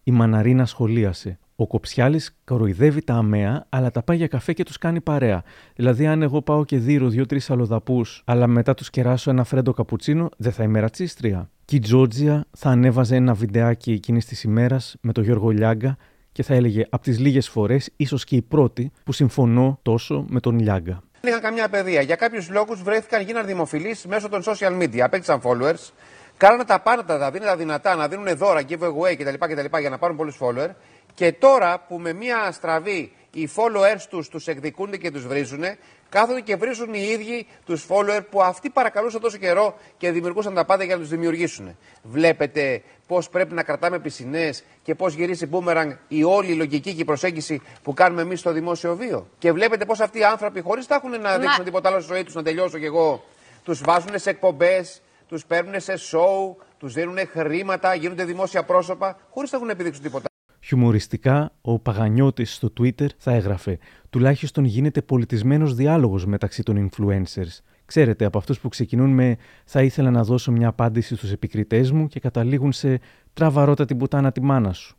Η 0.03 0.11
Μαναρίνα 0.11 0.65
σχολίασε. 0.65 1.39
Ο 1.61 1.67
Κοψιάλης 1.67 2.37
κοροϊδεύει 2.45 3.01
τα 3.01 3.13
αμαία, 3.13 3.65
αλλά 3.69 3.91
τα 3.91 4.03
πάει 4.03 4.17
για 4.17 4.27
καφέ 4.27 4.53
και 4.53 4.63
τους 4.63 4.77
κάνει 4.77 5.01
παρέα. 5.01 5.43
Δηλαδή, 5.75 6.07
αν 6.07 6.21
εγώ 6.21 6.41
πάω 6.41 6.65
και 6.65 6.77
δίνω 6.77 7.09
δύο-τρεις 7.09 7.49
αλλοδαπού, 7.49 8.05
αλλά 8.25 8.47
μετά 8.47 8.73
τους 8.73 8.89
κεράσω 8.89 9.29
ένα 9.29 9.43
φρέντο 9.43 9.73
καπουτσίνο, 9.73 10.29
δεν 10.37 10.51
θα 10.51 10.63
είμαι 10.63 10.79
ρατσίστρια. 10.79 11.49
Και 11.65 11.75
η 11.75 11.79
Τζόρτζια 11.79 12.45
θα 12.57 12.69
ανέβαζε 12.69 13.15
ένα 13.15 13.33
βιντεάκι 13.33 13.91
εκείνης 13.91 14.25
της 14.25 14.43
ημέρας 14.43 14.95
με 15.01 15.11
τον 15.11 15.23
Γιώργο 15.23 15.49
Λιάγκα 15.49 15.97
και 16.31 16.43
θα 16.43 16.53
έλεγε 16.53 16.85
από 16.89 17.03
τις 17.03 17.19
λίγες 17.19 17.49
φορές, 17.49 17.89
ίσως 17.95 18.23
και 18.23 18.35
η 18.35 18.41
πρώτη, 18.41 18.91
που 19.03 19.11
συμφωνώ 19.11 19.79
τόσο 19.81 20.25
με 20.29 20.39
τον 20.39 20.59
Λιάγκα. 20.59 21.03
Δεν 21.21 21.31
είχαν 21.31 21.41
καμιά 21.41 21.69
παιδεία. 21.69 22.01
Για 22.01 22.15
κάποιους 22.15 22.49
λόγους 22.49 22.81
βρέθηκαν, 22.83 23.21
γίναν 23.21 23.45
δημοφιλείς 23.45 24.05
μέσω 24.05 24.29
των 24.29 24.41
social 24.45 24.81
media. 24.81 24.99
Απέκτησαν 24.99 25.41
followers. 25.43 25.91
Κάνανε 26.37 26.63
τα 26.63 26.79
πάντα, 26.79 27.17
τα 27.17 27.31
δίνουν 27.31 27.47
τα 27.47 27.55
δυνατά, 27.55 27.95
να 27.95 28.07
δίνουν 28.07 28.37
δώρα, 28.37 28.61
giveaway 28.69 29.15
κτλ, 29.17 29.33
κτλ. 29.39 29.77
για 29.79 29.89
να 29.89 29.97
πάρουν 29.97 30.17
πολλούς 30.17 30.37
followers. 30.41 30.73
Και 31.19 31.31
τώρα 31.31 31.79
που 31.87 31.99
με 31.99 32.13
μία 32.13 32.51
στραβή 32.51 33.11
οι 33.31 33.49
followers 33.55 34.01
τους 34.09 34.29
τους 34.29 34.47
εκδικούνται 34.47 34.97
και 34.97 35.11
τους 35.11 35.27
βρίζουν, 35.27 35.63
κάθονται 36.09 36.41
και 36.41 36.55
βρίζουν 36.55 36.93
οι 36.93 37.07
ίδιοι 37.11 37.47
τους 37.65 37.85
followers 37.89 38.25
που 38.29 38.41
αυτοί 38.41 38.69
παρακαλούσαν 38.69 39.21
τόσο 39.21 39.37
καιρό 39.37 39.75
και 39.97 40.11
δημιουργούσαν 40.11 40.53
τα 40.53 40.65
πάντα 40.65 40.83
για 40.83 40.95
να 40.95 41.01
τους 41.01 41.09
δημιουργήσουν. 41.09 41.77
Βλέπετε 42.03 42.81
πώς 43.07 43.29
πρέπει 43.29 43.53
να 43.53 43.63
κρατάμε 43.63 43.99
πισινές 43.99 44.63
και 44.83 44.95
πώς 44.95 45.13
γυρίσει 45.13 45.45
μπούμεραγκ 45.45 45.91
η 46.07 46.23
όλη 46.23 46.51
η 46.51 46.55
λογική 46.55 46.93
και 46.93 47.01
η 47.01 47.05
προσέγγιση 47.05 47.61
που 47.83 47.93
κάνουμε 47.93 48.21
εμείς 48.21 48.39
στο 48.39 48.51
δημόσιο 48.51 48.95
βίο. 48.95 49.27
Και 49.37 49.51
βλέπετε 49.51 49.85
πώς 49.85 49.99
αυτοί 49.99 50.19
οι 50.19 50.23
άνθρωποι 50.23 50.61
χωρίς 50.61 50.87
να 50.87 50.95
έχουν 50.95 51.21
να 51.21 51.37
δείξουν 51.37 51.63
τίποτα 51.63 51.89
άλλο 51.89 51.99
στη 51.99 52.13
ζωή 52.13 52.23
τους, 52.23 52.33
να 52.33 52.43
τελειώσω 52.43 52.77
κι 52.77 52.85
εγώ, 52.85 53.23
τους 53.63 53.81
βάζουν 53.81 54.19
σε 54.19 54.29
εκπομπές, 54.29 55.01
τους 55.27 55.45
παίρνουν 55.45 55.79
σε 55.79 55.93
show, 55.93 56.55
τους 56.77 56.93
δίνουν 56.93 57.17
χρήματα, 57.31 57.93
γίνονται 57.93 58.23
δημόσια 58.23 58.63
πρόσωπα, 58.63 59.17
χωρίς 59.29 59.51
να 59.51 59.57
έχουν 59.57 59.67
να 59.67 59.73
επιδείξουν 59.73 60.03
τίποτα. 60.03 60.28
Χιουμοριστικά, 60.59 61.51
ο 61.61 61.79
Παγανιώτης 61.79 62.53
στο 62.53 62.73
Twitter 62.79 63.07
θα 63.17 63.31
έγραφε 63.31 63.77
«Τουλάχιστον 64.09 64.65
γίνεται 64.65 65.01
πολιτισμένος 65.01 65.75
διάλογος 65.75 66.25
μεταξύ 66.25 66.63
των 66.63 66.89
influencers». 66.89 67.59
Ξέρετε, 67.85 68.25
από 68.25 68.37
αυτούς 68.37 68.59
που 68.59 68.69
ξεκινούν 68.69 69.09
με 69.09 69.37
«Θα 69.65 69.83
ήθελα 69.83 70.11
να 70.11 70.23
δώσω 70.23 70.51
μια 70.51 70.67
απάντηση 70.67 71.15
στους 71.15 71.31
επικριτές 71.31 71.91
μου» 71.91 72.07
και 72.07 72.19
καταλήγουν 72.19 72.71
σε 72.71 72.99
«Τραβαρώτα 73.33 73.85
την 73.85 73.97
πουτάνα 73.97 74.31
τη 74.31 74.41
μάνα 74.41 74.73
σου». 74.73 74.97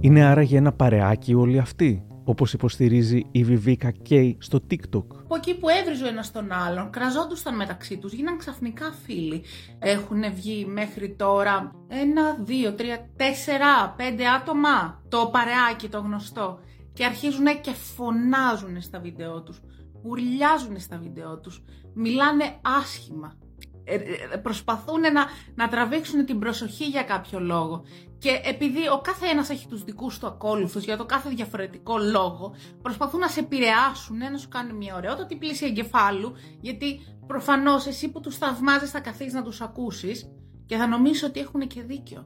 Είναι 0.00 0.24
άραγε 0.24 0.56
ένα 0.56 0.72
παρεάκι 0.72 1.34
όλοι 1.34 1.58
αυτοί, 1.58 2.07
όπως 2.28 2.52
υποστηρίζει 2.52 3.26
η 3.30 3.46
Vivica 3.48 3.90
K 4.08 4.34
στο 4.38 4.60
TikTok. 4.70 5.04
Από 5.24 5.34
εκεί 5.34 5.58
που 5.58 5.68
έβριζε 5.68 6.04
ο 6.04 6.08
ένας 6.08 6.32
τον 6.32 6.52
άλλον, 6.52 6.90
κραζόντουσαν 6.90 7.56
μεταξύ 7.56 7.98
τους, 7.98 8.12
γίναν 8.12 8.38
ξαφνικά 8.38 8.92
φίλοι. 9.04 9.42
Έχουν 9.78 10.34
βγει 10.34 10.66
μέχρι 10.66 11.14
τώρα 11.14 11.74
ένα, 11.88 12.36
δύο, 12.40 12.72
τρία, 12.72 13.08
τέσσερα, 13.16 13.94
πέντε 13.96 14.26
άτομα. 14.26 15.02
Το 15.08 15.28
παρεάκι 15.32 15.88
το 15.88 15.98
γνωστό. 15.98 16.60
Και 16.92 17.04
αρχίζουν 17.04 17.46
και 17.60 17.70
φωνάζουν 17.70 18.80
στα 18.80 19.00
βίντεο 19.00 19.42
τους. 19.42 19.60
Ουρλιάζουν 20.02 20.80
στα 20.80 20.98
βίντεο 20.98 21.38
τους. 21.38 21.62
Μιλάνε 21.94 22.44
άσχημα. 22.62 23.36
Ε, 23.84 23.94
ε, 23.94 24.36
προσπαθούν 24.36 25.00
να, 25.00 25.26
να 25.54 25.68
τραβήξουν 25.68 26.24
την 26.24 26.38
προσοχή 26.38 26.84
για 26.84 27.02
κάποιο 27.02 27.40
λόγο. 27.40 27.82
Και 28.18 28.40
επειδή 28.44 28.88
ο 28.92 29.00
κάθε 29.00 29.26
ένας 29.26 29.50
έχει 29.50 29.66
τους 29.68 29.84
δικούς 29.84 30.18
του 30.18 30.26
ακόλουθους 30.26 30.84
για 30.84 30.96
το 30.96 31.04
κάθε 31.04 31.28
διαφορετικό 31.28 31.98
λόγο, 31.98 32.54
προσπαθούν 32.82 33.20
να 33.20 33.28
σε 33.28 33.40
επηρεάσουν, 33.40 34.16
να 34.16 34.38
σου 34.38 34.48
κάνουν 34.48 34.76
μια 34.76 34.96
ωραιότατη 34.96 35.36
πλήση 35.36 35.66
εγκεφάλου, 35.66 36.32
γιατί 36.60 37.00
προφανώς 37.26 37.86
εσύ 37.86 38.08
που 38.10 38.20
τους 38.20 38.36
θαυμάζεις 38.36 38.90
θα 38.90 39.00
καθίσεις 39.00 39.32
να 39.32 39.42
τους 39.42 39.60
ακούσεις 39.60 40.28
και 40.66 40.76
θα 40.76 40.86
νομίσεις 40.86 41.22
ότι 41.22 41.40
έχουν 41.40 41.66
και 41.66 41.82
δίκιο. 41.82 42.24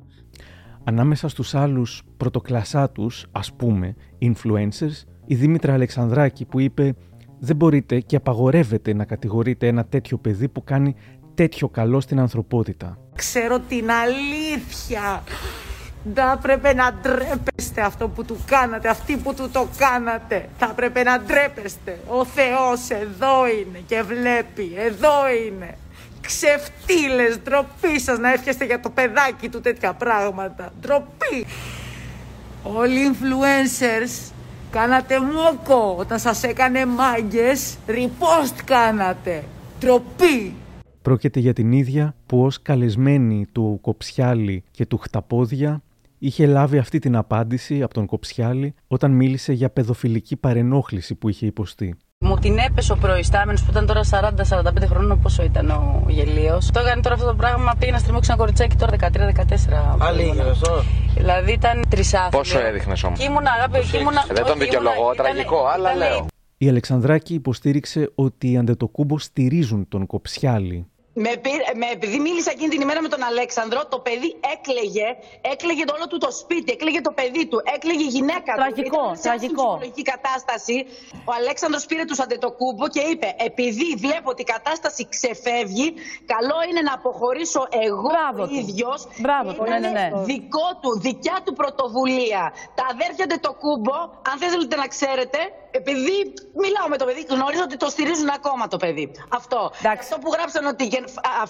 Ανάμεσα 0.84 1.28
στους 1.28 1.54
άλλους 1.54 2.02
πρωτοκλασσάτους, 2.16 3.26
ας 3.32 3.52
πούμε, 3.52 3.94
influencers, 4.20 5.04
η 5.26 5.34
Δήμητρα 5.34 5.72
Αλεξανδράκη 5.72 6.44
που 6.44 6.60
είπε 6.60 6.94
«Δεν 7.38 7.56
μπορείτε 7.56 8.00
και 8.00 8.16
απαγορεύετε 8.16 8.94
να 8.94 9.04
κατηγορείτε 9.04 9.66
ένα 9.66 9.84
τέτοιο 9.84 10.18
παιδί 10.18 10.48
που 10.48 10.64
κάνει 10.64 10.94
τέτοιο 11.34 11.68
καλό 11.68 12.00
στην 12.00 12.18
ανθρωπότητα». 12.20 12.98
Ξέρω 13.14 13.58
την 13.58 13.90
αλήθεια. 13.90 15.22
Θα 16.14 16.38
πρέπει 16.42 16.74
να 16.74 16.92
ντρέπεστε 16.92 17.80
αυτό 17.80 18.08
που 18.08 18.24
του 18.24 18.38
κάνατε, 18.46 18.88
αυτοί 18.88 19.16
που 19.16 19.34
του 19.34 19.50
το 19.52 19.68
κάνατε. 19.76 20.48
Θα 20.58 20.66
πρέπει 20.66 21.02
να 21.02 21.20
ντρέπεστε. 21.20 21.98
Ο 22.06 22.24
Θεός 22.24 22.90
εδώ 22.90 23.46
είναι 23.46 23.78
και 23.86 24.02
βλέπει, 24.02 24.72
εδώ 24.76 25.12
είναι. 25.46 25.76
Ξεφτύλες, 26.20 27.38
ντροπή 27.42 28.00
σας 28.00 28.18
να 28.18 28.32
εύχεστε 28.32 28.64
για 28.64 28.80
το 28.80 28.90
παιδάκι 28.90 29.48
του 29.48 29.60
τέτοια 29.60 29.92
πράγματα. 29.92 30.72
Ντροπή. 30.80 31.46
Όλοι 32.62 33.00
οι 33.00 33.10
influencers 33.12 34.32
κάνατε 34.70 35.20
μόκο 35.20 35.94
όταν 35.98 36.18
σας 36.18 36.42
έκανε 36.42 36.86
μάγκες. 36.86 37.76
Repost 37.88 38.60
κάνατε. 38.64 39.44
Ντροπή. 39.78 40.54
Πρόκειται 41.02 41.40
για 41.40 41.52
την 41.52 41.72
ίδια 41.72 42.14
που 42.26 42.42
ως 42.44 42.62
καλεσμένη 42.62 43.46
του 43.52 43.78
Κοψιάλη 43.82 44.64
και 44.70 44.86
του 44.86 44.98
Χταπόδια 44.98 45.82
είχε 46.22 46.46
λάβει 46.46 46.78
αυτή 46.78 46.98
την 46.98 47.16
απάντηση 47.16 47.82
από 47.82 47.94
τον 47.94 48.06
Κοψιάλη 48.06 48.74
όταν 48.86 49.10
μίλησε 49.10 49.52
για 49.52 49.70
παιδοφιλική 49.70 50.36
παρενόχληση 50.36 51.14
που 51.14 51.28
είχε 51.28 51.46
υποστεί. 51.46 51.96
Μου 52.18 52.36
την 52.36 52.58
έπεσε 52.58 52.92
ο 52.92 52.96
προϊστάμενος 52.96 53.62
που 53.64 53.70
ήταν 53.70 53.86
τώρα 53.86 54.00
40-45 54.10 54.86
χρόνων, 54.86 55.20
πόσο 55.20 55.42
ήταν 55.42 55.70
ο 55.70 56.04
γελίος. 56.08 56.70
Το 56.70 56.80
έκανε 56.80 57.02
τώρα 57.02 57.14
αυτό 57.14 57.26
το 57.26 57.34
πράγμα, 57.34 57.74
πήγε 57.78 57.90
να 57.90 57.98
στριμώξει 57.98 58.30
ένα 58.30 58.38
κοριτσάκι 58.40 58.76
τώρα 58.76 58.92
13-14. 58.92 59.00
Άλλη 59.98 60.22
είχε 60.22 60.34
τώρα. 60.34 60.84
Δηλαδή 61.16 61.52
ήταν 61.52 61.84
τρισάθλιος. 61.88 62.30
Πόσο 62.52 62.66
έδειχνες 62.66 63.02
όμως; 63.02 63.18
Και 63.18 63.24
ήμουνα, 63.24 63.50
αγάπη, 63.50 63.88
και 63.90 63.98
ήμουνα. 63.98 64.24
Δεν 64.32 64.44
τον 64.44 64.58
δικαιολογώ, 64.58 65.14
τραγικό, 65.16 65.66
αλλά 65.74 65.94
λέω. 65.94 66.26
Η 66.58 66.68
Αλεξανδράκη 66.68 67.34
υποστήριξε 67.34 68.12
ότι 68.14 68.50
οι 68.50 68.56
Αντετοκούμπο 68.56 69.18
στηρίζουν 69.18 69.88
τον 69.88 70.06
Κοψιάλη 70.06 70.86
με, 71.14 71.30
με, 71.74 71.86
επειδή 71.92 72.18
μίλησα 72.18 72.50
εκείνη 72.50 72.68
την 72.68 72.80
ημέρα 72.80 73.02
με 73.02 73.08
τον 73.08 73.22
Αλέξανδρο, 73.22 73.86
το 73.86 73.98
παιδί 73.98 74.36
έκλαιγε, 74.54 75.08
έκλαιγε 75.40 75.84
το 75.84 75.94
όλο 75.96 76.06
του 76.06 76.18
το 76.18 76.30
σπίτι, 76.30 76.72
έκλαιγε 76.72 77.00
το 77.00 77.10
παιδί 77.10 77.46
του, 77.46 77.62
έκλαιγε 77.74 78.02
η 78.02 78.12
γυναίκα 78.16 78.54
τραγικό, 78.54 78.82
του. 78.82 79.18
Τραγικό, 79.22 79.54
ψυχολογική 79.54 80.02
κατάσταση. 80.02 80.86
Ο 81.24 81.32
Αλέξανδρος 81.38 81.86
πήρε 81.86 82.04
τους 82.04 82.18
αντετοκούμπο 82.20 82.88
και 82.88 83.00
είπε: 83.00 83.34
Επειδή 83.38 83.94
βλέπω 84.04 84.30
ότι 84.30 84.42
η 84.42 84.44
κατάσταση 84.44 85.08
ξεφεύγει, 85.08 85.94
καλό 86.34 86.58
είναι 86.68 86.80
να 86.80 86.92
αποχωρήσω 86.92 87.66
εγώ 87.70 88.10
ο 88.42 88.46
ίδιος. 88.60 89.06
Μπράβο, 89.18 89.64
ναι, 89.64 89.78
ναι, 89.78 89.88
ναι. 89.88 90.10
Δικό 90.24 90.68
του, 90.80 91.00
δικιά 91.00 91.36
του 91.44 91.52
πρωτοβουλία. 91.52 92.52
Τα 92.74 92.84
αδέρφια 92.90 93.24
αντετοκούμπο, 93.24 93.94
αν 94.30 94.36
θέλετε 94.38 94.76
να 94.76 94.86
ξέρετε, 94.86 95.38
επειδή 95.70 96.16
μιλάω 96.62 96.88
με 96.88 96.96
το 96.96 97.04
παιδί, 97.04 97.26
γνωρίζω 97.28 97.62
ότι 97.62 97.76
το 97.76 97.86
στηρίζουν 97.86 98.28
ακόμα 98.28 98.68
το 98.68 98.76
παιδί. 98.76 99.10
Αυτό. 99.28 99.70
Αυτό 99.92 100.18
που 100.18 100.30
γράψαν 100.32 100.66
ότι 100.66 100.84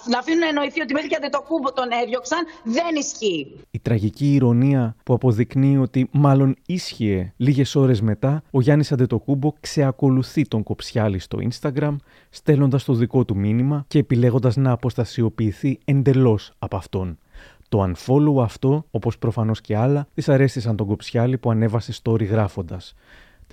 να 0.09 0.17
αφήνουν 0.17 0.39
να 0.39 0.47
εννοηθεί 0.47 0.81
ότι 0.81 0.93
μέχρι 0.93 1.09
και 1.09 1.15
αν 1.15 1.21
δεν 1.21 1.31
το 1.31 1.41
κούμπο 1.47 1.73
τον 1.73 1.87
έδιωξαν, 2.03 2.39
δεν 2.63 2.95
ισχύει. 2.97 3.55
Η 3.71 3.79
τραγική 3.79 4.33
ηρωνία 4.33 4.95
που 5.03 5.13
αποδεικνύει 5.13 5.77
ότι 5.77 6.09
μάλλον 6.11 6.55
ίσχυε 6.65 7.33
λίγες 7.37 7.75
ώρες 7.75 8.01
μετά, 8.01 8.43
ο 8.51 8.61
Γιάννης 8.61 8.91
Αντετοκούμπο 8.91 9.53
ξεακολουθεί 9.59 10.47
τον 10.47 10.63
Κοψιάλη 10.63 11.19
στο 11.19 11.37
Instagram, 11.49 11.95
στέλνοντας 12.29 12.83
το 12.83 12.93
δικό 12.93 13.25
του 13.25 13.35
μήνυμα 13.37 13.85
και 13.87 13.99
επιλέγοντας 13.99 14.55
να 14.55 14.71
αποστασιοποιηθεί 14.71 15.79
εντελώς 15.85 16.51
από 16.59 16.75
αυτόν. 16.75 17.17
Το 17.69 17.91
unfollow 17.91 18.43
αυτό, 18.43 18.85
όπως 18.91 19.17
προφανώς 19.17 19.61
και 19.61 19.77
άλλα, 19.77 20.07
δυσαρέστησαν 20.13 20.75
τον 20.75 20.87
Κοψιάλη 20.87 21.37
που 21.37 21.51
ανέβασε 21.51 21.93
story 22.03 22.27
γράφοντας. 22.27 22.93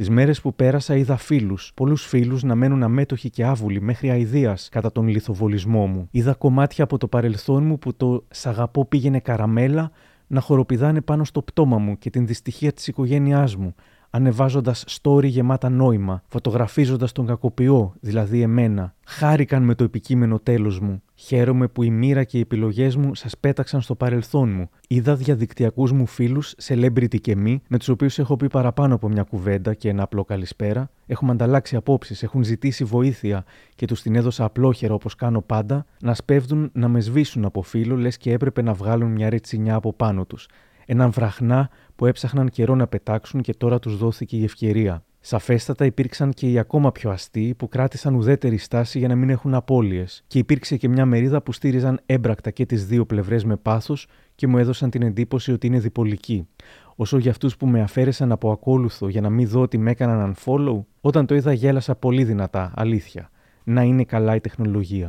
Τις 0.00 0.10
μέρες 0.10 0.40
που 0.40 0.54
πέρασα 0.54 0.96
είδα 0.96 1.16
φίλους, 1.16 1.72
πολλούς 1.74 2.06
φίλους 2.06 2.42
να 2.42 2.54
μένουν 2.54 2.82
αμέτωχοι 2.82 3.30
και 3.30 3.44
άβουλοι 3.44 3.80
μέχρι 3.80 4.10
αηδίας 4.10 4.68
κατά 4.68 4.92
τον 4.92 5.08
λιθοβολισμό 5.08 5.86
μου. 5.86 6.08
Είδα 6.10 6.34
κομμάτια 6.34 6.84
από 6.84 6.98
το 6.98 7.08
παρελθόν 7.08 7.64
μου 7.64 7.78
που 7.78 7.94
το 7.96 8.24
σαγαπό 8.30 8.84
πήγαινε 8.84 9.20
καραμέλα 9.20 9.90
να 10.26 10.40
χοροπηδάνε 10.40 11.00
πάνω 11.00 11.24
στο 11.24 11.42
πτώμα 11.42 11.78
μου 11.78 11.98
και 11.98 12.10
την 12.10 12.26
δυστυχία 12.26 12.72
της 12.72 12.86
οικογένειάς 12.86 13.56
μου, 13.56 13.74
ανεβάζοντας 14.10 14.84
story 15.02 15.24
γεμάτα 15.24 15.68
νόημα, 15.68 16.22
φωτογραφίζοντας 16.28 17.12
τον 17.12 17.26
κακοποιό, 17.26 17.94
δηλαδή 18.00 18.42
εμένα. 18.42 18.94
Χάρηκαν 19.06 19.62
με 19.62 19.74
το 19.74 19.84
επικείμενο 19.84 20.38
τέλος 20.38 20.80
μου. 20.80 21.02
Χαίρομαι 21.14 21.68
που 21.68 21.82
η 21.82 21.90
μοίρα 21.90 22.24
και 22.24 22.38
οι 22.38 22.40
επιλογές 22.40 22.96
μου 22.96 23.14
σας 23.14 23.38
πέταξαν 23.38 23.80
στο 23.80 23.94
παρελθόν 23.94 24.50
μου. 24.50 24.70
Είδα 24.88 25.14
διαδικτυακούς 25.14 25.92
μου 25.92 26.06
φίλους, 26.06 26.54
celebrity 26.62 27.20
και 27.20 27.36
μη, 27.36 27.62
με 27.68 27.78
τους 27.78 27.88
οποίους 27.88 28.18
έχω 28.18 28.36
πει 28.36 28.48
παραπάνω 28.48 28.94
από 28.94 29.08
μια 29.08 29.22
κουβέντα 29.22 29.74
και 29.74 29.88
ένα 29.88 30.02
απλό 30.02 30.24
καλησπέρα. 30.24 30.90
Έχουμε 31.06 31.32
ανταλλάξει 31.32 31.76
απόψεις, 31.76 32.22
έχουν 32.22 32.44
ζητήσει 32.44 32.84
βοήθεια 32.84 33.44
και 33.74 33.86
τους 33.86 34.02
την 34.02 34.14
έδωσα 34.14 34.44
απλόχερα 34.44 34.94
όπως 34.94 35.14
κάνω 35.14 35.40
πάντα, 35.40 35.86
να 36.00 36.14
σπέβδουν 36.14 36.70
να 36.72 36.88
με 36.88 37.00
σβήσουν 37.00 37.44
από 37.44 37.62
φίλο, 37.62 37.96
λες 37.96 38.16
και 38.16 38.32
έπρεπε 38.32 38.62
να 38.62 38.72
βγάλουν 38.72 39.10
μια 39.10 39.30
ρετσινιά 39.30 39.74
από 39.74 39.92
πάνω 39.92 40.24
τους. 40.24 40.48
Έναν 40.92 41.10
βραχνά 41.10 41.70
που 41.96 42.06
έψαχναν 42.06 42.48
καιρό 42.48 42.74
να 42.74 42.86
πετάξουν 42.86 43.40
και 43.40 43.54
τώρα 43.54 43.78
τους 43.78 43.96
δόθηκε 43.96 44.36
η 44.36 44.44
ευκαιρία. 44.44 45.04
Σαφέστατα 45.20 45.84
υπήρξαν 45.84 46.32
και 46.32 46.50
οι 46.50 46.58
ακόμα 46.58 46.92
πιο 46.92 47.10
αστεί 47.10 47.54
που 47.58 47.68
κράτησαν 47.68 48.14
ουδέτερη 48.14 48.56
στάση 48.56 48.98
για 48.98 49.08
να 49.08 49.14
μην 49.14 49.30
έχουν 49.30 49.54
απώλειες. 49.54 50.24
Και 50.26 50.38
υπήρξε 50.38 50.76
και 50.76 50.88
μια 50.88 51.06
μερίδα 51.06 51.42
που 51.42 51.52
στήριζαν 51.52 52.00
έμπρακτα 52.06 52.50
και 52.50 52.66
τις 52.66 52.86
δύο 52.86 53.06
πλευρές 53.06 53.44
με 53.44 53.56
πάθος 53.56 54.06
και 54.34 54.46
μου 54.46 54.58
έδωσαν 54.58 54.90
την 54.90 55.02
εντύπωση 55.02 55.52
ότι 55.52 55.66
είναι 55.66 55.78
διπολικοί. 55.78 56.48
Όσο 56.96 57.18
για 57.18 57.30
αυτούς 57.30 57.56
που 57.56 57.66
με 57.66 57.80
αφαίρεσαν 57.80 58.32
από 58.32 58.50
ακόλουθο 58.50 59.08
για 59.08 59.20
να 59.20 59.30
μην 59.30 59.48
δω 59.48 59.60
ότι 59.60 59.78
με 59.78 59.90
έκαναν 59.90 60.34
unfollow, 60.34 60.84
όταν 61.00 61.26
το 61.26 61.34
είδα 61.34 61.52
γέλασα 61.52 61.94
πολύ 61.94 62.24
δυνατά, 62.24 62.72
αλήθεια. 62.76 63.30
Να 63.64 63.82
είναι 63.82 64.04
καλά 64.04 64.34
η 64.34 64.40
τεχνολογία. 64.40 65.08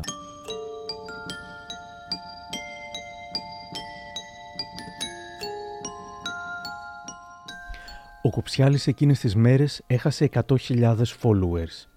Ο 8.24 8.30
Κοψιάλης 8.30 8.88
εκείνες 8.88 9.20
τις 9.20 9.36
μέρες 9.36 9.82
έχασε 9.88 10.30
100.000 10.34 10.96
followers. 11.22 11.88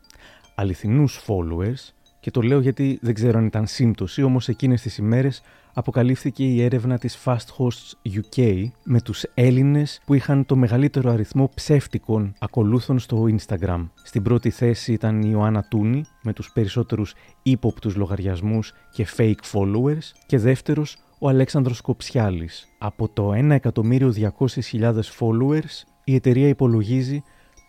Αληθινούς 0.55 1.25
followers 1.27 1.93
και 2.21 2.31
το 2.31 2.41
λέω 2.41 2.61
γιατί 2.61 2.99
δεν 3.03 3.15
ξέρω 3.15 3.39
αν 3.39 3.47
ήταν 3.47 3.67
σύμπτωση, 3.67 4.23
όμως 4.23 4.49
εκείνες 4.49 4.83
τις 4.83 4.99
ημέρες 4.99 5.43
αποκαλύφθηκε 5.75 6.45
η 6.45 6.63
έρευνα 6.63 6.99
της 6.99 7.19
Fast 7.25 7.47
Hosts 7.59 8.11
UK 8.15 8.65
με 8.85 9.01
τους 9.01 9.23
Έλληνες 9.35 10.01
που 10.07 10.15
είχαν 10.15 10.47
το 10.47 10.57
μεγαλύτερο 10.57 11.11
αριθμό 11.11 11.51
ψεύτικων 11.55 12.35
ακολούθων 12.39 12.99
στο 12.99 13.27
Instagram. 13.39 13.89
Στην 14.03 14.23
πρώτη 14.23 14.51
θέση 14.51 14.93
ήταν 14.93 15.23
η 15.23 15.29
Ιωάννα 15.31 15.67
Τούνη 15.69 16.05
με 16.23 16.33
τους 16.33 16.53
περισσότερους 16.53 17.15
ύποπτους 17.43 17.97
λογαριασμούς 17.97 18.73
και 18.93 19.07
fake 19.17 19.41
followers 19.53 20.13
και 20.27 20.39
δεύτερος 20.39 20.97
ο 21.19 21.29
Αλέξανδρος 21.29 21.81
Κοψιάλης. 21.81 22.69
Από 22.79 23.09
το 23.09 23.33
1.200.000 23.35 25.01
followers 25.19 25.94
η 26.05 26.15
εταιρεία 26.15 26.49
υπολογίζει 26.49 27.23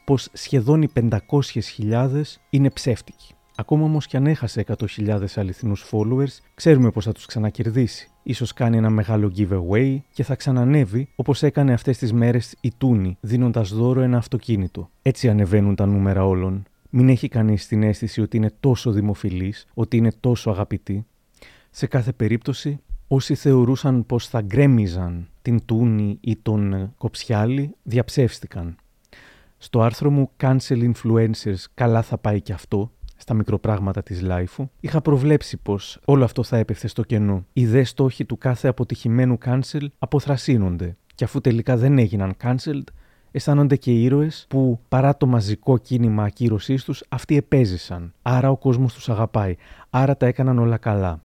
πως 0.05 0.29
σχεδόν 0.33 0.81
οι 0.81 0.89
500.000 0.93 2.21
είναι 2.49 2.69
ψεύτικοι. 2.69 3.33
Ακόμα 3.57 3.83
όμως 3.83 4.07
κι 4.07 4.17
αν 4.17 4.27
έχασε 4.27 4.63
100.000 4.97 5.25
αληθινούς 5.35 5.85
followers, 5.91 6.39
ξέρουμε 6.55 6.91
πως 6.91 7.05
θα 7.05 7.11
τους 7.11 7.25
ξανακερδίσει. 7.25 8.09
Ίσως 8.23 8.53
κάνει 8.53 8.77
ένα 8.77 8.89
μεγάλο 8.89 9.31
giveaway 9.37 9.97
και 10.13 10.23
θα 10.23 10.35
ξανανεύει 10.35 11.07
όπως 11.15 11.43
έκανε 11.43 11.73
αυτές 11.73 11.97
τις 11.97 12.13
μέρες 12.13 12.55
η 12.61 12.71
Τούνη, 12.77 13.17
δίνοντας 13.21 13.73
δώρο 13.73 14.01
ένα 14.01 14.17
αυτοκίνητο. 14.17 14.89
Έτσι 15.01 15.29
ανεβαίνουν 15.29 15.75
τα 15.75 15.85
νούμερα 15.85 16.25
όλων. 16.25 16.63
Μην 16.89 17.09
έχει 17.09 17.27
κανείς 17.27 17.67
την 17.67 17.83
αίσθηση 17.83 18.21
ότι 18.21 18.37
είναι 18.37 18.51
τόσο 18.59 18.91
δημοφιλής, 18.91 19.67
ότι 19.73 19.97
είναι 19.97 20.11
τόσο 20.19 20.49
αγαπητή. 20.49 21.05
Σε 21.69 21.87
κάθε 21.87 22.11
περίπτωση, 22.11 22.79
όσοι 23.07 23.35
θεωρούσαν 23.35 24.05
πως 24.05 24.27
θα 24.27 24.41
γκρέμιζαν 24.41 25.27
την 25.41 25.65
Τούνη 25.65 26.17
ή 26.21 26.35
τον 26.35 26.93
Κοψιάλη, 26.97 27.75
διαψεύστηκαν. 27.83 28.75
Στο 29.57 29.81
άρθρο 29.81 30.11
μου 30.11 30.31
Cancel 30.41 30.91
Influencers, 30.91 31.63
καλά 31.73 32.01
θα 32.01 32.17
πάει 32.17 32.41
και 32.41 32.53
αυτό, 32.53 32.91
στα 33.17 33.33
μικροπράγματα 33.33 34.03
της 34.03 34.21
Λάιφου, 34.21 34.69
είχα 34.79 35.01
προβλέψει 35.01 35.57
πως 35.57 35.99
όλο 36.05 36.23
αυτό 36.23 36.43
θα 36.43 36.57
έπεφτε 36.57 36.87
στο 36.87 37.03
κενό. 37.03 37.45
Οι 37.53 37.65
δε 37.65 37.83
στόχοι 37.83 38.25
του 38.25 38.37
κάθε 38.37 38.67
αποτυχημένου 38.67 39.37
cancel 39.45 39.85
αποθρασύνονται 39.99 40.97
και 41.15 41.23
αφού 41.23 41.41
τελικά 41.41 41.77
δεν 41.77 41.97
έγιναν 41.97 42.35
cancelled, 42.43 42.87
αισθάνονται 43.31 43.75
και 43.75 43.91
ήρωες 43.91 44.45
που 44.49 44.79
παρά 44.89 45.17
το 45.17 45.25
μαζικό 45.25 45.77
κίνημα 45.77 46.23
ακύρωσής 46.23 46.83
τους 46.83 47.03
αυτοί 47.09 47.37
επέζησαν. 47.37 48.13
Άρα 48.21 48.49
ο 48.49 48.57
κόσμος 48.57 48.93
τους 48.93 49.09
αγαπάει. 49.09 49.55
Άρα 49.89 50.17
τα 50.17 50.25
έκαναν 50.25 50.59
όλα 50.59 50.77
καλά. 50.77 51.19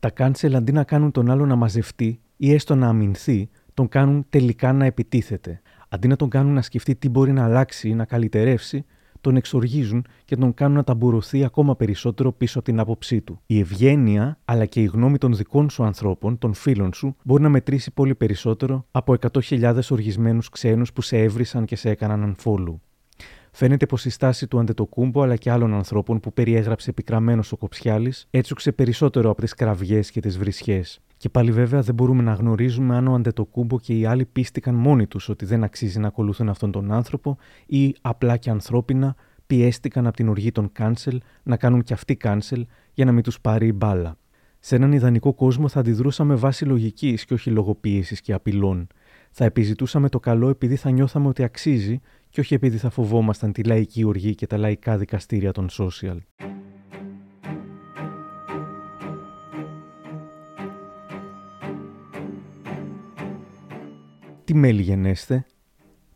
Τα 0.00 0.12
cancel 0.16 0.52
αντί 0.54 0.72
να 0.72 0.84
κάνουν 0.84 1.10
τον 1.10 1.30
άλλο 1.30 1.46
να 1.46 1.56
μαζευτεί 1.56 2.20
ή 2.36 2.52
έστω 2.52 2.74
να 2.74 2.88
αμυνθεί, 2.88 3.48
τον 3.74 3.88
κάνουν 3.88 4.26
τελικά 4.30 4.72
να 4.72 4.84
επιτίθεται. 4.84 5.60
Αντί 5.88 6.08
να 6.08 6.16
τον 6.16 6.28
κάνουν 6.28 6.52
να 6.52 6.62
σκεφτεί 6.62 6.94
τι 6.94 7.08
μπορεί 7.08 7.32
να 7.32 7.44
αλλάξει 7.44 7.88
ή 7.88 7.94
να 7.94 8.04
καλυτερεύσει, 8.04 8.84
τον 9.20 9.36
εξοργίζουν 9.36 10.06
και 10.24 10.36
τον 10.36 10.54
κάνουν 10.54 10.76
να 10.76 10.84
ταμπουρωθεί 10.84 11.44
ακόμα 11.44 11.76
περισσότερο 11.76 12.32
πίσω 12.32 12.58
από 12.58 12.66
την 12.68 12.80
άποψή 12.80 13.20
του. 13.20 13.40
Η 13.46 13.58
ευγένεια, 13.58 14.38
αλλά 14.44 14.64
και 14.64 14.80
η 14.80 14.84
γνώμη 14.84 15.18
των 15.18 15.34
δικών 15.34 15.70
σου 15.70 15.84
ανθρώπων, 15.84 16.38
των 16.38 16.54
φίλων 16.54 16.92
σου, 16.92 17.16
μπορεί 17.24 17.42
να 17.42 17.48
μετρήσει 17.48 17.90
πολύ 17.90 18.14
περισσότερο 18.14 18.86
από 18.90 19.16
100.000 19.32 19.78
οργισμένους 19.90 20.48
ξένους 20.48 20.92
που 20.92 21.02
σε 21.02 21.18
έβρισαν 21.18 21.64
και 21.64 21.76
σε 21.76 21.90
έκαναν 21.90 22.36
unfollow. 22.36 22.74
Φαίνεται 23.58 23.86
πως 23.86 24.04
η 24.04 24.10
στάση 24.10 24.46
του 24.46 24.58
Αντετοκούμπο 24.58 25.22
αλλά 25.22 25.36
και 25.36 25.50
άλλων 25.50 25.74
ανθρώπων 25.74 26.20
που 26.20 26.32
περιέγραψε 26.32 26.90
επικραμένος 26.90 27.52
ο 27.52 27.56
Κοψιάλης 27.56 28.26
έτσουξε 28.30 28.72
περισσότερο 28.72 29.30
από 29.30 29.40
τις 29.40 29.54
κραυγές 29.54 30.10
και 30.10 30.20
τις 30.20 30.38
βρισιέ. 30.38 30.82
Και 31.16 31.28
πάλι 31.28 31.52
βέβαια 31.52 31.80
δεν 31.82 31.94
μπορούμε 31.94 32.22
να 32.22 32.32
γνωρίζουμε 32.32 32.96
αν 32.96 33.08
ο 33.08 33.14
Αντετοκούμπο 33.14 33.80
και 33.80 33.98
οι 33.98 34.04
άλλοι 34.04 34.24
πίστηκαν 34.24 34.74
μόνοι 34.74 35.06
τους 35.06 35.28
ότι 35.28 35.44
δεν 35.44 35.64
αξίζει 35.64 35.98
να 35.98 36.06
ακολουθούν 36.06 36.48
αυτόν 36.48 36.70
τον 36.70 36.92
άνθρωπο 36.92 37.36
ή 37.66 37.94
απλά 38.00 38.36
και 38.36 38.50
ανθρώπινα 38.50 39.16
πιέστηκαν 39.46 40.06
από 40.06 40.16
την 40.16 40.28
οργή 40.28 40.52
των 40.52 40.72
cancel 40.78 41.16
να 41.42 41.56
κάνουν 41.56 41.82
κι 41.82 41.92
αυτοί 41.92 42.16
cancel 42.22 42.62
για 42.92 43.04
να 43.04 43.12
μην 43.12 43.22
τους 43.22 43.40
πάρει 43.40 43.66
η 43.66 43.72
μπάλα. 43.74 44.16
Σε 44.60 44.76
έναν 44.76 44.92
ιδανικό 44.92 45.34
κόσμο 45.34 45.68
θα 45.68 45.80
αντιδρούσαμε 45.80 46.34
βάσει 46.34 46.64
λογικής 46.64 47.24
και 47.24 47.34
όχι 47.34 47.50
λογοποίηση 47.50 48.16
και 48.22 48.32
απειλών. 48.32 48.86
Θα 49.30 49.44
επιζητούσαμε 49.44 50.08
το 50.08 50.20
καλό 50.20 50.48
επειδή 50.48 50.76
θα 50.76 50.90
νιώθαμε 50.90 51.28
ότι 51.28 51.42
αξίζει 51.42 52.00
και 52.36 52.42
όχι 52.42 52.54
επειδή 52.54 52.76
θα 52.76 52.90
φοβόμασταν 52.90 53.52
τη 53.52 53.62
λαϊκή 53.62 54.04
οργή 54.04 54.34
και 54.34 54.46
τα 54.46 54.56
λαϊκά 54.56 54.96
δικαστήρια 54.96 55.52
των 55.52 55.68
social. 55.70 56.16
Τι 64.44 64.54
μέλη 64.54 64.82
γενέστε, 64.82 65.46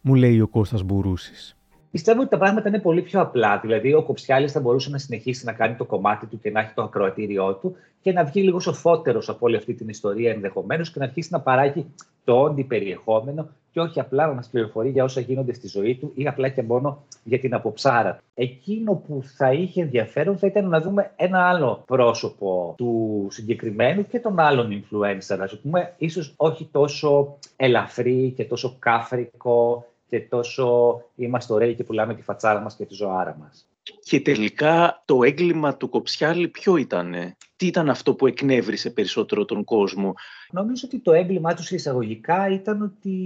μου 0.01 0.15
λέει 0.15 0.41
ο 0.41 0.49
Κώστας 0.49 0.83
Μπουρούσης. 0.83 1.57
Πιστεύω 1.91 2.21
ότι 2.21 2.31
τα 2.31 2.39
πράγματα 2.39 2.69
είναι 2.69 2.81
πολύ 2.81 3.03
πιο 3.03 3.21
απλά. 3.21 3.59
Δηλαδή, 3.59 3.95
ο 3.95 4.03
Κοψιάλης 4.03 4.53
θα 4.53 4.61
μπορούσε 4.61 4.91
να 4.91 4.99
συνεχίσει 4.99 5.45
να 5.45 5.53
κάνει 5.53 5.75
το 5.75 5.85
κομμάτι 5.85 6.27
του 6.27 6.39
και 6.39 6.51
να 6.51 6.61
έχει 6.61 6.75
το 6.75 6.83
ακροατήριό 6.83 7.55
του 7.55 7.77
και 8.03 8.13
να 8.13 8.25
βγει 8.25 8.43
λίγο 8.43 8.61
σοφότερος 8.61 9.29
από 9.29 9.47
όλη 9.47 9.57
αυτή 9.57 9.75
την 9.75 9.89
ιστορία 9.89 10.31
ενδεχομένως 10.31 10.91
και 10.91 10.99
να 10.99 11.05
αρχίσει 11.05 11.29
να 11.33 11.41
παράγει 11.41 11.87
το 12.25 12.41
όντι 12.41 12.65
περιεχόμενο 12.65 13.49
και 13.73 13.81
όχι 13.81 14.01
απλά 14.01 14.27
να 14.27 14.33
μας 14.33 14.49
πληροφορεί 14.49 14.91
για 14.91 15.05
όσα 15.05 15.21
γίνονται 15.21 15.53
στη 15.53 15.69
ζωή 15.69 15.97
του 15.97 16.13
ή 16.15 16.27
απλά 16.27 16.49
και 16.49 16.63
μόνο 16.63 17.05
για 17.25 17.39
την 17.39 17.55
αποψάρα. 17.55 18.19
Εκείνο 18.35 18.95
που 18.95 19.23
θα 19.37 19.53
είχε 19.53 19.83
ενδιαφέρον 19.83 20.39
θα 20.39 20.47
ήταν 20.47 20.69
να 20.69 20.81
δούμε 20.81 21.13
ένα 21.17 21.49
άλλο 21.49 21.83
πρόσωπο 21.87 22.75
του 22.77 23.27
συγκεκριμένου 23.31 24.07
και 24.07 24.19
των 24.19 24.41
άλλων 24.41 24.83
influencer, 24.83 25.39
ας 25.41 25.61
πούμε, 25.61 25.95
ίσως 25.97 26.35
όχι 26.37 26.69
τόσο 26.73 27.39
ελαφρύ 27.57 28.33
και 28.37 28.45
τόσο 28.45 28.77
κάφρικο 28.79 29.85
και 30.09 30.21
τόσο 30.21 31.01
είμαστε 31.17 31.53
ωραίοι 31.53 31.75
και 31.75 31.85
πουλάμε 31.85 32.15
τη 32.15 32.23
φατσάρα 32.23 32.61
μας 32.61 32.77
και 32.77 32.85
τη 32.85 32.95
ζωάρα 32.95 33.37
μας. 33.41 33.65
Και 34.03 34.21
τελικά 34.21 35.03
το 35.05 35.23
έγκλημα 35.23 35.77
του 35.77 35.89
Κοψιάλη 35.89 36.49
ποιο 36.49 36.77
ήταν, 36.77 37.15
τι 37.61 37.67
ήταν 37.67 37.91
αυτό 37.91 38.15
που 38.15 38.27
εκνεύρισε 38.27 38.91
περισσότερο 38.91 39.45
τον 39.45 39.65
κόσμο; 39.65 40.15
Νομίζω 40.51 40.83
ότι 40.87 40.99
το 40.99 41.13
έγκλημά 41.13 41.55
τους 41.55 41.71
εισαγωγικά 41.71 42.49
ήταν 42.49 42.83
ότι 42.83 43.17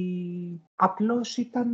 απλώς 0.77 1.37
ήταν 1.37 1.67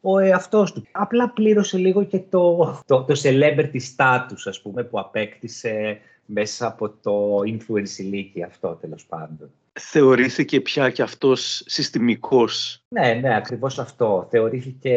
ο 0.00 0.18
εαυτός 0.18 0.72
του. 0.72 0.86
Απλά 0.92 1.30
πλήρωσε 1.30 1.78
λίγο 1.78 2.04
και 2.04 2.18
το, 2.18 2.56
το, 2.86 3.04
το 3.04 3.14
celebrity 3.22 3.80
status, 3.96 4.40
ας 4.44 4.62
πούμε, 4.62 4.84
που 4.84 4.98
απέκτησε 4.98 5.98
μέσα 6.26 6.66
από 6.66 6.88
το 6.88 7.38
influence 7.38 7.98
ηλίκη 7.98 8.42
αυτό, 8.42 8.78
τέλος 8.80 9.06
πάντων 9.06 9.50
θεωρήθηκε 9.80 10.60
πια 10.60 10.90
και 10.90 11.02
αυτός 11.02 11.62
συστημικός; 11.66 12.82
Ναι, 12.88 13.18
ναι, 13.20 13.36
ακριβώς 13.36 13.78
αυτό. 13.78 14.26
Θεωρήθηκε 14.30 14.94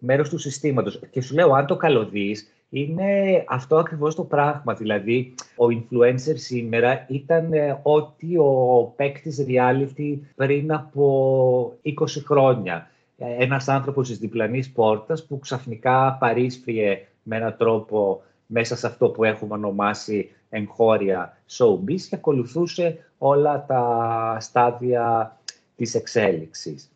μέρος 0.00 0.28
του 0.28 0.38
συστήματος. 0.38 1.00
Και 1.10 1.22
σου 1.22 1.34
λέω, 1.34 1.52
αν 1.52 1.66
το 1.66 1.76
καλωδείς, 1.76 2.52
είναι 2.70 3.44
αυτό 3.48 3.76
ακριβώς 3.76 4.14
το 4.14 4.24
πράγμα. 4.24 4.74
Δηλαδή, 4.74 5.34
ο 5.56 5.64
influencer 5.70 6.34
σήμερα 6.34 7.06
ήταν 7.08 7.52
ε, 7.52 7.80
ότι 7.82 8.36
ο 8.36 8.92
παίκτης 8.96 9.46
reality 9.48 10.18
πριν 10.34 10.72
από 10.72 11.78
20 11.84 11.92
χρόνια. 12.24 12.90
Ένας 13.16 13.68
άνθρωπος 13.68 14.08
της 14.08 14.18
διπλανής 14.18 14.70
πόρτας 14.70 15.26
που 15.26 15.38
ξαφνικά 15.38 16.16
παρίσφριε 16.20 16.98
με 17.22 17.36
έναν 17.36 17.56
τρόπο 17.58 18.22
μέσα 18.46 18.76
σε 18.76 18.86
αυτό 18.86 19.08
που 19.08 19.24
έχουμε 19.24 19.54
ονομάσει 19.54 20.30
εγχώρια 20.48 21.36
showbiz 21.50 22.00
και 22.00 22.14
ακολουθούσε 22.14 22.98
όλα 23.18 23.64
τα 23.66 24.36
στάδια 24.40 25.36
της 25.76 25.94
εξέλιξης. 25.94 26.90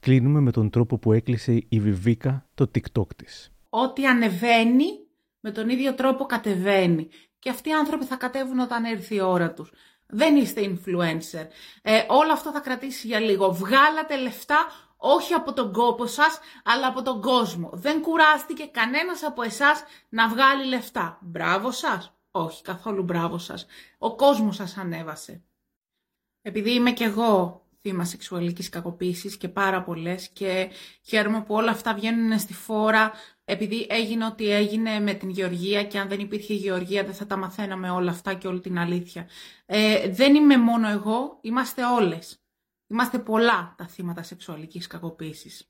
Κλείνουμε 0.00 0.40
με 0.40 0.50
τον 0.50 0.70
τρόπο 0.70 0.98
που 0.98 1.12
έκλεισε 1.12 1.64
η 1.68 1.80
Βιβίκα 1.80 2.46
το 2.54 2.70
TikTok 2.74 3.06
της. 3.16 3.53
Ό,τι 3.76 4.06
ανεβαίνει, 4.06 5.06
με 5.40 5.50
τον 5.50 5.68
ίδιο 5.68 5.94
τρόπο 5.94 6.24
κατεβαίνει. 6.24 7.08
Και 7.38 7.50
αυτοί 7.50 7.68
οι 7.68 7.72
άνθρωποι 7.72 8.04
θα 8.04 8.16
κατέβουν 8.16 8.58
όταν 8.58 8.84
έρθει 8.84 9.14
η 9.14 9.20
ώρα 9.20 9.52
τους. 9.52 9.72
Δεν 10.06 10.36
είστε 10.36 10.60
influencer. 10.62 11.46
Ε, 11.82 12.04
όλο 12.08 12.32
αυτό 12.32 12.50
θα 12.50 12.60
κρατήσει 12.60 13.06
για 13.06 13.20
λίγο. 13.20 13.52
Βγάλατε 13.52 14.16
λεφτά 14.16 14.66
όχι 14.96 15.34
από 15.34 15.52
τον 15.52 15.72
κόπο 15.72 16.06
σας, 16.06 16.38
αλλά 16.64 16.86
από 16.86 17.02
τον 17.02 17.20
κόσμο. 17.20 17.70
Δεν 17.72 18.00
κουράστηκε 18.02 18.64
κανένας 18.64 19.22
από 19.22 19.42
εσάς 19.42 19.84
να 20.08 20.28
βγάλει 20.28 20.64
λεφτά. 20.64 21.18
Μπράβο 21.20 21.70
σας. 21.70 22.12
Όχι, 22.30 22.62
καθόλου 22.62 23.02
μπράβο 23.02 23.38
σας. 23.38 23.66
Ο 23.98 24.16
κόσμος 24.16 24.56
σας 24.56 24.76
ανέβασε. 24.76 25.42
Επειδή 26.42 26.74
είμαι 26.74 26.92
κι 26.92 27.04
εγώ 27.04 27.63
θύμα 27.88 28.04
σεξουαλικής 28.04 28.68
κακοποίησης 28.68 29.36
και 29.36 29.48
πάρα 29.48 29.82
πολλές 29.82 30.28
και 30.28 30.70
χαίρομαι 31.02 31.42
που 31.42 31.54
όλα 31.54 31.70
αυτά 31.70 31.94
βγαίνουν 31.94 32.38
στη 32.38 32.54
φόρα 32.54 33.12
επειδή 33.44 33.86
έγινε 33.88 34.26
ό,τι 34.26 34.50
έγινε 34.50 35.00
με 35.00 35.14
την 35.14 35.28
Γεωργία 35.28 35.84
και 35.84 35.98
αν 35.98 36.08
δεν 36.08 36.20
υπήρχε 36.20 36.52
η 36.52 36.56
Γεωργία 36.56 37.04
δεν 37.04 37.14
θα 37.14 37.26
τα 37.26 37.36
μαθαίναμε 37.36 37.90
όλα 37.90 38.10
αυτά 38.10 38.34
και 38.34 38.46
όλη 38.46 38.60
την 38.60 38.78
αλήθεια. 38.78 39.28
Ε, 39.66 40.10
δεν 40.10 40.34
είμαι 40.34 40.56
μόνο 40.56 40.88
εγώ, 40.88 41.38
είμαστε 41.40 41.84
όλες. 41.84 42.38
Είμαστε 42.86 43.18
πολλά 43.18 43.74
τα 43.78 43.86
θύματα 43.86 44.22
σεξουαλικής 44.22 44.86
κακοποίησης. 44.86 45.68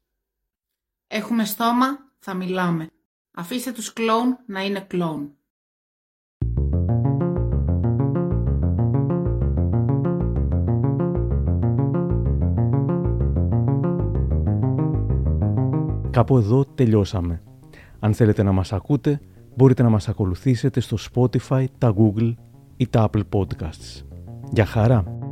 Έχουμε 1.06 1.44
στόμα, 1.44 2.12
θα 2.18 2.34
μιλάμε. 2.34 2.90
Αφήστε 3.30 3.72
τους 3.72 3.92
κλόουν 3.92 4.38
να 4.46 4.64
είναι 4.64 4.80
κλόουν. 4.80 5.36
Κάπου 16.14 16.36
εδώ 16.36 16.64
τελειώσαμε. 16.64 17.42
Αν 18.00 18.14
θέλετε 18.14 18.42
να 18.42 18.52
μας 18.52 18.72
ακούτε, 18.72 19.20
μπορείτε 19.56 19.82
να 19.82 19.88
μας 19.88 20.08
ακολουθήσετε 20.08 20.80
στο 20.80 20.96
Spotify, 21.12 21.64
τα 21.78 21.94
Google 21.96 22.34
ή 22.76 22.88
τα 22.88 23.10
Apple 23.10 23.22
Podcasts. 23.32 24.02
Για 24.50 24.64
χαρά! 24.64 25.23